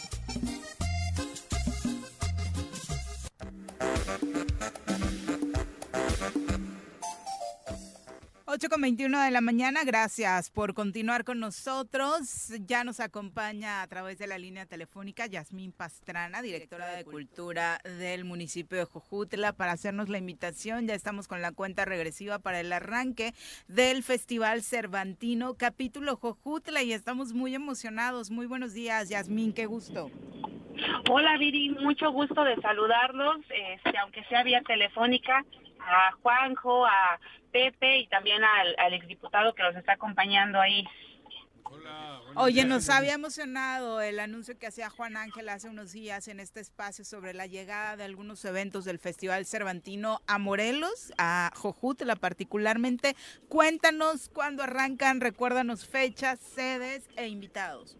[8.53, 12.51] 8 con 21 de la mañana, gracias por continuar con nosotros.
[12.67, 18.25] Ya nos acompaña a través de la línea telefónica Yasmín Pastrana, directora de Cultura del
[18.25, 20.85] municipio de Jojutla, para hacernos la invitación.
[20.85, 23.33] Ya estamos con la cuenta regresiva para el arranque
[23.69, 28.31] del Festival Cervantino, capítulo Jojutla, y estamos muy emocionados.
[28.31, 30.11] Muy buenos días, Yasmín, qué gusto.
[31.09, 35.45] Hola Viri, mucho gusto de saludarlos, este, aunque sea vía telefónica,
[35.85, 37.19] a Juanjo, a
[37.51, 40.87] Pepe y también al, al exdiputado que nos está acompañando ahí.
[42.35, 46.61] Oye, nos había emocionado el anuncio que hacía Juan Ángel hace unos días en este
[46.61, 53.15] espacio sobre la llegada de algunos eventos del Festival Cervantino a Morelos, a Jojutla particularmente.
[53.49, 57.97] Cuéntanos cuándo arrancan, recuérdanos fechas, sedes e invitados.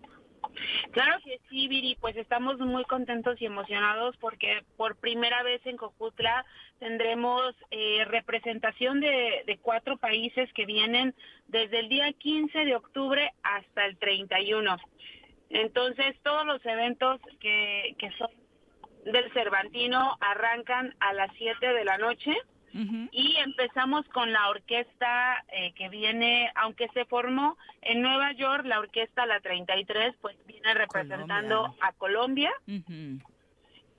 [0.92, 5.78] Claro que sí, Viri, pues estamos muy contentos y emocionados porque por primera vez en
[5.78, 6.46] Cojutla
[6.80, 11.14] tendremos eh, representación de, cuatro países que vienen
[11.48, 14.78] desde el día 15 de octubre hasta el 31.
[15.50, 18.30] Entonces, todos los eventos que, que son
[19.06, 22.36] del Cervantino arrancan a las 7 de la noche.
[22.74, 28.80] Y empezamos con la orquesta eh, que viene, aunque se formó en Nueva York, la
[28.80, 32.52] orquesta La 33, pues viene representando a Colombia.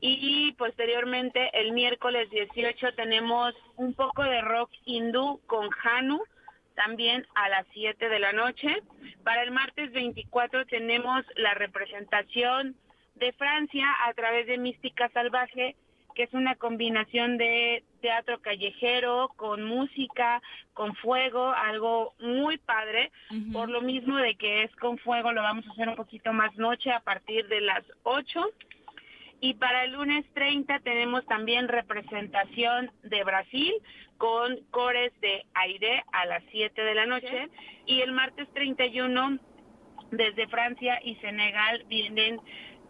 [0.01, 6.23] Y posteriormente, el miércoles 18, tenemos un poco de rock hindú con Hanu,
[6.74, 8.82] también a las 7 de la noche.
[9.23, 12.74] Para el martes 24 tenemos la representación
[13.15, 15.77] de Francia a través de Mística Salvaje,
[16.15, 20.43] que es una combinación de teatro callejero con música,
[20.74, 23.11] con fuego, algo muy padre.
[23.53, 26.55] Por lo mismo de que es con fuego, lo vamos a hacer un poquito más
[26.59, 28.51] noche a partir de las 8.
[29.41, 33.73] Y para el lunes 30 tenemos también representación de Brasil
[34.19, 37.49] con cores de aire a las 7 de la noche.
[37.87, 39.39] Y el martes 31
[40.12, 42.41] desde Francia y Senegal vienen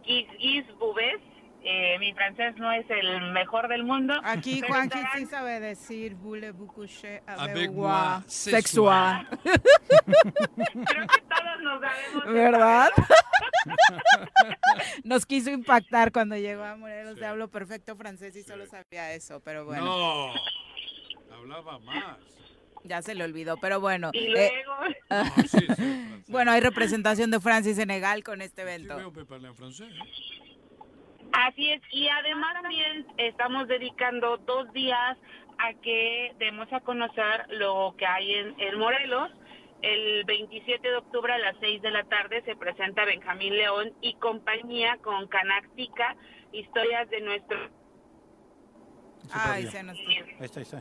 [0.03, 1.21] Gis Bubés.
[1.65, 4.13] Eh, mi francés no es el mejor del mundo.
[4.23, 9.25] Aquí Juanqui estarán- sí sabe decir voulez-vous coucher Avec avec moi, moi sexual.
[9.43, 12.89] Creo que todos nos sabemos ¿Verdad?
[15.05, 17.17] nos quiso impactar cuando llegó a Morelos.
[17.17, 19.85] Te hablo perfecto francés y solo sabía eso, pero bueno.
[19.85, 20.33] No,
[21.33, 22.17] hablaba más.
[22.83, 24.09] Ya se le olvidó, pero bueno.
[24.11, 25.31] Y eh, luego, ah,
[26.27, 28.97] bueno, hay representación de Francia y Senegal con este evento.
[28.97, 29.87] Veo que parla en francés.
[29.89, 30.42] ¿eh?
[31.33, 35.17] Así es, y además también estamos dedicando dos días
[35.57, 39.31] a que demos a conocer lo que hay en, en Morelos.
[39.81, 44.13] El 27 de octubre a las 6 de la tarde se presenta Benjamín León y
[44.13, 46.15] compañía con Canáctica,
[46.51, 47.57] historias de nuestro...
[49.31, 49.97] Ay, se nos...
[49.97, 50.77] Ahí está, ahí está.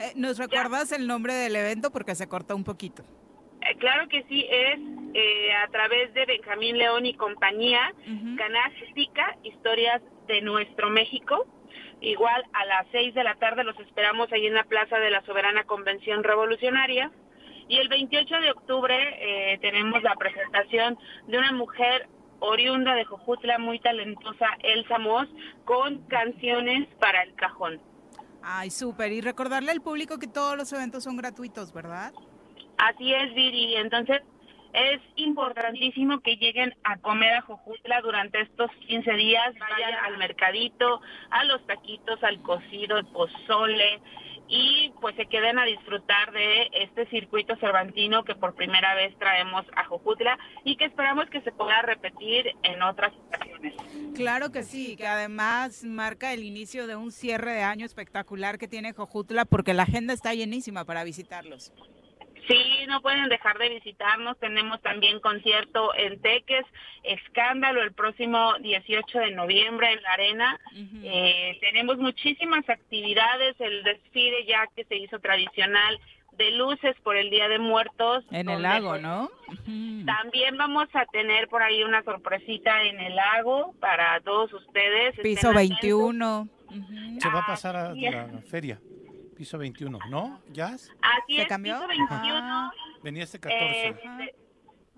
[0.00, 1.92] Eh, ¿Nos recuerdas el nombre del evento?
[1.92, 3.04] Porque se cortó un poquito.
[3.68, 4.78] Eh, claro que sí, es
[5.14, 7.92] eh, a través de Benjamín León y compañía,
[8.36, 11.46] Canáctica, historias de nuestro México.
[12.00, 15.22] Igual a las 6 de la tarde los esperamos ahí en la Plaza de la
[15.22, 17.10] Soberana Convención Revolucionaria.
[17.68, 20.98] Y el 28 de octubre eh, tenemos la presentación
[21.28, 22.08] de una mujer
[22.40, 25.28] oriunda de Jojutla, muy talentosa, Elsa Moss,
[25.64, 27.80] con canciones para el cajón.
[28.42, 29.12] Ay, súper.
[29.12, 32.12] Y recordarle al público que todos los eventos son gratuitos, ¿verdad?
[32.82, 33.76] Así es, Viri.
[33.76, 34.22] Entonces,
[34.72, 41.00] es importantísimo que lleguen a comer a Jojutla durante estos 15 días, vayan al mercadito,
[41.30, 44.00] a los taquitos, al cocido, el pozole
[44.48, 49.64] y pues se queden a disfrutar de este circuito cervantino que por primera vez traemos
[49.76, 53.74] a Jojutla y que esperamos que se pueda repetir en otras ocasiones.
[54.16, 58.66] Claro que sí, que además marca el inicio de un cierre de año espectacular que
[58.66, 61.72] tiene Jojutla porque la agenda está llenísima para visitarlos.
[62.48, 64.38] Sí, no pueden dejar de visitarnos.
[64.38, 66.64] Tenemos también concierto en Teques,
[67.04, 70.60] Escándalo, el próximo 18 de noviembre en la Arena.
[71.02, 76.00] Eh, tenemos muchísimas actividades, el desfile ya que se hizo tradicional
[76.38, 78.24] de luces por el Día de Muertos.
[78.30, 79.30] En el lago, pues, ¿no?
[80.06, 85.10] También vamos a tener por ahí una sorpresita en el lago para todos ustedes.
[85.10, 85.80] Estén Piso atentos.
[85.80, 86.48] 21.
[87.20, 88.80] Se va a pasar a la feria.
[89.42, 90.40] Piso 21, ¿no?
[91.02, 91.74] Así ¿Se es, cambió?
[91.74, 92.70] piso 21.
[93.02, 93.88] Venía este 14.
[93.88, 94.34] Eh, se- eh,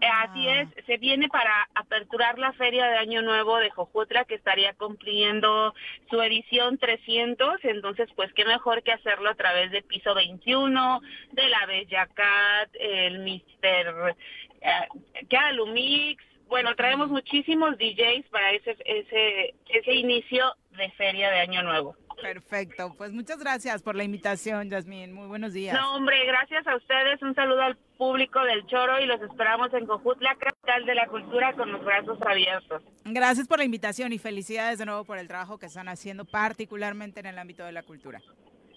[0.06, 4.74] Así es, se viene para aperturar la feria de Año Nuevo de Jojutla que estaría
[4.74, 5.72] cumpliendo
[6.10, 11.00] su edición 300, entonces pues qué mejor que hacerlo a través de Piso 21,
[11.32, 13.94] de la Bella Cat, el Mister
[14.60, 21.62] eh, Calumix, bueno, traemos muchísimos DJs para ese, ese, ese inicio de feria de Año
[21.62, 21.96] Nuevo.
[22.20, 22.94] Perfecto.
[22.96, 25.12] Pues muchas gracias por la invitación, Yasmín.
[25.12, 25.78] Muy buenos días.
[25.78, 27.20] No, hombre, gracias a ustedes.
[27.22, 31.52] Un saludo al público del Choro y los esperamos en Cojutla, capital de la cultura,
[31.54, 32.82] con los brazos abiertos.
[33.04, 37.20] Gracias por la invitación y felicidades de nuevo por el trabajo que están haciendo, particularmente
[37.20, 38.20] en el ámbito de la cultura.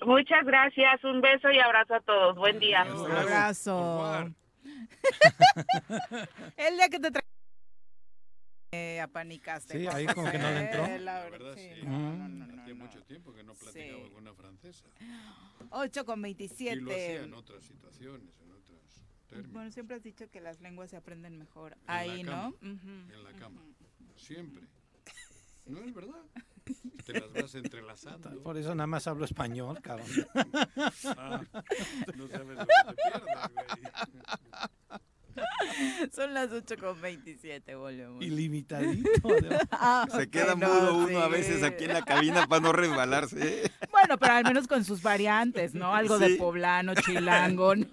[0.05, 1.03] Muchas gracias.
[1.03, 2.35] Un beso y abrazo a todos.
[2.35, 2.85] Buen día.
[2.85, 4.33] Un abrazo.
[6.57, 7.21] el día que te tra
[8.71, 9.77] eh, apanicaste.
[9.79, 10.97] Sí, ahí como que no le entró.
[10.99, 11.69] la verdad, sí.
[11.75, 11.85] sí.
[11.85, 12.75] No, no, no, no.
[12.75, 14.09] mucho tiempo que no platicaba Sí.
[14.09, 14.85] con una francesa.
[15.71, 17.23] 8 con Y lo hacía 27.
[17.23, 18.81] en otras situaciones, en otros
[19.27, 19.51] términos.
[19.53, 22.53] Bueno, siempre has dicho que las lenguas se aprenden mejor En ahí, ¿no?
[22.61, 23.61] En la cama.
[24.15, 24.63] Siempre.
[25.65, 26.23] No es verdad.
[27.05, 28.41] Te las vas entrelazando.
[28.41, 30.07] Por eso nada más hablo español, cabrón.
[31.17, 31.41] Ah,
[32.15, 35.01] no sabes lo que te pierdes, güey.
[36.15, 38.23] Son las 8 con 27, volvemos.
[38.23, 39.09] Ilimitadito.
[39.71, 43.63] Ah, Se queda mudo uno a veces aquí en la cabina para no resbalarse.
[43.65, 43.71] ¿eh?
[43.91, 45.93] Bueno, pero al menos con sus variantes, ¿no?
[45.95, 47.85] Algo de poblano, chilango, ¿no?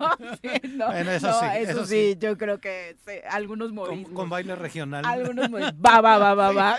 [0.42, 2.18] Sí, no, Bueno, eso no, sí, eso, eso sí, sí.
[2.20, 4.12] yo creo que sí, algunos Con, modismos.
[4.12, 5.04] con baile regional.
[5.04, 5.74] Algunos modismos.
[5.84, 6.76] Va, va, va, va, va.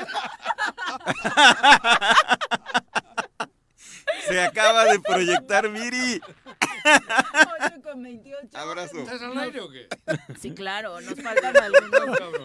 [4.28, 6.22] Se acaba de proyectar Miri.
[6.86, 8.49] 8 con 28.
[8.53, 8.99] Abrazo.
[8.99, 9.88] ¿Estás al aire o qué?
[10.40, 11.56] Sí, claro, nos faltan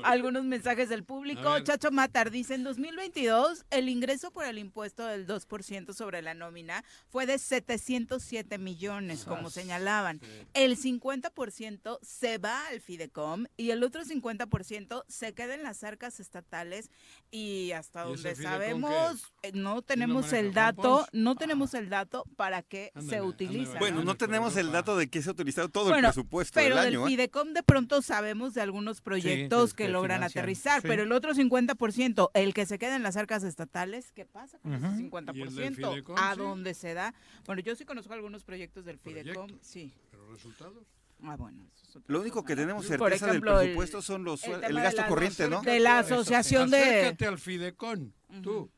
[0.02, 1.60] algunos, mensajes del público.
[1.60, 6.84] Chacho Matar dice, en 2022 el ingreso por el impuesto del 2% sobre la nómina
[7.08, 10.20] fue de 707 millones, como señalaban.
[10.54, 16.20] El 50% se va al Fidecom y el otro 50% se queda en las arcas
[16.20, 16.90] estatales
[17.30, 22.62] y hasta ¿Y donde sabemos eh, no tenemos el dato, no tenemos el dato para
[22.62, 23.78] qué Ándale, se utiliza.
[23.78, 26.84] Bueno, no tenemos el dato de que se ha utilizado todo el presupuesto pero del
[26.86, 27.06] del año.
[27.06, 27.10] ¿eh?
[27.10, 30.88] Fidecom de pronto sabemos de algunos proyectos sí, que que logran financian, aterrizar, sí.
[30.88, 34.72] pero el otro 50%, el que se queda en las arcas estatales, ¿qué pasa con
[34.74, 34.86] ese
[35.34, 35.90] ¿Y el del 50%?
[35.90, 36.38] Fidecom, ¿A sí?
[36.38, 37.14] dónde se da?
[37.46, 39.92] Bueno, yo sí conozco algunos proyectos del Fidecom, sí.
[40.10, 40.86] ¿Pero resultados?
[41.22, 41.66] Ah, bueno.
[41.74, 44.64] eso es otra Lo único que tenemos certeza ejemplo, del el- presupuesto son los el
[44.64, 45.60] el gasto la- corriente, ¿no?
[45.60, 46.78] De la asociación de...
[46.78, 48.70] Acércate al Fidecon, tú.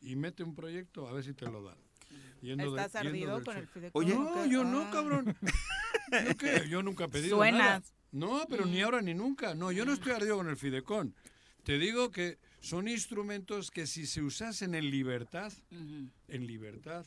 [0.00, 1.76] Y mete un proyecto a ver si te lo dan.
[2.42, 4.02] Yendo ¿Estás ardido con el Fidecom?
[4.02, 4.50] Oye, o No, qué?
[4.50, 4.90] yo no, Ah.
[4.92, 5.36] cabrón.
[6.12, 6.68] ¿Yo qué?
[6.70, 7.58] Yo nunca he pedido Suenas.
[7.60, 7.82] nada.
[8.12, 9.54] No, pero ni ahora ni nunca.
[9.54, 11.14] No, yo no estoy ardido con el Fidecon.
[11.64, 17.04] Te digo que son instrumentos que si se usasen en libertad, en libertad,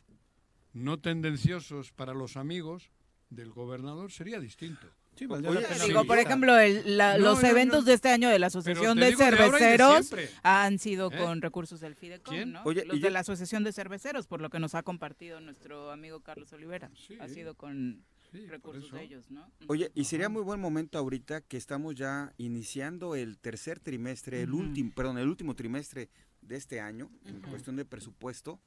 [0.74, 2.92] no tendenciosos para los amigos
[3.30, 4.88] del gobernador, sería distinto.
[5.28, 7.86] Sí, Digo, por ejemplo, el- la- No, los no, eventos no.
[7.86, 10.30] de este año de la Asociación de de de Cerveceros siempre.
[10.44, 11.18] han sido ¿Eh?
[11.18, 12.52] con recursos del Fidecom, ¿Quién?
[12.54, 12.62] ¿no?
[12.64, 15.92] Oye, los de yo- la Asociación de Cerveceros, por lo que nos ha compartido nuestro
[15.92, 16.90] amigo Carlos Olivera.
[17.20, 18.04] Ha sido con
[18.48, 19.52] recursos de ellos, ¿no?
[19.68, 24.54] Oye, y sería muy buen momento ahorita que estamos ya iniciando el tercer trimestre, el
[24.54, 24.62] Ujú.
[24.64, 26.10] último, perdón, el último trimestre
[26.42, 27.50] de este año, en Ujú.
[27.50, 28.62] cuestión de presupuesto,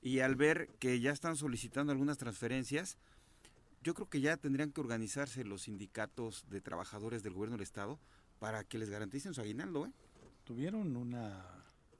[0.00, 2.98] y al ver que ya están solicitando algunas transferencias,
[3.82, 7.98] yo creo que ya tendrían que organizarse los sindicatos de trabajadores del gobierno del estado
[8.38, 9.92] para que les garanticen su aguinaldo, ¿eh?
[10.44, 11.44] Tuvieron una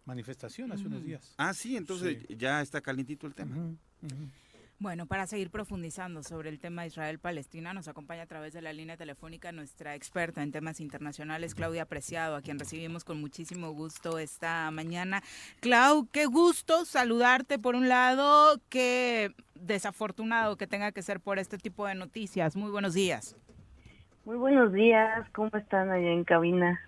[0.05, 1.09] manifestación hace unos Ujú.
[1.09, 1.35] días.
[1.37, 2.37] Ah, sí, entonces Sí.
[2.37, 3.55] ya está calientito el tema.
[4.81, 8.97] Bueno, para seguir profundizando sobre el tema Israel-Palestina, nos acompaña a través de la línea
[8.97, 14.71] telefónica nuestra experta en temas internacionales, Claudia Preciado, a quien recibimos con muchísimo gusto esta
[14.71, 15.21] mañana.
[15.59, 21.59] Clau, qué gusto saludarte por un lado, qué desafortunado que tenga que ser por este
[21.59, 22.55] tipo de noticias.
[22.55, 23.37] Muy buenos días.
[24.25, 26.81] Muy buenos días, ¿cómo están allá en cabina?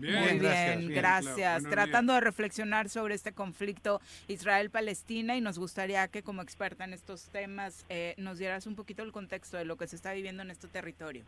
[0.00, 1.64] Muy bien, gracias.
[1.64, 7.30] Tratando de reflexionar sobre este conflicto Israel-Palestina y nos gustaría que como experta en estos
[7.30, 10.50] temas eh, nos dieras un poquito el contexto de lo que se está viviendo en
[10.50, 11.24] este territorio.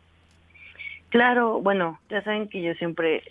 [1.09, 3.23] Claro, bueno, ya saben que yo siempre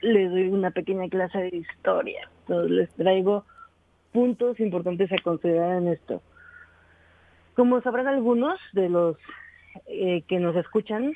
[0.00, 3.44] les doy una pequeña clase de historia, entonces les traigo
[4.12, 6.22] puntos importantes a considerar en esto.
[7.54, 9.16] Como sabrán algunos de los
[9.86, 11.12] eh, que nos escuchan,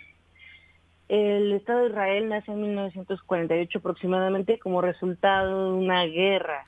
[1.09, 6.66] el Estado de Israel nace en 1948 aproximadamente como resultado de una guerra.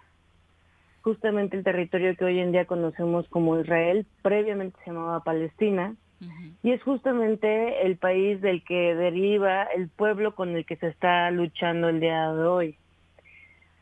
[1.02, 5.94] Justamente el territorio que hoy en día conocemos como Israel, previamente se llamaba Palestina,
[6.62, 11.31] y es justamente el país del que deriva el pueblo con el que se está
[11.31, 12.78] luchando el día de hoy.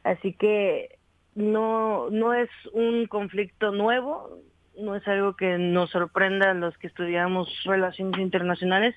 [0.02, 0.98] Así que
[1.34, 4.40] no, no es un conflicto nuevo,
[4.78, 8.94] no es algo que nos sorprenda a los que estudiamos relaciones internacionales,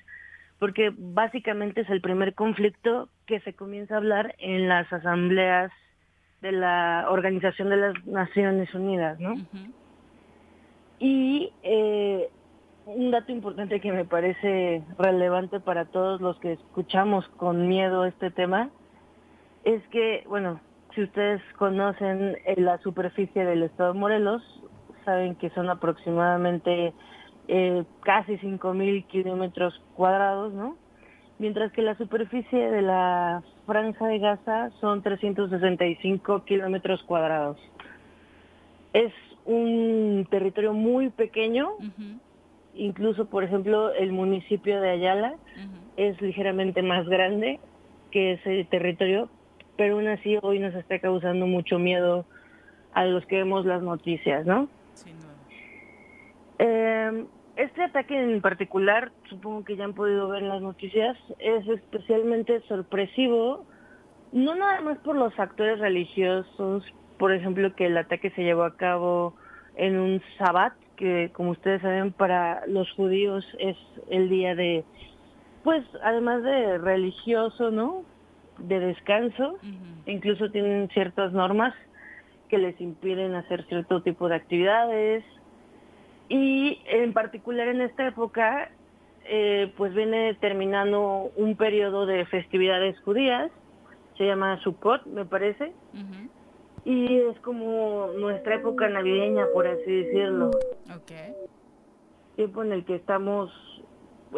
[0.58, 5.70] porque básicamente es el primer conflicto que se comienza a hablar en las asambleas
[6.42, 9.34] de la Organización de las Naciones Unidas, ¿no?
[10.98, 12.30] Y eh,
[12.86, 18.30] un dato importante que me parece relevante para todos los que escuchamos con miedo este
[18.30, 18.70] tema
[19.64, 20.60] es que, bueno,
[20.94, 24.42] si ustedes conocen eh, la superficie del estado de Morelos,
[25.04, 26.94] saben que son aproximadamente
[27.48, 30.76] eh, casi 5.000 kilómetros cuadrados, ¿no?
[31.38, 37.58] Mientras que la superficie de la franja de Gaza son 365 kilómetros cuadrados.
[38.92, 39.12] Es
[39.44, 41.72] un territorio muy pequeño,
[42.74, 45.34] incluso, por ejemplo, el municipio de Ayala
[45.96, 47.60] es ligeramente más grande
[48.10, 49.28] que ese territorio,
[49.76, 52.24] pero aún así hoy nos está causando mucho miedo
[52.92, 54.68] a los que vemos las noticias, ¿no?
[56.58, 57.26] Eh,
[57.56, 62.60] este ataque en particular, supongo que ya han podido ver en las noticias, es especialmente
[62.68, 63.64] sorpresivo,
[64.32, 66.84] no nada más por los factores religiosos,
[67.18, 69.34] por ejemplo, que el ataque se llevó a cabo
[69.76, 73.76] en un sabbat, que como ustedes saben para los judíos es
[74.10, 74.84] el día de,
[75.64, 78.02] pues además de religioso, ¿no?
[78.58, 79.58] De descanso,
[80.06, 81.74] incluso tienen ciertas normas
[82.48, 85.24] que les impiden hacer cierto tipo de actividades,
[86.28, 88.70] y en particular en esta época,
[89.24, 93.50] eh, pues viene terminando un periodo de festividades judías,
[94.16, 95.72] se llama Sukkot, me parece,
[96.84, 100.50] y es como nuestra época navideña, por así decirlo.
[102.36, 103.50] Tiempo en el que estamos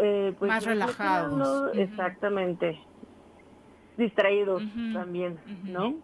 [0.01, 1.77] eh, pues Más relajados.
[1.77, 2.79] exactamente,
[3.97, 4.63] distraídos
[4.93, 5.95] también, ¿no?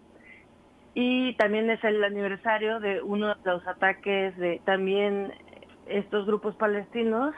[0.94, 5.32] Y también es el aniversario de uno de los ataques de también
[5.86, 7.35] estos grupos palestinos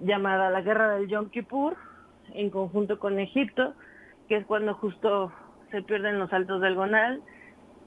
[0.00, 1.76] llamada la Guerra del Yom Kippur
[2.34, 3.74] en conjunto con Egipto,
[4.28, 5.32] que es cuando justo
[5.70, 7.22] se pierden los altos del Gonal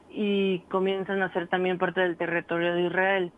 [0.10, 3.32] y comienzan a ser también parte del territorio de Israel.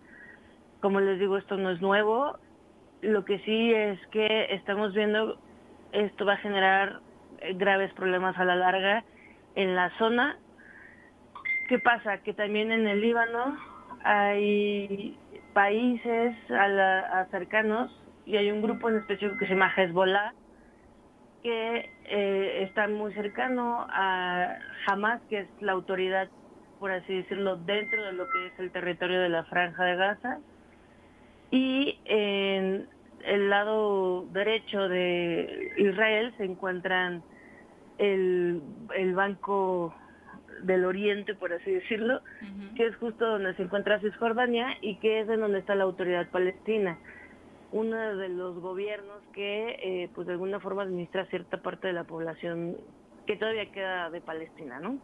[0.81, 2.37] Como les digo, esto no es nuevo,
[3.01, 5.37] lo que sí es que estamos viendo
[5.91, 6.99] esto va a generar
[7.39, 9.03] eh, graves problemas a la larga
[9.55, 10.37] en la zona.
[11.69, 12.17] ¿Qué pasa?
[12.19, 13.57] Que también en el Líbano
[14.03, 15.17] hay
[15.53, 17.91] países a la- cercanos
[18.25, 20.34] y hay un grupo en específico que se llama Hezbollah
[21.43, 24.55] que eh, está muy cercano a
[24.88, 26.30] Hamas, que es la autoridad,
[26.80, 30.39] por así decirlo, dentro de lo que es el territorio de la Franja de Gaza.
[31.51, 32.88] Y en
[33.25, 37.21] el lado derecho de Israel se encuentran
[37.97, 38.61] el,
[38.95, 39.93] el Banco
[40.64, 42.22] del oriente, por así decirlo,
[42.76, 46.30] que es justo donde se encuentra Cisjordania y que es en donde está la autoridad
[46.30, 46.98] palestina
[47.73, 52.03] uno de los gobiernos que eh, pues de alguna forma administra cierta parte de la
[52.03, 52.77] población
[53.26, 54.99] que todavía queda de Palestina, ¿no?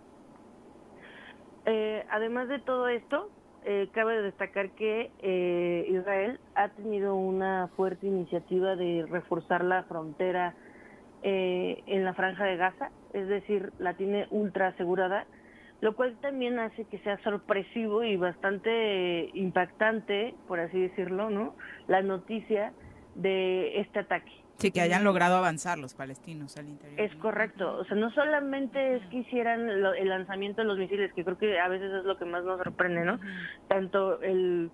[1.66, 3.30] Eh, además de todo esto,
[3.66, 5.12] eh, cabe destacar que
[5.90, 10.56] Israel ha tenido una fuerte iniciativa de reforzar la frontera
[11.22, 15.26] en la franja de Gaza, es decir, la tiene ultra asegurada
[15.82, 21.56] lo cual también hace que sea sorpresivo y bastante impactante, por así decirlo, ¿no?
[21.88, 22.74] La noticia
[23.16, 24.32] de este ataque.
[24.58, 27.00] Sí, que hayan logrado avanzar los palestinos al interior.
[27.00, 27.78] Es correcto.
[27.78, 31.58] O sea, no solamente es que hicieran el lanzamiento de los misiles, que creo que
[31.58, 33.20] a veces es lo que más nos sorprende, ¿no?
[33.70, 34.70] Tanto el,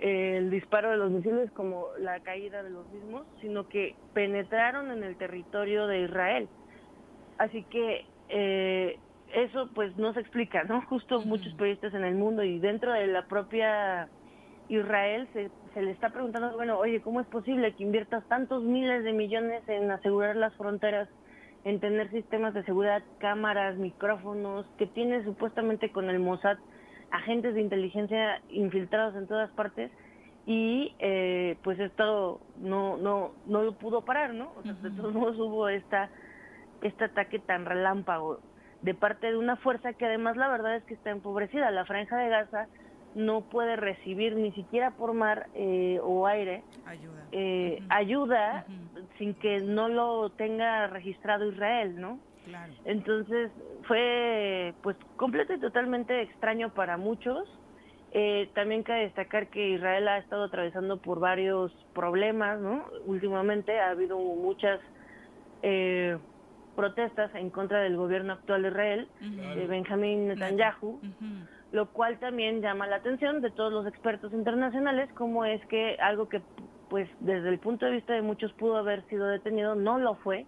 [0.00, 5.04] el disparo de los misiles como la caída de los mismos, sino que penetraron en
[5.04, 6.48] el territorio de Israel.
[7.38, 8.98] Así que eh,
[9.34, 10.82] eso pues no se explica, ¿no?
[10.88, 14.08] Justo muchos periodistas en el mundo y dentro de la propia
[14.68, 19.04] Israel se, se le está preguntando, bueno, oye, ¿cómo es posible que inviertas tantos miles
[19.04, 21.08] de millones en asegurar las fronteras,
[21.64, 26.58] en tener sistemas de seguridad, cámaras, micrófonos, que tienes supuestamente con el Mossad
[27.10, 29.90] agentes de inteligencia infiltrados en todas partes?
[30.46, 34.52] y eh, pues esto no no no lo pudo parar, ¿no?
[34.56, 36.08] O sea, de todos modos hubo esta
[36.82, 38.40] este ataque tan relámpago
[38.82, 41.70] de parte de una fuerza que además la verdad es que está empobrecida.
[41.70, 42.66] La franja de Gaza
[43.14, 48.64] no puede recibir ni siquiera por mar eh, o aire ayuda, eh, ayuda
[49.18, 52.18] sin que no lo tenga registrado Israel, ¿no?
[52.44, 52.72] Claro.
[52.84, 53.50] Entonces
[53.86, 57.48] fue pues completo y totalmente extraño para muchos.
[58.12, 62.84] Eh, también cabe destacar que Israel ha estado atravesando por varios problemas, ¿no?
[63.06, 64.80] Últimamente ha habido muchas
[65.62, 66.18] eh,
[66.80, 70.98] protestas en contra del gobierno actual de Israel, de Benjamín Netanyahu,
[71.72, 76.28] lo cual también llama la atención de todos los expertos internacionales, como es que algo
[76.28, 76.40] que
[76.88, 80.46] pues desde el punto de vista de muchos pudo haber sido detenido, no lo fue,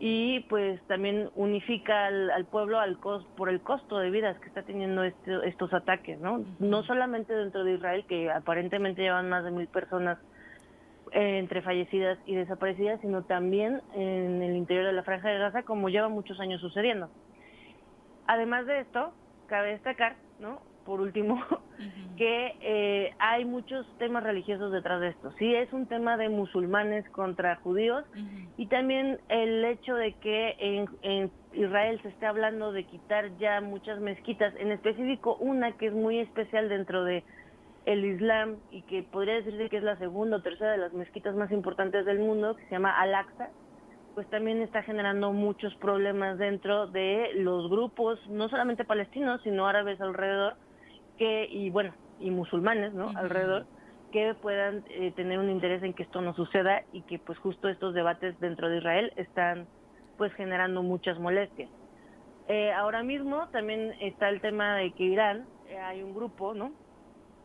[0.00, 5.04] y pues también unifica al, pueblo al por el costo de vidas que está teniendo
[5.04, 6.44] este, estos ataques, ¿no?
[6.58, 10.18] No solamente dentro de Israel, que aparentemente llevan más de mil personas
[11.12, 15.88] entre fallecidas y desaparecidas, sino también en el interior de la Franja de Gaza, como
[15.88, 17.10] lleva muchos años sucediendo.
[18.26, 19.12] Además de esto,
[19.46, 20.60] cabe destacar, ¿no?
[20.86, 21.40] Por último,
[22.16, 25.32] que eh, hay muchos temas religiosos detrás de esto.
[25.38, 28.04] Sí, es un tema de musulmanes contra judíos
[28.56, 33.60] y también el hecho de que en, en Israel se esté hablando de quitar ya
[33.60, 37.22] muchas mezquitas, en específico una que es muy especial dentro de
[37.84, 41.34] el Islam y que podría decirse que es la segunda o tercera de las mezquitas
[41.34, 43.50] más importantes del mundo, que se llama Al-Aqsa,
[44.14, 50.00] pues también está generando muchos problemas dentro de los grupos, no solamente palestinos, sino árabes
[50.00, 50.54] alrededor,
[51.18, 53.08] que y bueno, y musulmanes, ¿no?
[53.16, 53.66] Alrededor,
[54.12, 57.68] que puedan eh, tener un interés en que esto no suceda y que pues justo
[57.68, 59.66] estos debates dentro de Israel están
[60.18, 61.70] pues generando muchas molestias.
[62.48, 66.72] Eh, ahora mismo también está el tema de que Irán, eh, hay un grupo, ¿no?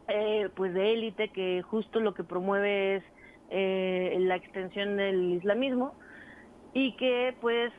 [0.07, 3.03] Eh, pues de élite que justo lo que promueve es
[3.49, 5.95] eh, la extensión del islamismo
[6.73, 7.73] y que pues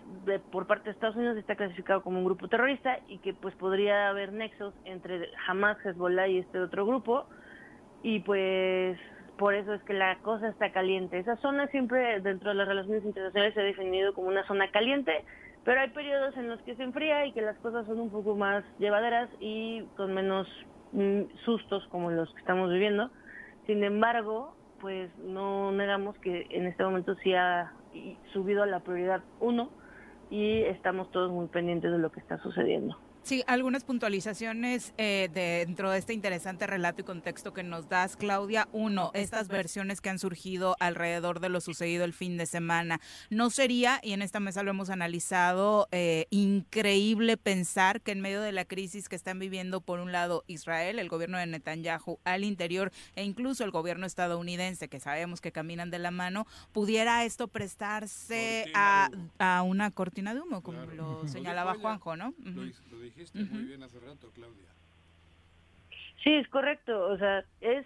[0.50, 4.10] por parte de Estados Unidos está clasificado como un grupo terrorista y que pues podría
[4.10, 7.26] haber nexos entre Hamas, Hezbollah y este otro grupo
[8.02, 8.98] y pues
[9.38, 11.18] por eso es que la cosa está caliente.
[11.18, 15.24] Esa zona siempre dentro de las relaciones internacionales se ha definido como una zona caliente,
[15.64, 18.34] pero hay periodos en los que se enfría y que las cosas son un poco
[18.34, 20.46] más llevaderas y con menos
[21.44, 23.10] sustos como los que estamos viviendo.
[23.66, 27.72] Sin embargo, pues no negamos que en este momento sí ha
[28.32, 29.70] subido a la prioridad uno
[30.30, 32.96] y estamos todos muy pendientes de lo que está sucediendo.
[33.28, 38.70] Sí, algunas puntualizaciones eh, dentro de este interesante relato y contexto que nos das, Claudia.
[38.72, 43.02] Uno, estas versiones que han surgido alrededor de lo sucedido el fin de semana.
[43.28, 48.40] No sería, y en esta mesa lo hemos analizado, eh, increíble pensar que en medio
[48.40, 52.44] de la crisis que están viviendo, por un lado, Israel, el gobierno de Netanyahu al
[52.44, 57.46] interior, e incluso el gobierno estadounidense, que sabemos que caminan de la mano, pudiera esto
[57.46, 59.10] prestarse a,
[59.66, 62.32] una cortina de humo, como lo señalaba Juanjo, ¿no?
[63.18, 64.68] Dijiste muy bien hace rato, Claudia.
[66.22, 67.06] Sí, es correcto.
[67.08, 67.84] O sea, es,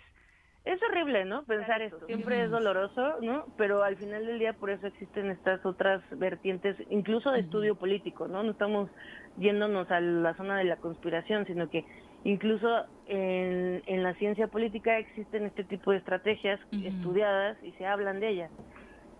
[0.64, 1.44] es horrible, ¿no?
[1.44, 2.04] Pensar esto.
[2.06, 3.46] Siempre es doloroso, ¿no?
[3.56, 8.28] Pero al final del día por eso existen estas otras vertientes, incluso de estudio político,
[8.28, 8.42] ¿no?
[8.42, 8.90] No estamos
[9.38, 11.84] yéndonos a la zona de la conspiración, sino que
[12.24, 18.28] incluso en, la ciencia política existen este tipo de estrategias estudiadas y se hablan de
[18.28, 18.50] ellas.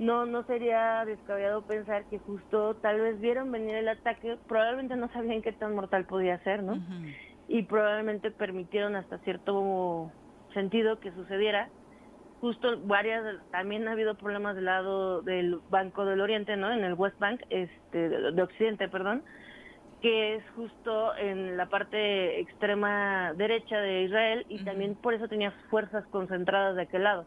[0.02, 5.08] No, no sería descabellado pensar que justo tal vez vieron venir el ataque, probablemente no
[5.12, 6.78] sabían qué tan mortal podía ser, ¿no?
[7.48, 10.10] Y probablemente permitieron hasta cierto
[10.54, 11.68] sentido que sucediera.
[12.40, 13.22] Justo varias,
[13.52, 16.72] también ha habido problemas del lado del Banco del Oriente, ¿no?
[16.72, 19.22] En el West Bank, este, de Occidente, perdón,
[20.00, 25.52] que es justo en la parte extrema derecha de Israel y también por eso tenía
[25.70, 27.24] fuerzas concentradas de aquel lado.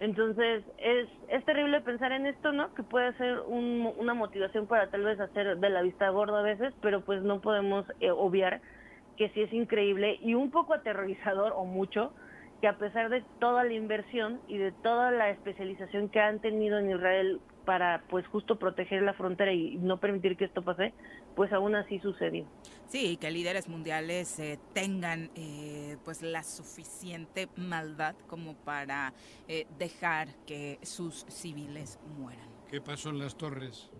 [0.00, 2.74] Entonces, es, es terrible pensar en esto, ¿no?
[2.74, 6.72] Que puede ser una motivación para tal vez hacer de la vista gorda a veces,
[6.80, 8.62] pero pues no podemos eh, obviar
[9.18, 12.14] que sí es increíble y un poco aterrorizador o mucho
[12.62, 16.78] que a pesar de toda la inversión y de toda la especialización que han tenido
[16.78, 20.94] en Israel para pues justo proteger la frontera y no permitir que esto pase,
[21.40, 22.44] pues aún así sucedió.
[22.88, 29.14] Sí, que líderes mundiales eh, tengan eh, pues la suficiente maldad como para
[29.48, 32.46] eh, dejar que sus civiles mueran.
[32.68, 33.90] ¿Qué pasó en las torres?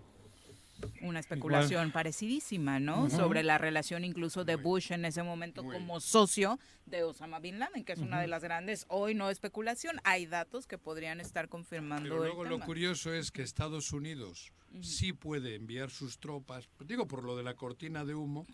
[1.03, 3.11] Una especulación parecidísima, ¿no?
[3.11, 7.85] Sobre la relación incluso de Bush en ese momento como socio de Osama Bin Laden,
[7.85, 12.09] que es una de las grandes, hoy no especulación, hay datos que podrían estar confirmando.
[12.09, 14.53] Pero luego lo curioso es que Estados Unidos
[14.83, 18.47] sí puede enviar sus tropas, digo por lo de la cortina de humo,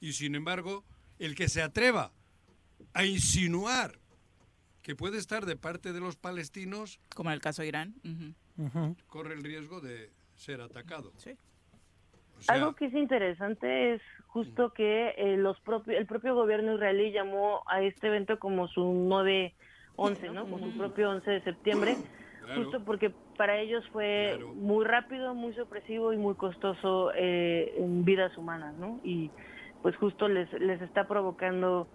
[0.00, 0.84] y sin embargo,
[1.18, 2.12] el que se atreva
[2.92, 3.98] a insinuar
[4.82, 7.94] que puede estar de parte de los palestinos, como en el caso de Irán,
[9.08, 11.12] corre el riesgo de ser atacado.
[12.48, 17.62] Algo que es interesante es justo que eh, los propios, el propio gobierno israelí llamó
[17.66, 20.44] a este evento como su 9-11, ¿no?
[20.44, 21.96] Como su propio 11 de septiembre,
[22.54, 28.36] justo porque para ellos fue muy rápido, muy sorpresivo y muy costoso eh, en vidas
[28.36, 29.00] humanas, ¿no?
[29.02, 29.30] Y
[29.80, 31.88] pues justo les, les está provocando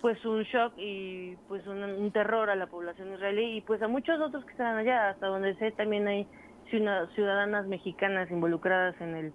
[0.00, 3.88] pues un shock y pues un, un terror a la población israelí y pues a
[3.88, 6.26] muchos otros que están allá, hasta donde sé también hay
[6.70, 9.32] ciudadanas mexicanas involucradas en el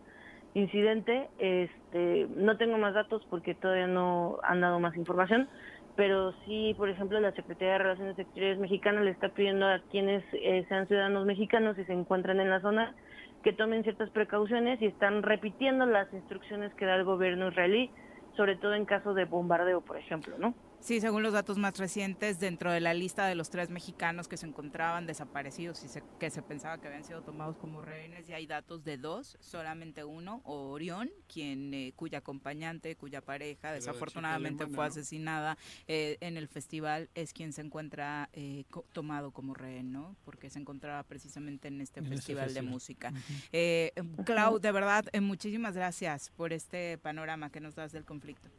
[0.53, 1.29] incidente.
[1.39, 5.47] Este, no tengo más datos porque todavía no han dado más información,
[5.95, 10.23] pero sí, por ejemplo, la Secretaría de Relaciones Exteriores mexicana le está pidiendo a quienes
[10.33, 12.95] eh, sean ciudadanos mexicanos y se encuentran en la zona
[13.43, 17.89] que tomen ciertas precauciones y están repitiendo las instrucciones que da el gobierno israelí,
[18.35, 20.53] sobre todo en caso de bombardeo, por ejemplo, ¿no?
[20.81, 24.37] Sí, según los datos más recientes, dentro de la lista de los tres mexicanos que
[24.37, 25.87] se encontraban desaparecidos y
[26.17, 30.05] que se pensaba que habían sido tomados como rehenes, ya hay datos de dos, solamente
[30.05, 35.57] uno, Orión, quien eh, cuya acompañante, cuya pareja desafortunadamente fue asesinada
[35.87, 40.15] eh, en el festival, es quien se encuentra eh, tomado como rehén, ¿no?
[40.23, 43.13] Porque se encontraba precisamente en este festival, de música.
[44.25, 48.49] Clau, de verdad, muchísimas gracias por este panorama que nos das del conflicto.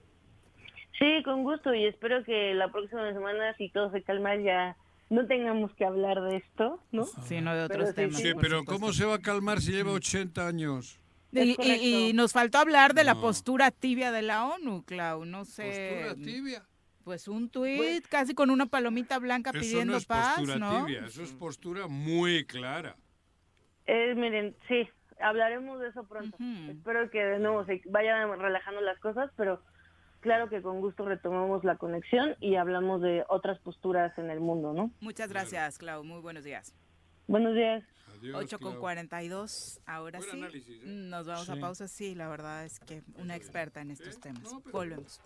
[1.00, 4.76] Sí, con gusto y espero que la próxima semana, si todo se calma, ya
[5.08, 7.04] no tengamos que hablar de esto, ¿no?
[7.04, 8.20] Sí, no de otros temas.
[8.20, 11.00] Sí, pero ¿cómo se va a calmar si lleva 80 años?
[11.32, 16.02] Y, nos faltó hablar de la postura tibia de la ONU, Clau, no sé.
[16.02, 16.66] ¿Postura tibia?
[17.02, 20.84] Pues un tuit casi con una palomita blanca pidiendo no es paz, postura ¿no?
[20.84, 22.94] Tibia, eso es postura muy clara.
[23.86, 24.86] Eh, miren, sí,
[25.18, 26.36] hablaremos de eso pronto.
[26.68, 29.62] Espero que de nuevo se vayan relajando las cosas, pero
[30.20, 34.72] claro que con gusto retomamos la conexión y hablamos de otras posturas en el mundo,
[34.72, 34.90] ¿no?
[35.00, 36.04] Muchas gracias, Clau.
[36.04, 36.74] Muy buenos días.
[37.26, 37.84] Buenos días.
[38.34, 40.42] 8 con 42, ahora sí.
[40.42, 40.80] ¿eh?
[40.84, 41.88] Nos vamos a pausa.
[41.88, 44.54] Sí, la verdad es que una experta en estos temas.
[44.70, 45.20] Volvemos.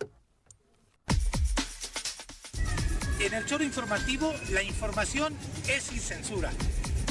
[3.19, 5.33] En el choro informativo, la información
[5.67, 6.51] es sin censura.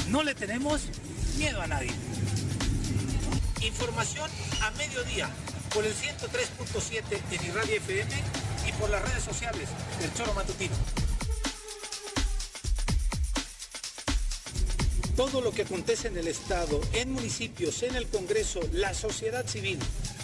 [0.09, 0.89] No le tenemos
[1.37, 1.91] miedo a nadie.
[3.61, 4.29] Información
[4.61, 5.29] a mediodía
[5.75, 8.09] por el 103.7 en Irradia FM
[8.65, 9.67] y por las redes sociales
[9.99, 10.73] del Choro Matutino.
[15.17, 19.77] Todo lo que acontece en el Estado, en municipios, en el Congreso, la sociedad civil,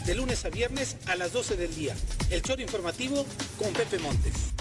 [0.05, 1.97] de lunes a viernes a las 12 del día.
[2.29, 3.25] El Choro Informativo
[3.57, 4.60] con Pepe Montes.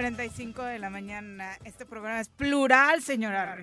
[0.00, 1.58] 45 de la mañana.
[1.62, 3.54] Este programa es plural, señora.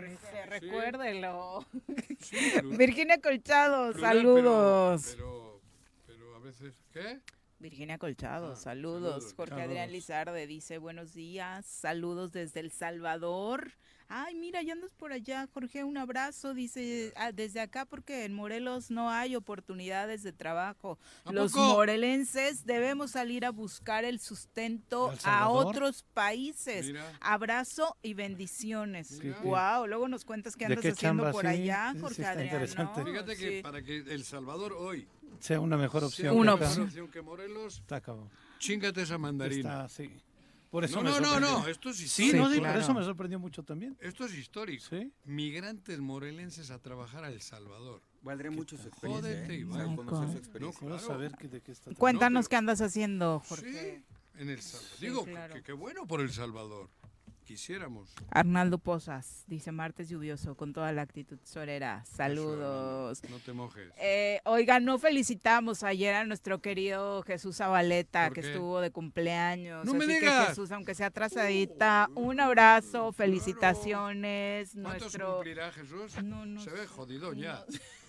[0.46, 1.66] Recuérdelo.
[2.78, 5.14] Virginia Colchado, Plural, saludos.
[5.16, 5.62] Pero,
[6.06, 7.22] pero, pero a veces, ¿qué?
[7.58, 9.24] Virginia Colchado, Ah, saludos.
[9.24, 9.34] saludos.
[9.36, 9.92] Jorge Adrián.
[9.92, 13.72] Lizarde dice buenos días, saludos desde El Salvador.
[14.10, 18.34] Ay, mira, ya andas por allá, Jorge, un abrazo, dice ah, desde acá porque en
[18.34, 20.98] Morelos no hay oportunidades de trabajo.
[21.26, 21.66] ¿A Los poco?
[21.74, 25.66] morelenses debemos salir a buscar el sustento ¿A El a Salvador?
[25.68, 26.86] otros países.
[26.86, 27.18] Mira.
[27.20, 29.20] Abrazo y bendiciones.
[29.22, 29.40] Mira.
[29.42, 31.32] Wow, luego nos cuentas qué ¿De andas qué haciendo chamba?
[31.34, 32.46] por Sí, allá, sí, Jorge está Adrián.
[32.48, 33.00] interesante.
[33.02, 33.08] ¿no?
[33.08, 33.62] Fíjate que Sí.
[33.62, 35.08] para que El Salvador hoy
[35.40, 36.38] Sea una mejor sea opción.
[36.38, 37.12] Una que mejor opción.
[37.12, 38.02] que Morelos, Está
[39.02, 39.86] esa mandarina.
[39.86, 40.10] Está, sí.
[40.70, 42.38] Por eso No, me no, no, no, esto es Sí, histórico.
[42.48, 42.74] no, sí, claro.
[42.74, 43.98] por eso me sorprendió mucho también.
[44.02, 44.84] Esto es histórico.
[44.90, 45.12] Sí.
[45.24, 48.02] Migrantes morelenses a trabajar a El Salvador.
[48.22, 49.32] Valdría mucho su experiencia.
[49.32, 49.60] Jódete, ¿eh?
[49.60, 49.80] Iván.
[49.80, 50.80] Saber conocer Con- su experiencia.
[50.80, 51.08] Quiero claro.
[51.14, 51.94] saber que- de qué está.
[51.96, 53.72] Cuéntanos pero- qué andas haciendo, Jorge.
[53.72, 54.98] Sí, en El Salvador.
[55.00, 55.54] Sí, Digo, claro.
[55.54, 56.90] que qué bueno por El Salvador.
[57.48, 58.14] Quisiéramos.
[58.30, 62.04] Arnaldo Posas dice martes lluvioso con toda la actitud sorera.
[62.04, 63.22] Saludos.
[63.30, 63.88] No te mojes.
[64.02, 69.86] Eh, oigan, no felicitamos ayer a nuestro querido Jesús Zabaleta, ¿Por que estuvo de cumpleaños.
[69.86, 70.50] ¡No me Así que digas!
[70.50, 74.72] Jesús, aunque sea atrasadita, un abrazo, felicitaciones.
[74.74, 75.36] ¿Cuántos Nuestro.
[75.36, 76.22] cumplirá Jesús?
[76.22, 77.42] No, no Se ve jodido no.
[77.42, 77.64] ya.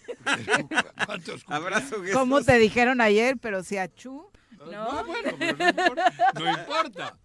[1.06, 1.56] ¿Cuántos cumplirá?
[1.56, 2.12] Abrazo, Jesús.
[2.12, 3.36] ¿Cómo te dijeron ayer?
[3.40, 4.28] Pero si a Chu.
[4.70, 4.92] ¿No?
[4.92, 6.12] No, bueno, pero no importa.
[6.34, 7.16] No importa.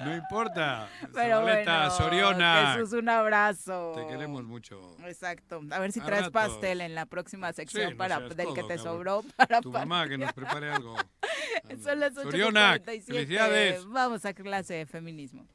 [0.00, 0.88] No importa.
[1.12, 2.74] Pero Zabaleta, bueno, Soriona.
[2.74, 3.92] Jesús, un abrazo.
[3.96, 4.96] Te queremos mucho.
[5.04, 5.60] Exacto.
[5.70, 8.62] A ver si A traes pastel en la próxima sección no para seas del que
[8.62, 8.78] te cabrón.
[8.84, 10.96] sobró para Tu mamá que nos prepare algo.
[11.82, 13.86] Son las 8 Soriona, felicidades.
[13.86, 15.46] Vamos a clase de feminismo.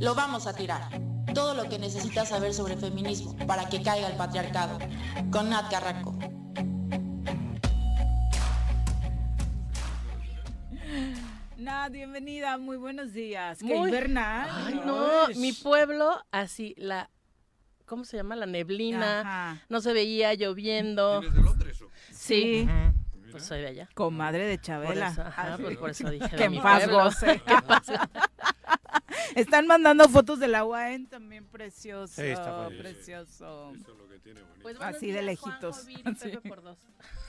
[0.00, 0.82] Lo vamos a tirar.
[1.34, 4.78] Todo lo que necesitas saber sobre feminismo para que caiga el patriarcado.
[5.30, 6.16] Con Nat Carranco.
[11.56, 13.58] Nat, bienvenida, muy buenos días.
[13.58, 14.48] Qué Muy- invernal.
[14.52, 17.10] Ay, no, mi pueblo, así, la,
[17.84, 18.36] ¿cómo se llama?
[18.36, 19.62] La neblina, Ajá.
[19.68, 21.20] no se veía lloviendo.
[21.20, 21.90] ¿Tienes de Londres o?
[22.12, 22.68] Sí.
[23.30, 23.88] Pues soy de allá.
[23.94, 25.08] Comadre de Por Chabela.
[25.08, 25.76] eso, ajá, Ah, pues sí.
[25.76, 27.40] por eso dije Que de en paz goce.
[27.46, 27.86] Que en paz-
[29.34, 32.14] Están mandando fotos de la UAN también precioso.
[32.20, 32.78] Sí, está padre.
[32.78, 33.72] precioso.
[33.74, 34.60] Eso es lo que tiene bonito.
[34.62, 35.86] Pues Así de días, Juanjo, lejitos.
[36.22, 36.48] Pepe Sí.
[36.48, 36.78] por dos.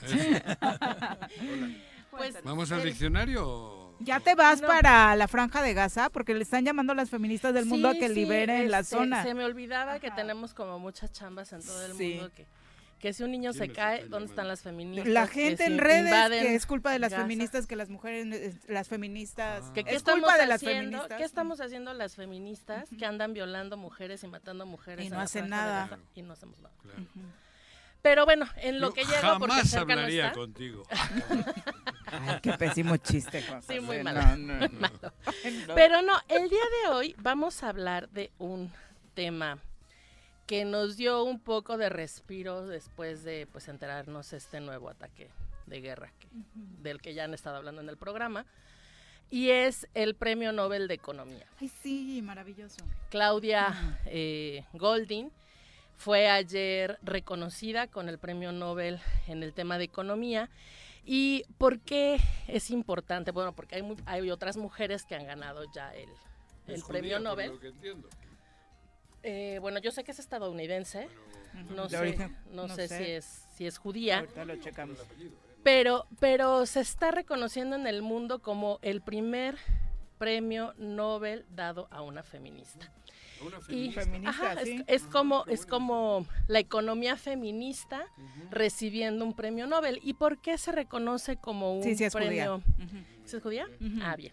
[0.02, 0.16] Eso.
[2.10, 3.94] Pues, ¿Vamos al diccionario?
[4.00, 4.66] ¿Ya te vas No.
[4.66, 6.10] para la franja de Gaza?
[6.10, 8.80] Porque le están llamando a las feministas del mundo a Sí, que sí, liberen la
[8.80, 9.22] este, zona.
[9.22, 10.16] Se me olvidaba que Ajá.
[10.16, 12.14] tenemos como muchas chambas en todo el Sí.
[12.14, 12.46] mundo que,
[13.00, 15.12] que si un niño se ¿Quiénes cae, ¿dónde están las feministas?
[15.12, 17.22] La gente en redes invaden que es culpa de las Gaza.
[17.22, 19.72] feministas, que las mujeres, eh, las feministas, Ah.
[19.74, 21.18] Que qué es estamos culpa de las haciendo, feministas.
[21.18, 25.06] ¿Qué estamos haciendo las feministas que andan violando mujeres y matando mujeres?
[25.06, 25.98] Y no hacen nada.
[26.14, 26.74] Y no hacemos nada.
[26.82, 26.98] Claro.
[28.02, 30.38] Pero bueno, en lo Yo que llego, porque jamás cerca no hablaría está.
[30.38, 30.82] contigo.
[32.06, 34.36] Ay, qué pésimo chiste, Juan Sí, muy No, malo.
[34.36, 34.68] no, no.
[34.80, 35.12] malo.
[35.68, 35.74] No.
[35.74, 38.72] Pero no, el día de hoy vamos a hablar de un
[39.14, 39.58] tema
[40.50, 45.30] que nos dio un poco de respiro después de pues enterarnos este nuevo ataque
[45.66, 46.26] de guerra que-
[46.82, 48.44] del que ya han estado hablando en el programa
[49.30, 51.46] y es el Premio Nobel de Economía.
[51.60, 52.78] Ay, sí, maravilloso.
[53.10, 55.30] Claudia eh, Goldin
[55.96, 58.98] fue ayer reconocida con el premio Nobel
[59.28, 60.50] en el tema de economía.
[61.04, 62.18] ¿Y por qué
[62.48, 63.30] es importante?
[63.30, 66.08] Bueno, porque hay, mu- hay otras mujeres que han ganado ya el,
[66.66, 67.50] el Es premio judía, por Nobel.
[67.52, 68.08] lo que entiendo.
[69.22, 71.08] Eh, bueno, yo sé que es estadounidense.
[71.74, 72.16] No sé,
[72.52, 72.98] no no sé, sé.
[72.98, 73.24] si es
[73.56, 74.98] si es judía, Ahorita lo checamos.
[75.64, 79.56] pero pero se está reconociendo en el mundo como el primer
[80.16, 82.90] premio Nobel dado a una feminista.
[83.68, 84.00] Y, feminista.
[84.02, 84.84] Feminista, ajá, es- sí.
[84.86, 88.06] es, como es como la economía feminista
[88.50, 89.98] recibiendo un premio Nobel.
[90.04, 92.26] ¿Y por qué se reconoce como un Sí, sí es judía.
[92.28, 92.56] premio?
[92.56, 92.96] Ujú.
[93.24, 93.66] ¿Sí es judía?
[94.02, 94.32] Ah, bien.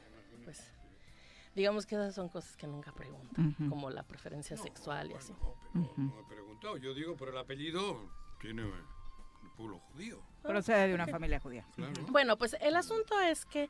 [1.58, 3.70] Digamos que esas son cosas que nunca preguntan, Ujú.
[3.70, 5.34] como la preferencia sexual y así.
[5.34, 6.78] No, pero no he preguntado.
[6.78, 8.00] Yo digo, pero el apellido
[8.40, 10.22] tiene el pueblo judío.
[10.44, 11.66] Procede de una familia judía.
[11.76, 11.94] Claro.
[12.10, 13.70] Bueno, pues el asunto es que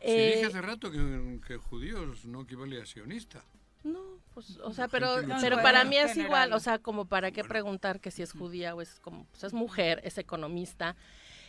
[0.00, 3.44] Si eh, dije hace rato que, que judíos no equivale a sionista.
[3.84, 4.00] No,
[4.34, 8.00] pues, o sea, pero, pero para mí es igual, o sea, como para qué preguntar
[8.00, 10.96] que si es judía o es como, pues es mujer, es economista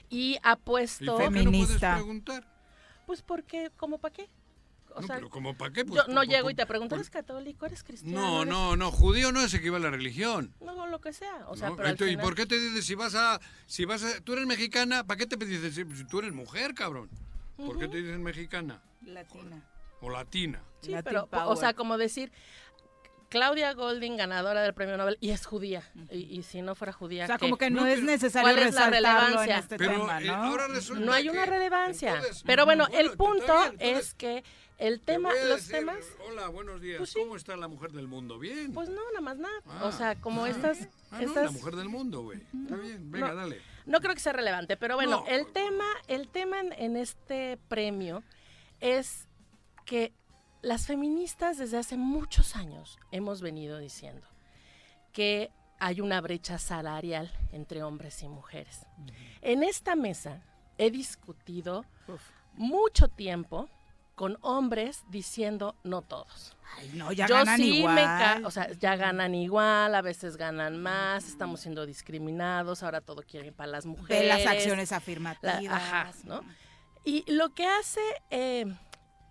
[0.09, 1.95] y ha ¿Y puesto, por qué no puedes Feminista.
[1.95, 2.47] preguntar?
[3.07, 4.29] pues porque, como para qué,
[4.95, 5.85] o No, sea, pero ¿como para qué?
[5.85, 8.19] Pues, yo no por- llego por- y te pregunto, ¿eres católico, eres cristiano?
[8.21, 10.53] No, eres-?" no, no, judío no es equivale a la religión.
[10.61, 11.75] no, lo que sea, o sea, ¿no?
[11.75, 15.03] pero ¿Y por qué te dices si vas a, si vas a, tú eres mexicana,
[15.05, 17.09] ¿para qué te dices si si tú eres mujer, cabrón?
[17.57, 19.63] ¿Por qué te dices mexicana Latina.
[20.01, 20.61] o latina?
[20.81, 22.31] Sí, Latin pero, o sea, como decir,
[23.33, 27.23] Claudia Golding, ganadora del premio Nobel, y es judía, y, y si no fuera judía,
[27.23, 27.45] O sea, ¿qué?
[27.45, 30.33] como que no, No, es necesario ¿Cuál es la en este Pero tema, eh, ¿no?
[30.35, 32.15] ahora resulta No hay una relevancia.
[32.15, 34.43] entonces, pero bueno, bueno, el punto bien, entonces, es que
[34.77, 36.97] el Te tema, voy a los decir, temas, Hola, buenos días.
[36.97, 37.19] Pues sí.
[37.19, 38.37] ¿Cómo está la mujer del mundo?
[38.37, 38.71] Bien.
[38.73, 39.61] pues no, nada más nada.
[39.67, 42.39] Ah, o sea, como ah, estas, ah, no, estas la mujer del mundo, güey.
[42.63, 43.35] Está bien, venga, No.
[43.35, 43.61] dale.
[43.85, 48.23] No creo que sea relevante, pero bueno, el tema, el tema en, este premio
[48.79, 49.27] es
[49.85, 50.13] que
[50.63, 54.25] las feministas desde hace muchos años hemos venido diciendo
[55.11, 58.87] que hay una brecha salarial entre hombres y mujeres.
[59.41, 60.41] En esta mesa
[60.77, 61.85] he discutido
[62.55, 63.69] mucho tiempo
[64.15, 66.55] con hombres diciendo no todos.
[66.77, 68.45] Ay, no, ya ganan igual.
[68.45, 73.53] o sea, ya ganan igual, a veces ganan más, estamos siendo discriminados, ahora todo quieren
[73.53, 74.21] para las mujeres.
[74.21, 75.65] De las acciones afirmativas.
[75.65, 76.41] ajá, ¿no?
[77.03, 78.65] Y lo que hace eh,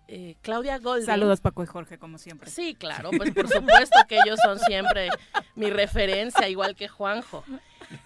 [0.07, 1.05] eh, Claudia Golding.
[1.05, 2.49] Saludos Paco y Jorge, como siempre.
[2.49, 5.09] Sí, claro, pues por supuesto que ellos son siempre
[5.55, 7.43] mi referencia, igual que Juanjo.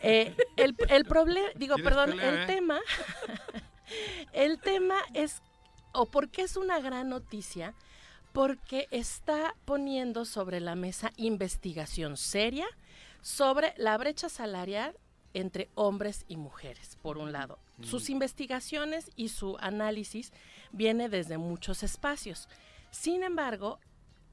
[0.02, 2.80] Eh, el, el problema, digo, perdón, el tema,
[4.34, 5.42] el tema es
[5.94, 7.74] o por qué es una gran noticia,
[8.34, 12.68] porque está poniendo sobre la mesa investigación seria
[13.22, 14.96] sobre la brecha salarial
[15.34, 17.60] entre hombres y mujeres, por un lado.
[17.82, 20.32] Sus investigaciones y su análisis
[20.72, 22.48] viene desde muchos espacios.
[22.92, 23.80] Sin embargo,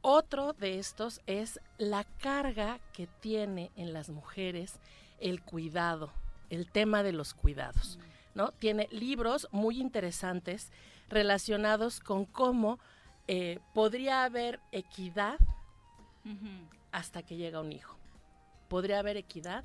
[0.01, 4.79] otro de estos es la carga que tiene en las mujeres
[5.21, 6.13] el cuidado,
[6.51, 7.99] el tema de los cuidados.
[8.35, 8.53] ¿no?
[8.53, 10.71] Tiene libros muy interesantes
[11.09, 12.79] relacionados con cómo
[13.29, 15.39] eh, podría haber equidad
[16.93, 17.97] hasta que llega un hijo.
[18.69, 19.65] Podría haber equidad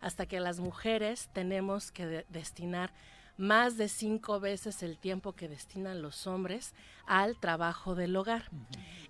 [0.00, 2.92] hasta que las mujeres tenemos que destinar
[3.40, 6.74] más de cinco veces el tiempo que destinan los hombres
[7.06, 8.50] al trabajo del hogar.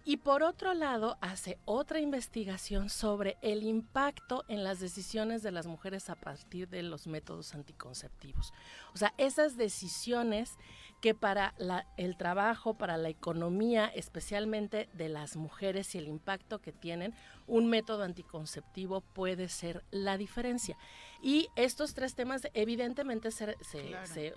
[0.04, 5.66] Y por otro lado, hace otra investigación sobre el impacto en las decisiones de las
[5.66, 8.54] mujeres a partir de los métodos anticonceptivos.
[8.94, 10.52] O sea, esas decisiones
[11.00, 11.54] que para
[11.96, 17.14] el trabajo, para la economía, especialmente de las mujeres y el impacto que tienen,
[17.46, 20.76] un método anticonceptivo puede ser la diferencia.
[21.22, 23.56] Y estos tres temas evidentemente se,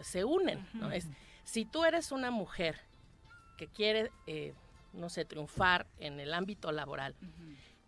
[0.01, 0.65] se, unen.
[0.73, 0.91] ¿no?
[0.91, 1.07] es,
[1.43, 2.79] si tú eres una mujer
[3.57, 4.53] que quiere, eh,
[4.93, 7.15] no sé, triunfar en el ámbito laboral,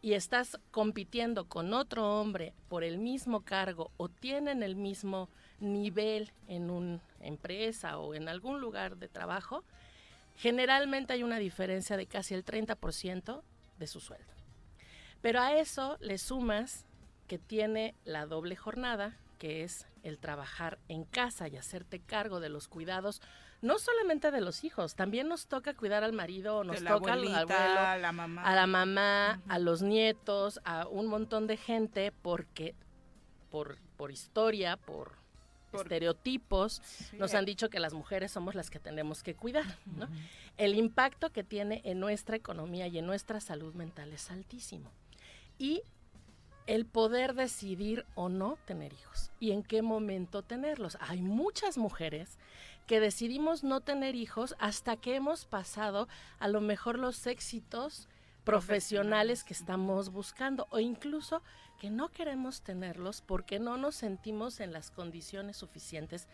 [0.01, 5.29] y estás compitiendo con otro hombre por el mismo cargo o tienen el mismo
[5.59, 9.63] nivel en una empresa o en algún lugar de trabajo,
[10.35, 13.41] generalmente hay una diferencia de casi el 30%
[13.77, 14.31] de su sueldo.
[15.21, 16.85] Pero a eso le sumas
[17.27, 22.49] que tiene la doble jornada, que es el trabajar en casa y hacerte cargo de
[22.49, 23.21] los cuidados,
[23.61, 27.79] no solamente de los hijos, también nos toca cuidar al marido, nos toca al abuelo,
[27.79, 32.75] a la mamá, a, la mamá a los nietos, a un montón de gente, porque
[33.49, 35.15] por, por historia, por,
[35.75, 36.81] estereotipos,
[37.13, 39.65] nos han dicho que las mujeres somos las que tenemos que cuidar.
[39.85, 40.07] ¿no?
[40.57, 44.91] El impacto que tiene en nuestra economía y en nuestra salud mental es altísimo.
[45.57, 45.81] Y
[46.67, 50.97] el poder decidir o no tener hijos y en qué momento tenerlos.
[50.99, 52.37] Hay muchas mujeres
[52.87, 56.07] que decidimos no tener hijos hasta que hemos pasado
[56.39, 58.07] a lo mejor los éxitos
[58.43, 61.41] profesionales que estamos buscando o incluso
[61.89, 66.27] no queremos tenerlos porque no nos sentimos en las condiciones suficientes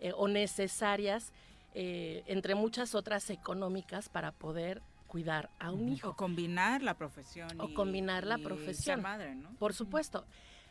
[0.00, 1.32] eh, o necesarias,
[1.74, 6.10] eh, entre muchas otras económicas, para poder cuidar a un hijo.
[6.10, 7.48] O combinar la profesión.
[7.60, 9.02] O combinar la profesión.
[9.02, 9.50] madre, ¿no?
[9.58, 10.24] Por supuesto.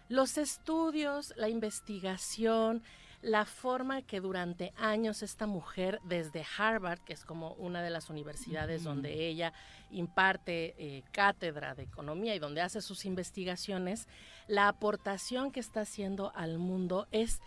[0.09, 2.81] Los estudios, la investigación,
[3.21, 8.09] la forma que durante años esta mujer desde Harvard, que es como una de las
[8.09, 9.53] universidades donde ella
[9.89, 14.07] imparte eh, cátedra de economía y donde hace sus investigaciones,
[14.47, 17.41] la aportación que está haciendo al mundo es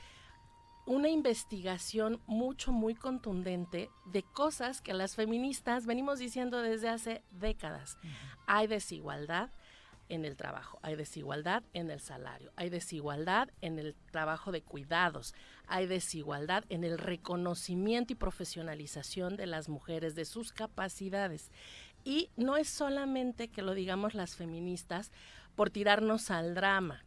[0.87, 7.97] una investigación mucho, muy contundente de cosas que las feministas venimos diciendo desde hace décadas.
[8.47, 9.51] Hay desigualdad,
[10.11, 15.35] en el trabajo, hay desigualdad en el salario, hay desigualdad en el trabajo de cuidados,
[15.71, 21.51] hay desigualdad en el reconocimiento y profesionalización de las mujeres, de sus capacidades.
[22.05, 25.13] Y no es solamente que lo digamos las feministas
[25.55, 27.05] por tirarnos al drama,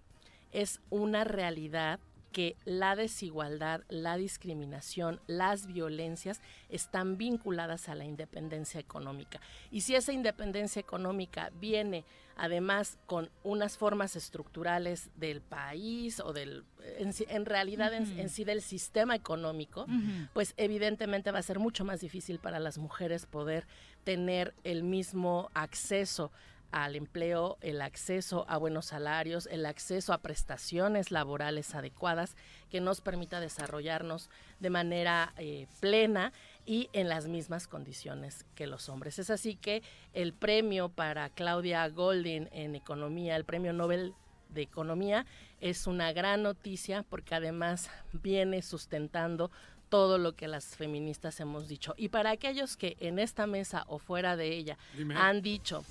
[0.54, 2.00] es una realidad
[2.32, 9.40] que la desigualdad, la discriminación, las violencias están vinculadas a la independencia económica.
[9.72, 16.64] Y si esa independencia económica viene además con unas formas estructurales del país o del,
[16.98, 19.86] en, realidad en, sí del sistema económico,
[20.34, 23.68] pues evidentemente va a ser mucho más difícil para las mujeres poder
[24.04, 26.32] tener el mismo acceso
[26.74, 32.36] al empleo, el acceso a buenos salarios, el acceso a prestaciones laborales adecuadas
[32.72, 36.34] que nos permita desarrollarnos de manera eh, plena
[36.66, 39.20] y en las mismas condiciones que los hombres.
[39.20, 39.84] Es así que
[40.14, 44.14] el premio para Claudia Golding en economía, el premio Nobel
[44.50, 45.26] de economía,
[45.62, 49.52] es una gran noticia porque además viene sustentando
[49.90, 51.94] todo lo que las feministas hemos dicho.
[51.98, 55.16] Y para aquellos que en esta mesa o fuera de ella Dime.
[55.16, 55.86] han dicho,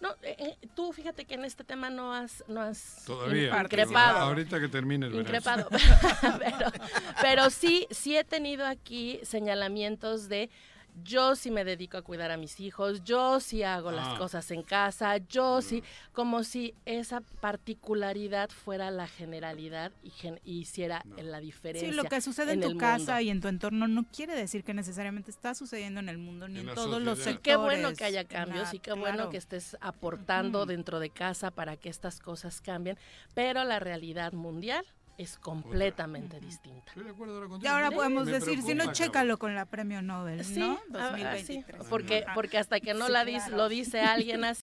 [0.00, 3.60] no, eh, eh, tú fíjate que en este tema no has, no has Todavía.
[3.60, 4.18] increpado.
[4.18, 5.26] Ahorita que termines, verás.
[5.26, 5.68] Increpado.
[6.38, 6.72] pero,
[7.20, 10.48] pero sí, sí he tenido aquí señalamientos de
[11.04, 14.18] yo sí me dedico a cuidar a mis hijos, yo sí hago las Ah.
[14.18, 20.58] cosas en casa, yo sí, como si esa particularidad fuera la generalidad y, gen- y
[20.60, 21.88] hiciera la diferencia.
[21.88, 23.20] Sí, lo que sucede en, tu casa mundo.
[23.20, 26.60] y en tu entorno no quiere decir que necesariamente está sucediendo en el mundo ni
[26.60, 27.40] En todos los sectores.
[27.42, 31.10] Qué bueno que haya en cambios la- y qué bueno que estés aportando dentro de
[31.10, 32.98] casa para que estas cosas cambien,
[33.34, 34.84] pero la realidad mundial
[35.20, 36.92] es completamente distinta.
[37.60, 40.80] Y ahora podemos decir, si no, chécalo con la premio Nobel, Sí, ¿no?
[40.98, 41.86] ah, ah, sí, 2023.
[41.90, 42.34] porque, Ajá.
[42.34, 43.56] porque hasta que no Sí, la dice, claro.
[43.58, 44.62] lo dice alguien así,